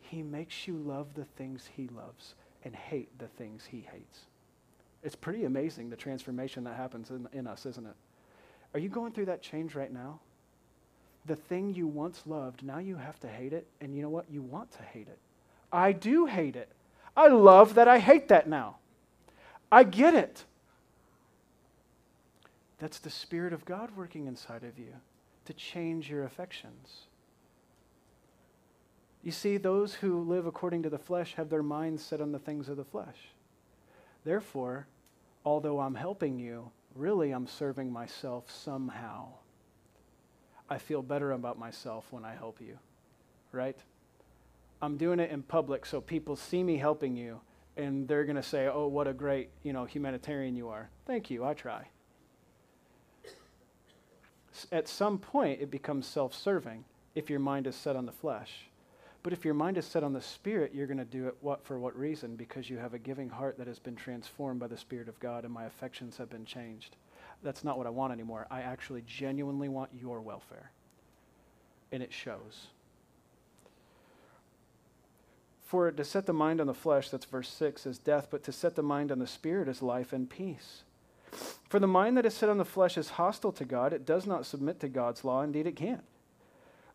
He 0.01 0.23
makes 0.23 0.67
you 0.67 0.77
love 0.77 1.15
the 1.15 1.25
things 1.25 1.69
He 1.77 1.89
loves 1.89 2.35
and 2.65 2.75
hate 2.75 3.17
the 3.19 3.29
things 3.29 3.65
He 3.65 3.87
hates. 3.93 4.27
It's 5.05 5.15
pretty 5.15 5.45
amazing 5.45 5.89
the 5.89 5.97
transformation 5.97 6.65
that 6.65 6.77
happens 6.77 7.11
in, 7.11 7.29
in 7.33 7.47
us, 7.47 7.65
isn't 7.65 7.87
it? 7.87 7.95
Are 8.77 8.79
you 8.79 8.91
going 8.91 9.13
through 9.13 9.25
that 9.25 9.41
change 9.41 9.75
right 9.75 9.91
now? 9.91 10.21
The 11.25 11.35
thing 11.35 11.73
you 11.73 11.87
once 11.87 12.25
loved, 12.27 12.63
now 12.63 12.77
you 12.77 12.97
have 12.97 13.19
to 13.21 13.27
hate 13.27 13.55
it, 13.55 13.67
and 13.81 13.97
you 13.97 14.03
know 14.03 14.11
what? 14.11 14.27
You 14.31 14.43
want 14.43 14.71
to 14.73 14.83
hate 14.83 15.09
it. 15.09 15.19
I 15.73 15.93
do 15.93 16.27
hate 16.27 16.57
it. 16.57 16.69
I 17.17 17.29
love 17.29 17.77
that 17.77 17.89
I 17.89 17.99
hate 18.01 18.29
that 18.29 18.51
now. 18.51 18.77
I 19.73 19.83
get 19.83 20.13
it. 20.13 20.45
That's 22.79 22.99
the 22.99 23.09
Spirit 23.09 23.55
of 23.55 23.65
God 23.65 23.97
working 23.97 24.27
inside 24.27 24.63
of 24.63 24.79
you 24.79 24.93
to 25.47 25.55
change 25.55 26.11
your 26.11 26.25
affections. 26.25 27.07
You 29.23 29.33
see, 29.33 29.57
those 29.57 29.95
who 29.95 30.21
live 30.21 30.45
according 30.45 30.83
to 30.83 30.91
the 30.91 30.99
flesh 30.99 31.33
have 31.37 31.49
their 31.49 31.63
minds 31.63 32.05
set 32.05 32.21
on 32.21 32.31
the 32.31 32.39
things 32.39 32.69
of 32.69 32.77
the 32.77 32.85
flesh. 32.85 33.31
Therefore, 34.23 34.87
although 35.47 35.81
I'm 35.81 35.95
helping 35.95 36.39
you, 36.39 36.73
really 36.97 37.31
I'm 37.31 37.47
serving 37.47 37.93
myself 37.93 38.51
somehow. 38.51 39.29
I 40.69 40.79
feel 40.79 41.03
better 41.03 41.33
about 41.33 41.59
myself 41.59 42.07
when 42.11 42.25
I 42.25 42.35
help 42.35 42.61
you, 42.61 42.79
right? 43.53 43.77
I'm 44.83 44.97
doing 44.97 45.21
it 45.21 45.31
in 45.31 45.43
public 45.43 45.87
so 45.87 46.01
people 46.01 46.37
see 46.37 46.63
me 46.63 46.77
helping 46.77 47.17
you 47.17 47.41
and 47.77 48.09
they're 48.09 48.25
going 48.25 48.37
to 48.37 48.43
say, 48.43 48.67
"Oh, 48.67 48.87
what 48.87 49.07
a 49.07 49.13
great, 49.13 49.51
you 49.63 49.73
know, 49.73 49.85
humanitarian 49.85 50.57
you 50.57 50.69
are." 50.69 50.89
Thank 51.07 51.31
you. 51.31 51.45
I 51.45 51.55
try. 51.55 51.89
At 54.73 54.89
some 54.89 55.19
point 55.19 55.61
it 55.61 55.71
becomes 55.71 56.07
self-serving 56.07 56.85
if 57.15 57.29
your 57.29 57.41
mind 57.41 57.67
is 57.67 57.77
set 57.77 57.97
on 57.97 58.07
the 58.07 58.13
flesh. 58.13 58.69
But 59.27 59.33
if 59.33 59.45
your 59.45 59.55
mind 59.55 59.77
is 59.77 59.85
set 59.85 60.05
on 60.05 60.13
the 60.13 60.23
Spirit, 60.23 60.73
you're 60.73 60.87
going 60.87 60.99
to 60.99 61.05
do 61.05 61.27
it 61.27 61.35
what 61.41 61.65
for 61.65 61.81
what 61.81 61.99
reason? 61.99 62.37
Because 62.37 62.71
you 62.71 62.79
have 62.79 62.95
a 62.95 62.99
giving 63.01 63.29
heart 63.29 63.59
that 63.59 63.67
has 63.67 63.81
been 63.81 63.97
transformed 63.97 64.61
by 64.61 64.69
the 64.69 64.77
Spirit 64.77 65.09
of 65.09 65.19
God 65.19 65.43
and 65.43 65.53
my 65.53 65.65
affections 65.65 66.17
have 66.19 66.31
been 66.31 66.45
changed. 66.45 66.95
That's 67.43 67.65
not 67.65 67.77
what 67.77 67.89
I 67.89 67.91
want 67.91 68.13
anymore. 68.13 68.47
I 68.53 68.61
actually 68.61 69.03
genuinely 69.05 69.69
want 69.69 69.91
your 70.01 70.21
welfare. 70.21 70.71
And 71.91 72.05
it 72.05 72.13
shows. 72.13 72.69
For 75.65 75.91
to 75.91 76.05
set 76.05 76.27
the 76.27 76.33
mind 76.33 76.61
on 76.61 76.69
the 76.69 76.73
flesh, 76.73 77.11
that's 77.11 77.25
verse 77.25 77.49
6, 77.49 77.85
is 77.85 77.99
death, 77.99 78.29
but 78.31 78.45
to 78.45 78.53
set 78.53 78.77
the 78.77 78.83
mind 78.85 79.11
on 79.11 79.19
the 79.19 79.27
Spirit 79.27 79.67
is 79.67 79.83
life 79.83 80.13
and 80.13 80.31
peace. 80.31 80.85
For 81.69 81.81
the 81.81 81.89
mind 81.89 82.17
that 82.17 82.27
is 82.27 82.35
set 82.35 82.49
on 82.49 82.59
the 82.59 82.65
flesh 82.65 82.97
is 82.97 83.09
hostile 83.09 83.51
to 83.51 83.65
God. 83.65 83.93
It 83.93 84.07
does 84.07 84.25
not 84.25 84.47
submit 84.47 84.79
to 84.79 84.89
God's 84.89 85.25
law. 85.25 85.43
Indeed, 85.43 85.67
it 85.67 85.75
can't. 85.75 86.05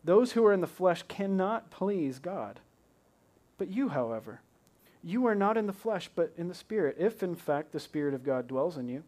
Those 0.04 0.32
who 0.32 0.44
are 0.44 0.52
in 0.52 0.60
the 0.60 0.66
flesh 0.66 1.02
cannot 1.08 1.70
please 1.70 2.18
God. 2.18 2.60
But 3.58 3.68
you, 3.68 3.90
however, 3.90 4.40
you 5.04 5.26
are 5.26 5.34
not 5.34 5.56
in 5.56 5.66
the 5.66 5.72
flesh, 5.72 6.10
but 6.14 6.32
in 6.36 6.48
the 6.48 6.54
Spirit, 6.54 6.96
if 6.98 7.22
in 7.22 7.34
fact 7.34 7.72
the 7.72 7.80
Spirit 7.80 8.14
of 8.14 8.24
God 8.24 8.48
dwells 8.48 8.76
in 8.76 8.88
you. 8.88 9.04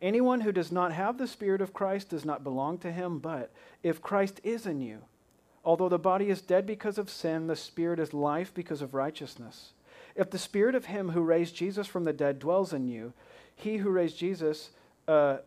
Anyone 0.00 0.40
who 0.40 0.50
does 0.50 0.72
not 0.72 0.92
have 0.92 1.18
the 1.18 1.28
Spirit 1.28 1.60
of 1.60 1.72
Christ 1.72 2.08
does 2.08 2.24
not 2.24 2.42
belong 2.42 2.78
to 2.78 2.90
him, 2.90 3.20
but 3.20 3.52
if 3.84 4.02
Christ 4.02 4.40
is 4.42 4.66
in 4.66 4.80
you, 4.80 4.98
although 5.64 5.88
the 5.88 5.98
body 5.98 6.28
is 6.28 6.40
dead 6.40 6.66
because 6.66 6.98
of 6.98 7.08
sin, 7.08 7.46
the 7.46 7.54
Spirit 7.54 8.00
is 8.00 8.12
life 8.12 8.52
because 8.52 8.82
of 8.82 8.94
righteousness. 8.94 9.72
If 10.16 10.30
the 10.30 10.38
Spirit 10.38 10.74
of 10.74 10.86
him 10.86 11.10
who 11.10 11.22
raised 11.22 11.54
Jesus 11.54 11.86
from 11.86 12.04
the 12.04 12.12
dead 12.12 12.40
dwells 12.40 12.72
in 12.72 12.88
you, 12.88 13.12
he 13.54 13.76
who 13.76 13.90
raised 13.90 14.18
Jesus 14.18 14.70
uh, 15.06 15.38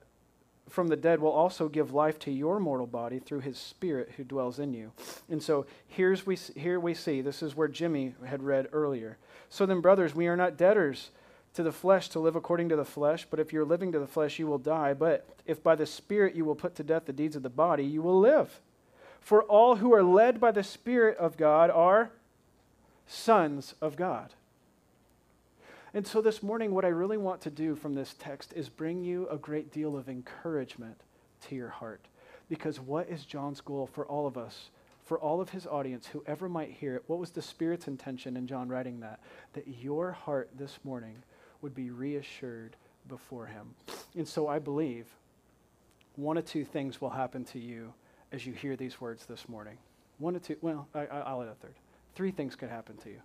from 0.69 0.87
the 0.87 0.95
dead 0.95 1.19
will 1.19 1.31
also 1.31 1.69
give 1.69 1.93
life 1.93 2.17
to 2.19 2.31
your 2.31 2.59
mortal 2.59 2.87
body 2.87 3.19
through 3.19 3.41
his 3.41 3.57
spirit 3.57 4.11
who 4.17 4.23
dwells 4.23 4.59
in 4.59 4.73
you. 4.73 4.91
And 5.29 5.41
so 5.41 5.65
here's 5.87 6.25
we, 6.25 6.37
here 6.55 6.79
we 6.79 6.93
see, 6.93 7.21
this 7.21 7.43
is 7.43 7.55
where 7.55 7.67
Jimmy 7.67 8.15
had 8.25 8.43
read 8.43 8.67
earlier. 8.71 9.17
So 9.49 9.65
then, 9.65 9.81
brothers, 9.81 10.15
we 10.15 10.27
are 10.27 10.35
not 10.35 10.57
debtors 10.57 11.11
to 11.53 11.63
the 11.63 11.71
flesh 11.71 12.09
to 12.09 12.19
live 12.19 12.35
according 12.35 12.69
to 12.69 12.75
the 12.75 12.85
flesh, 12.85 13.25
but 13.29 13.39
if 13.39 13.53
you're 13.53 13.65
living 13.65 13.91
to 13.91 13.99
the 13.99 14.07
flesh, 14.07 14.39
you 14.39 14.47
will 14.47 14.57
die. 14.57 14.93
But 14.93 15.27
if 15.45 15.63
by 15.63 15.75
the 15.75 15.85
Spirit 15.85 16.35
you 16.35 16.43
will 16.43 16.55
put 16.55 16.75
to 16.75 16.83
death 16.83 17.05
the 17.05 17.13
deeds 17.13 17.35
of 17.35 17.43
the 17.43 17.49
body, 17.49 17.85
you 17.85 18.01
will 18.01 18.19
live. 18.19 18.59
For 19.21 19.43
all 19.43 19.77
who 19.77 19.93
are 19.93 20.03
led 20.03 20.39
by 20.39 20.51
the 20.51 20.63
Spirit 20.63 21.17
of 21.17 21.37
God 21.37 21.69
are 21.69 22.11
sons 23.07 23.75
of 23.81 23.95
God. 23.95 24.33
And 25.95 26.05
so 26.05 26.21
this 26.21 26.43
morning, 26.43 26.73
what 26.73 26.83
I 26.83 26.89
really 26.89 27.15
want 27.15 27.39
to 27.43 27.49
do 27.49 27.73
from 27.73 27.95
this 27.95 28.15
text 28.19 28.51
is 28.53 28.67
bring 28.67 29.01
you 29.01 29.29
a 29.29 29.37
great 29.37 29.71
deal 29.71 29.95
of 29.95 30.09
encouragement 30.09 30.99
to 31.47 31.55
your 31.55 31.69
heart. 31.69 32.01
Because 32.49 32.81
what 32.81 33.07
is 33.07 33.23
John's 33.23 33.61
goal 33.61 33.87
for 33.87 34.05
all 34.05 34.27
of 34.27 34.37
us, 34.37 34.71
for 35.05 35.17
all 35.17 35.39
of 35.39 35.51
his 35.51 35.65
audience, 35.65 36.07
whoever 36.07 36.49
might 36.49 36.71
hear 36.71 36.97
it? 36.97 37.03
What 37.07 37.19
was 37.19 37.31
the 37.31 37.41
Spirit's 37.41 37.87
intention 37.87 38.35
in 38.35 38.45
John 38.45 38.67
writing 38.67 38.99
that? 38.99 39.21
That 39.53 39.69
your 39.69 40.11
heart 40.11 40.49
this 40.57 40.79
morning 40.83 41.23
would 41.61 41.73
be 41.73 41.91
reassured 41.91 42.75
before 43.07 43.45
him. 43.45 43.73
And 44.17 44.27
so 44.27 44.49
I 44.49 44.59
believe 44.59 45.07
one 46.17 46.37
of 46.37 46.45
two 46.45 46.65
things 46.65 46.99
will 46.99 47.11
happen 47.11 47.45
to 47.45 47.59
you 47.59 47.93
as 48.33 48.45
you 48.45 48.51
hear 48.51 48.75
these 48.75 48.99
words 48.99 49.25
this 49.27 49.47
morning. 49.47 49.77
One 50.17 50.35
or 50.35 50.39
two, 50.39 50.57
well, 50.59 50.89
I, 50.93 51.33
will 51.33 51.43
add 51.43 51.47
a 51.47 51.55
third. 51.55 51.75
Three 52.15 52.31
things 52.31 52.57
could 52.57 52.69
happen 52.69 52.97
to 52.97 53.09
you. 53.09 53.21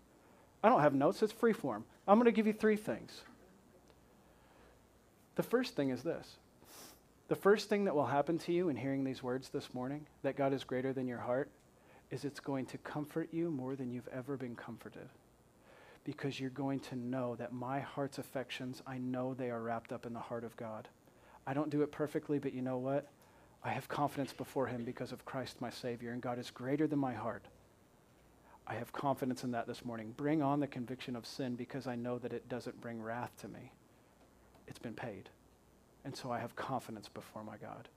I 0.63 0.69
don't 0.69 0.81
have 0.81 0.95
notes, 0.95 1.23
it's 1.23 1.33
free 1.33 1.53
form. 1.53 1.85
I'm 2.07 2.19
going 2.19 2.27
to 2.27 2.33
give 2.33 2.47
you 2.47 2.53
three 2.53 2.77
things. 2.77 3.23
The 5.37 5.43
first 5.43 5.75
thing 5.75 5.91
is 5.91 6.03
this 6.03 6.37
the 7.29 7.37
first 7.37 7.69
thing 7.69 7.85
that 7.85 7.95
will 7.95 8.07
happen 8.07 8.39
to 8.39 8.53
you 8.53 8.69
in 8.69 8.77
hearing 8.77 9.05
these 9.05 9.23
words 9.23 9.51
this 9.51 9.73
morning, 9.73 10.05
that 10.23 10.37
God 10.37 10.53
is 10.53 10.65
greater 10.65 10.93
than 10.93 11.07
your 11.07 11.21
heart, 11.21 11.49
is 12.11 12.25
it's 12.25 12.41
going 12.41 12.67
to 12.67 12.79
comfort 12.79 13.29
you 13.33 13.51
more 13.51 13.77
than 13.77 13.93
you've 13.93 14.09
ever 14.09 14.37
been 14.37 14.57
comforted. 14.57 15.09
Because 16.03 16.41
you're 16.41 16.51
going 16.51 16.81
to 16.81 16.97
know 16.97 17.37
that 17.37 17.53
my 17.53 17.79
heart's 17.79 18.19
affections, 18.19 18.83
I 18.85 18.99
know 18.99 19.33
they 19.33 19.51
are 19.51 19.63
wrapped 19.63 19.93
up 19.93 20.07
in 20.07 20.13
the 20.13 20.19
heart 20.19 20.43
of 20.43 20.57
God. 20.57 20.89
I 21.47 21.55
don't 21.55 21.71
do 21.71 21.83
it 21.83 21.93
perfectly, 21.93 22.41
but 22.41 22.53
you 22.53 22.63
know 22.63 22.79
what? 22.79 23.07
I 23.63 23.69
have 23.71 23.89
confidence 23.89 24.33
before 24.33 24.67
Him 24.67 24.83
because 24.83 25.13
of 25.13 25.25
Christ 25.25 25.61
my 25.61 25.71
Savior, 25.71 26.11
and 26.11 26.21
God 26.21 26.39
is 26.39 26.51
greater 26.51 26.89
than 26.89 26.99
my 26.99 27.15
heart. 27.15 27.45
I 28.71 28.75
have 28.75 28.93
confidence 28.93 29.43
in 29.43 29.51
that 29.51 29.67
this 29.67 29.85
morning. 29.85 30.15
Bring 30.17 30.43
on 30.43 30.61
the 30.61 30.67
conviction 30.69 31.17
of 31.17 31.27
sin 31.27 31.57
because 31.57 31.89
I 31.89 31.97
know 31.97 32.19
that 32.19 32.33
it 32.33 32.49
doesn't 32.49 32.81
bring 32.81 33.03
wrath 33.03 33.33
to 33.41 33.49
me. 33.49 33.73
It's 34.69 34.79
been 34.79 34.95
paid. 34.95 35.29
And 36.05 36.17
so 36.17 36.31
I 36.31 36.39
have 36.39 36.55
confidence 36.55 37.09
before 37.09 37.43
my 37.43 37.57
God. 37.57 37.89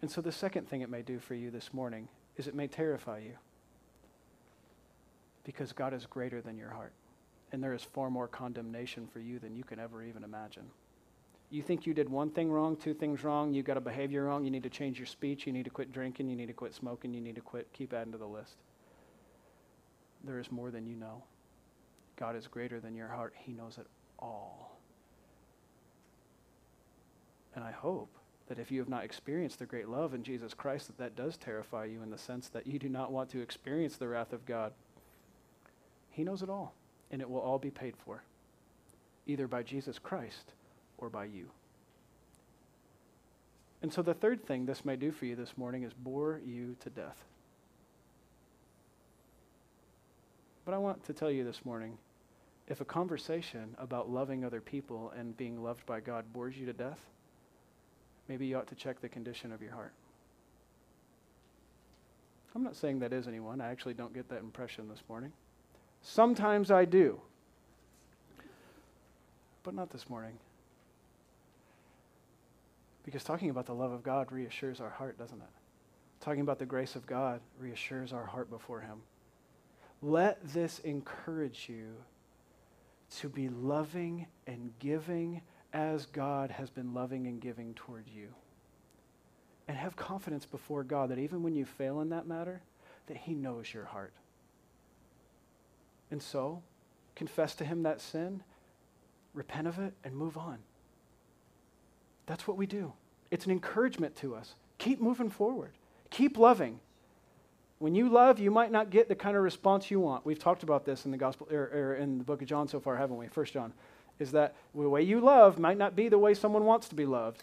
And 0.00 0.10
so 0.10 0.22
the 0.22 0.32
second 0.32 0.66
thing 0.66 0.80
it 0.80 0.88
may 0.88 1.02
do 1.02 1.18
for 1.18 1.34
you 1.34 1.50
this 1.50 1.74
morning 1.74 2.08
is 2.38 2.46
it 2.46 2.54
may 2.54 2.68
terrify 2.68 3.18
you 3.18 3.34
because 5.44 5.72
God 5.72 5.92
is 5.92 6.06
greater 6.06 6.40
than 6.40 6.56
your 6.56 6.70
heart. 6.70 6.94
And 7.52 7.62
there 7.62 7.74
is 7.74 7.82
far 7.82 8.08
more 8.08 8.28
condemnation 8.28 9.06
for 9.12 9.20
you 9.20 9.38
than 9.38 9.54
you 9.54 9.62
can 9.62 9.78
ever 9.78 10.02
even 10.02 10.24
imagine. 10.24 10.64
You 11.50 11.60
think 11.60 11.84
you 11.84 11.92
did 11.92 12.08
one 12.08 12.30
thing 12.30 12.50
wrong, 12.50 12.76
two 12.76 12.94
things 12.94 13.24
wrong, 13.24 13.52
you 13.52 13.62
got 13.62 13.76
a 13.76 13.82
behavior 13.82 14.24
wrong, 14.24 14.42
you 14.42 14.50
need 14.50 14.62
to 14.62 14.70
change 14.70 14.98
your 14.98 15.06
speech, 15.06 15.46
you 15.46 15.52
need 15.52 15.64
to 15.64 15.70
quit 15.70 15.92
drinking, 15.92 16.30
you 16.30 16.36
need 16.36 16.46
to 16.46 16.54
quit 16.54 16.72
smoking, 16.72 17.12
you 17.12 17.20
need 17.20 17.34
to 17.34 17.42
quit, 17.42 17.70
keep 17.74 17.92
adding 17.92 18.12
to 18.12 18.18
the 18.18 18.26
list. 18.26 18.56
There 20.24 20.38
is 20.38 20.52
more 20.52 20.70
than 20.70 20.86
you 20.86 20.96
know. 20.96 21.22
God 22.16 22.36
is 22.36 22.46
greater 22.46 22.80
than 22.80 22.94
your 22.94 23.08
heart, 23.08 23.34
He 23.36 23.52
knows 23.52 23.78
it 23.78 23.86
all. 24.18 24.78
And 27.54 27.64
I 27.64 27.72
hope 27.72 28.10
that 28.48 28.58
if 28.58 28.70
you 28.70 28.80
have 28.80 28.88
not 28.88 29.04
experienced 29.04 29.58
the 29.58 29.66
great 29.66 29.88
love 29.88 30.12
in 30.12 30.22
Jesus 30.22 30.54
Christ, 30.54 30.88
that 30.88 30.98
that 30.98 31.16
does 31.16 31.36
terrify 31.36 31.84
you 31.84 32.02
in 32.02 32.10
the 32.10 32.18
sense 32.18 32.48
that 32.48 32.66
you 32.66 32.78
do 32.78 32.88
not 32.88 33.12
want 33.12 33.30
to 33.30 33.40
experience 33.40 33.96
the 33.96 34.08
wrath 34.08 34.32
of 34.32 34.44
God. 34.44 34.72
He 36.10 36.24
knows 36.24 36.42
it 36.42 36.50
all, 36.50 36.74
and 37.10 37.22
it 37.22 37.30
will 37.30 37.40
all 37.40 37.58
be 37.58 37.70
paid 37.70 37.94
for, 37.96 38.22
either 39.26 39.46
by 39.46 39.62
Jesus 39.62 39.98
Christ 39.98 40.52
or 40.98 41.08
by 41.08 41.24
you. 41.24 41.50
And 43.82 43.92
so 43.92 44.02
the 44.02 44.14
third 44.14 44.44
thing 44.44 44.66
this 44.66 44.84
may 44.84 44.96
do 44.96 45.10
for 45.10 45.24
you 45.24 45.36
this 45.36 45.56
morning 45.56 45.84
is 45.84 45.92
bore 45.94 46.40
you 46.44 46.76
to 46.80 46.90
death. 46.90 47.24
But 50.64 50.74
I 50.74 50.78
want 50.78 51.04
to 51.04 51.12
tell 51.12 51.30
you 51.30 51.44
this 51.44 51.64
morning 51.64 51.98
if 52.68 52.80
a 52.80 52.84
conversation 52.84 53.74
about 53.78 54.10
loving 54.10 54.44
other 54.44 54.60
people 54.60 55.12
and 55.18 55.36
being 55.36 55.62
loved 55.62 55.84
by 55.86 56.00
God 56.00 56.24
bores 56.32 56.56
you 56.56 56.66
to 56.66 56.72
death, 56.72 57.00
maybe 58.28 58.46
you 58.46 58.56
ought 58.56 58.68
to 58.68 58.76
check 58.76 59.00
the 59.00 59.08
condition 59.08 59.50
of 59.52 59.60
your 59.60 59.72
heart. 59.72 59.92
I'm 62.54 62.62
not 62.62 62.76
saying 62.76 63.00
that 63.00 63.12
is 63.12 63.28
anyone. 63.28 63.60
I 63.60 63.70
actually 63.70 63.94
don't 63.94 64.14
get 64.14 64.28
that 64.28 64.40
impression 64.40 64.88
this 64.88 65.02
morning. 65.08 65.32
Sometimes 66.02 66.70
I 66.70 66.84
do, 66.84 67.20
but 69.62 69.74
not 69.74 69.90
this 69.90 70.08
morning. 70.08 70.38
Because 73.04 73.24
talking 73.24 73.50
about 73.50 73.66
the 73.66 73.74
love 73.74 73.92
of 73.92 74.02
God 74.02 74.30
reassures 74.30 74.80
our 74.80 74.90
heart, 74.90 75.18
doesn't 75.18 75.40
it? 75.40 75.48
Talking 76.20 76.42
about 76.42 76.58
the 76.58 76.66
grace 76.66 76.96
of 76.96 77.06
God 77.06 77.40
reassures 77.58 78.12
our 78.12 78.26
heart 78.26 78.50
before 78.50 78.80
Him. 78.80 79.00
Let 80.02 80.38
this 80.52 80.78
encourage 80.80 81.66
you 81.68 81.94
to 83.18 83.28
be 83.28 83.48
loving 83.48 84.26
and 84.46 84.72
giving 84.78 85.42
as 85.72 86.06
God 86.06 86.50
has 86.50 86.70
been 86.70 86.94
loving 86.94 87.26
and 87.26 87.40
giving 87.40 87.74
toward 87.74 88.04
you. 88.08 88.28
And 89.68 89.76
have 89.76 89.94
confidence 89.96 90.46
before 90.46 90.82
God 90.82 91.10
that 91.10 91.18
even 91.18 91.42
when 91.42 91.54
you 91.54 91.64
fail 91.64 92.00
in 92.00 92.08
that 92.10 92.26
matter, 92.26 92.60
that 93.06 93.16
He 93.16 93.34
knows 93.34 93.72
your 93.72 93.84
heart. 93.84 94.12
And 96.10 96.22
so, 96.22 96.62
confess 97.14 97.54
to 97.56 97.64
Him 97.64 97.82
that 97.84 98.00
sin, 98.00 98.42
repent 99.32 99.68
of 99.68 99.78
it, 99.78 99.92
and 100.02 100.16
move 100.16 100.36
on. 100.36 100.58
That's 102.26 102.48
what 102.48 102.56
we 102.56 102.66
do. 102.66 102.92
It's 103.30 103.44
an 103.44 103.52
encouragement 103.52 104.16
to 104.16 104.34
us. 104.34 104.54
Keep 104.78 105.00
moving 105.00 105.30
forward, 105.30 105.72
keep 106.10 106.38
loving. 106.38 106.80
When 107.80 107.94
you 107.94 108.10
love, 108.10 108.38
you 108.38 108.50
might 108.50 108.70
not 108.70 108.90
get 108.90 109.08
the 109.08 109.14
kind 109.14 109.38
of 109.38 109.42
response 109.42 109.90
you 109.90 110.00
want. 110.00 110.26
We've 110.26 110.38
talked 110.38 110.62
about 110.62 110.84
this 110.84 111.06
in 111.06 111.10
the 111.10 111.16
gospel 111.16 111.48
or, 111.50 111.56
er, 111.56 111.70
or 111.72 111.92
er, 111.92 111.94
in 111.94 112.18
the 112.18 112.24
book 112.24 112.42
of 112.42 112.46
John 112.46 112.68
so 112.68 112.78
far, 112.78 112.94
haven't 112.94 113.16
we? 113.16 113.26
First 113.26 113.54
John 113.54 113.72
is 114.18 114.32
that 114.32 114.54
the 114.74 114.86
way 114.86 115.00
you 115.00 115.18
love 115.18 115.58
might 115.58 115.78
not 115.78 115.96
be 115.96 116.10
the 116.10 116.18
way 116.18 116.34
someone 116.34 116.66
wants 116.66 116.90
to 116.90 116.94
be 116.94 117.06
loved. 117.06 117.42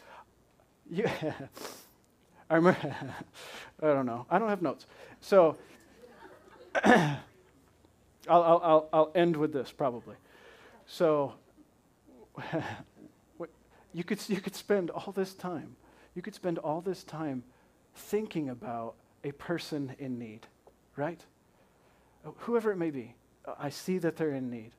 You, 0.92 1.10
I 2.52 2.56
remember, 2.56 2.96
I 3.82 3.88
don't 3.88 4.06
know. 4.06 4.28
I 4.30 4.38
don't 4.38 4.50
have 4.50 4.62
notes. 4.62 4.86
So 5.22 5.58
I'll, 6.86 7.18
I'll, 8.30 8.90
I'll 8.94 9.12
end 9.16 9.38
with 9.38 9.54
this 9.54 9.72
probably. 9.72 10.18
So 10.86 11.34
you 13.92 14.04
could, 14.04 14.20
you 14.30 14.40
could 14.40 14.56
spend 14.56 14.92
all 14.92 15.12
this 15.14 15.34
time, 15.34 15.76
you 16.14 16.22
could 16.22 16.36
spend 16.36 16.60
all 16.60 16.80
this 16.80 17.04
time 17.04 17.42
thinking 17.96 18.50
about 18.50 18.94
a 19.28 19.34
person 19.34 19.96
in 20.00 20.20
need, 20.20 20.48
right? 20.96 21.22
Whoever 22.40 22.72
it 22.72 22.78
may 22.78 22.92
be, 22.92 23.16
I 23.60 23.70
see 23.70 23.98
that 24.00 24.18
they're 24.18 24.34
in 24.34 24.50
need 24.50 24.72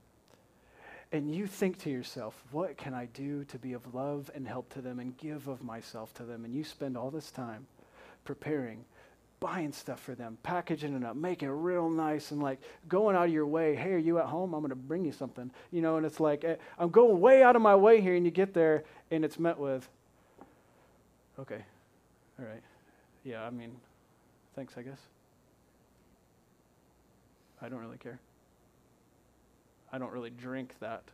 and 1.10 1.34
you 1.34 1.46
think 1.46 1.78
to 1.78 1.90
yourself, 1.90 2.42
what 2.50 2.76
can 2.76 2.92
I 2.92 3.06
do 3.06 3.44
to 3.44 3.58
be 3.58 3.72
of 3.72 3.94
love 3.94 4.30
and 4.34 4.46
help 4.46 4.72
to 4.74 4.82
them 4.82 4.98
and 4.98 5.16
give 5.16 5.48
of 5.48 5.62
myself 5.62 6.12
to 6.14 6.22
them? 6.24 6.44
And 6.44 6.54
you 6.54 6.64
spend 6.64 6.98
all 6.98 7.10
this 7.10 7.30
time 7.30 7.66
preparing, 8.24 8.84
buying 9.40 9.72
stuff 9.72 10.00
for 10.00 10.14
them, 10.14 10.36
packaging 10.42 10.94
it 10.94 11.04
up, 11.04 11.16
making 11.16 11.48
it 11.48 11.52
real 11.52 11.88
nice, 11.88 12.30
and 12.30 12.42
like 12.42 12.60
going 12.88 13.16
out 13.16 13.26
of 13.26 13.32
your 13.32 13.46
way. 13.46 13.74
Hey, 13.74 13.92
are 13.92 13.98
you 13.98 14.18
at 14.18 14.26
home? 14.26 14.52
I'm 14.52 14.60
going 14.60 14.68
to 14.68 14.76
bring 14.76 15.04
you 15.04 15.12
something. 15.12 15.50
You 15.70 15.80
know, 15.80 15.96
and 15.96 16.04
it's 16.04 16.20
like, 16.20 16.44
eh, 16.44 16.56
I'm 16.78 16.90
going 16.90 17.20
way 17.20 17.42
out 17.42 17.56
of 17.56 17.62
my 17.62 17.74
way 17.74 18.02
here, 18.02 18.14
and 18.14 18.26
you 18.26 18.30
get 18.30 18.52
there, 18.52 18.84
and 19.10 19.24
it's 19.24 19.38
met 19.38 19.58
with, 19.58 19.88
okay, 21.38 21.64
all 22.38 22.44
right. 22.44 22.62
Yeah, 23.24 23.44
I 23.44 23.50
mean, 23.50 23.74
thanks, 24.58 24.74
I 24.76 24.82
guess. 24.82 24.98
I 27.62 27.68
don't 27.68 27.78
really 27.78 27.96
care. 27.96 28.18
I 29.92 29.98
don't 29.98 30.10
really 30.10 30.30
drink 30.30 30.74
that. 30.80 31.04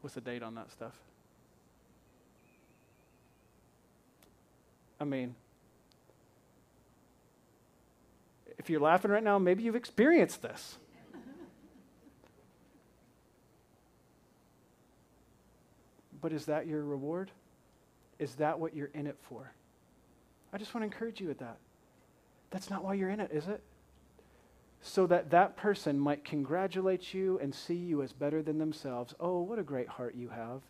What's 0.00 0.14
the 0.14 0.22
date 0.22 0.42
on 0.42 0.54
that 0.54 0.70
stuff? 0.70 0.94
I 4.98 5.04
mean, 5.04 5.34
if 8.56 8.70
you're 8.70 8.80
laughing 8.80 9.10
right 9.10 9.22
now, 9.22 9.38
maybe 9.38 9.64
you've 9.64 9.76
experienced 9.76 10.40
this. 10.40 10.78
but 16.22 16.32
is 16.32 16.46
that 16.46 16.66
your 16.66 16.82
reward? 16.82 17.30
Is 18.18 18.36
that 18.36 18.58
what 18.58 18.74
you're 18.74 18.90
in 18.94 19.06
it 19.06 19.18
for? 19.28 19.52
I 20.52 20.58
just 20.58 20.74
want 20.74 20.82
to 20.82 20.92
encourage 20.92 21.20
you 21.20 21.28
with 21.28 21.38
that. 21.38 21.58
That's 22.50 22.70
not 22.70 22.82
why 22.82 22.94
you're 22.94 23.10
in 23.10 23.20
it, 23.20 23.30
is 23.32 23.46
it? 23.46 23.62
so 24.82 25.06
that 25.06 25.30
that 25.30 25.56
person 25.56 25.98
might 25.98 26.24
congratulate 26.24 27.12
you 27.12 27.38
and 27.40 27.54
see 27.54 27.74
you 27.74 28.02
as 28.02 28.12
better 28.12 28.42
than 28.42 28.58
themselves. 28.58 29.14
Oh, 29.20 29.40
what 29.40 29.58
a 29.58 29.62
great 29.62 29.88
heart 29.88 30.14
you 30.14 30.28
have. 30.30 30.62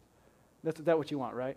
That's 0.65 0.81
that 0.81 0.99
what 0.99 1.11
you 1.11 1.19
want, 1.19 1.35
right? 1.35 1.57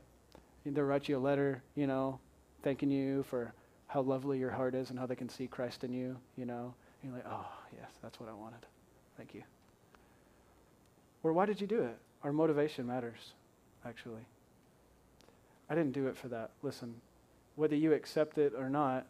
They'll 0.66 0.84
write 0.86 1.10
you 1.10 1.18
a 1.18 1.20
letter, 1.20 1.62
you 1.76 1.88
know, 1.88 2.20
thanking 2.62 2.90
you 2.90 3.24
for 3.24 3.54
how 3.88 4.02
lovely 4.02 4.40
your 4.40 4.52
heart 4.52 4.76
is 4.76 4.92
and 4.92 5.00
how 5.00 5.06
they 5.06 5.16
can 5.16 5.28
see 5.28 5.48
Christ 5.48 5.84
in 5.84 5.92
you, 5.92 6.16
you 6.38 6.46
know. 6.46 6.74
And 7.02 7.12
you're 7.12 7.16
like, 7.22 7.28
oh, 7.30 7.46
yes, 7.76 7.90
that's 8.02 8.20
what 8.20 8.30
I 8.30 8.34
wanted. 8.34 8.66
Thank 9.18 9.34
you. 9.34 9.44
Or 11.22 11.34
why 11.34 11.46
did 11.46 11.60
you 11.60 11.68
do 11.68 11.82
it? 11.82 11.98
Our 12.24 12.32
motivation 12.32 12.88
matters, 12.88 13.34
actually. 13.86 14.22
I 15.70 15.76
didn't 15.76 15.92
do 15.92 16.08
it 16.08 16.16
for 16.16 16.30
that. 16.30 16.52
Listen, 16.62 16.96
whether 17.56 17.76
you 17.76 17.94
accept 17.94 18.38
it 18.38 18.54
or 18.58 18.70
not, 18.70 19.06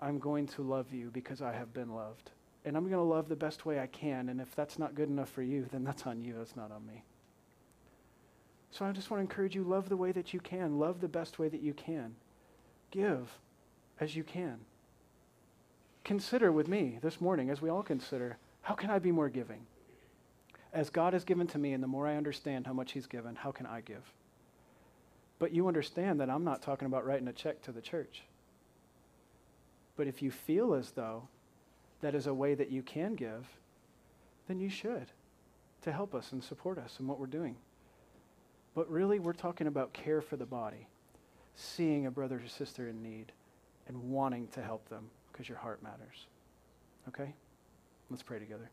I'm 0.00 0.18
going 0.18 0.46
to 0.48 0.62
love 0.62 0.92
you 0.92 1.10
because 1.12 1.42
I 1.42 1.52
have 1.52 1.72
been 1.72 1.94
loved 1.94 2.30
and 2.64 2.76
I'm 2.76 2.84
going 2.84 2.94
to 2.94 3.02
love 3.02 3.28
the 3.28 3.36
best 3.36 3.66
way 3.66 3.80
I 3.80 3.86
can. 3.86 4.28
And 4.28 4.40
if 4.40 4.54
that's 4.54 4.78
not 4.78 4.94
good 4.94 5.08
enough 5.08 5.28
for 5.28 5.42
you, 5.42 5.66
then 5.70 5.84
that's 5.84 6.06
on 6.06 6.20
you. 6.20 6.34
That's 6.36 6.56
not 6.56 6.70
on 6.70 6.86
me. 6.86 7.02
So 8.70 8.84
I 8.84 8.92
just 8.92 9.10
want 9.10 9.18
to 9.18 9.22
encourage 9.22 9.54
you 9.54 9.64
love 9.64 9.88
the 9.88 9.96
way 9.96 10.12
that 10.12 10.32
you 10.32 10.40
can, 10.40 10.78
love 10.78 11.00
the 11.00 11.08
best 11.08 11.38
way 11.38 11.48
that 11.48 11.60
you 11.60 11.74
can. 11.74 12.14
Give 12.90 13.28
as 14.00 14.16
you 14.16 14.24
can. 14.24 14.60
Consider 16.04 16.50
with 16.50 16.68
me 16.68 16.98
this 17.02 17.20
morning, 17.20 17.50
as 17.50 17.60
we 17.60 17.68
all 17.68 17.82
consider, 17.82 18.38
how 18.62 18.74
can 18.74 18.90
I 18.90 18.98
be 18.98 19.12
more 19.12 19.28
giving? 19.28 19.66
As 20.72 20.88
God 20.90 21.12
has 21.12 21.24
given 21.24 21.46
to 21.48 21.58
me, 21.58 21.74
and 21.74 21.82
the 21.82 21.88
more 21.88 22.08
I 22.08 22.16
understand 22.16 22.66
how 22.66 22.72
much 22.72 22.92
He's 22.92 23.06
given, 23.06 23.36
how 23.36 23.52
can 23.52 23.66
I 23.66 23.82
give? 23.82 24.12
But 25.42 25.52
you 25.52 25.66
understand 25.66 26.20
that 26.20 26.30
I'm 26.30 26.44
not 26.44 26.62
talking 26.62 26.86
about 26.86 27.04
writing 27.04 27.26
a 27.26 27.32
check 27.32 27.62
to 27.62 27.72
the 27.72 27.80
church. 27.80 28.22
But 29.96 30.06
if 30.06 30.22
you 30.22 30.30
feel 30.30 30.72
as 30.72 30.92
though 30.92 31.26
that 32.00 32.14
is 32.14 32.28
a 32.28 32.32
way 32.32 32.54
that 32.54 32.70
you 32.70 32.80
can 32.80 33.16
give, 33.16 33.48
then 34.46 34.60
you 34.60 34.68
should 34.68 35.06
to 35.82 35.90
help 35.90 36.14
us 36.14 36.30
and 36.30 36.44
support 36.44 36.78
us 36.78 36.98
in 37.00 37.08
what 37.08 37.18
we're 37.18 37.26
doing. 37.26 37.56
But 38.76 38.88
really, 38.88 39.18
we're 39.18 39.32
talking 39.32 39.66
about 39.66 39.92
care 39.92 40.20
for 40.20 40.36
the 40.36 40.46
body, 40.46 40.86
seeing 41.56 42.06
a 42.06 42.10
brother 42.12 42.40
or 42.44 42.48
sister 42.48 42.86
in 42.86 43.02
need, 43.02 43.32
and 43.88 44.00
wanting 44.12 44.46
to 44.54 44.62
help 44.62 44.88
them 44.90 45.10
because 45.32 45.48
your 45.48 45.58
heart 45.58 45.82
matters. 45.82 46.28
Okay? 47.08 47.34
Let's 48.10 48.22
pray 48.22 48.38
together. 48.38 48.70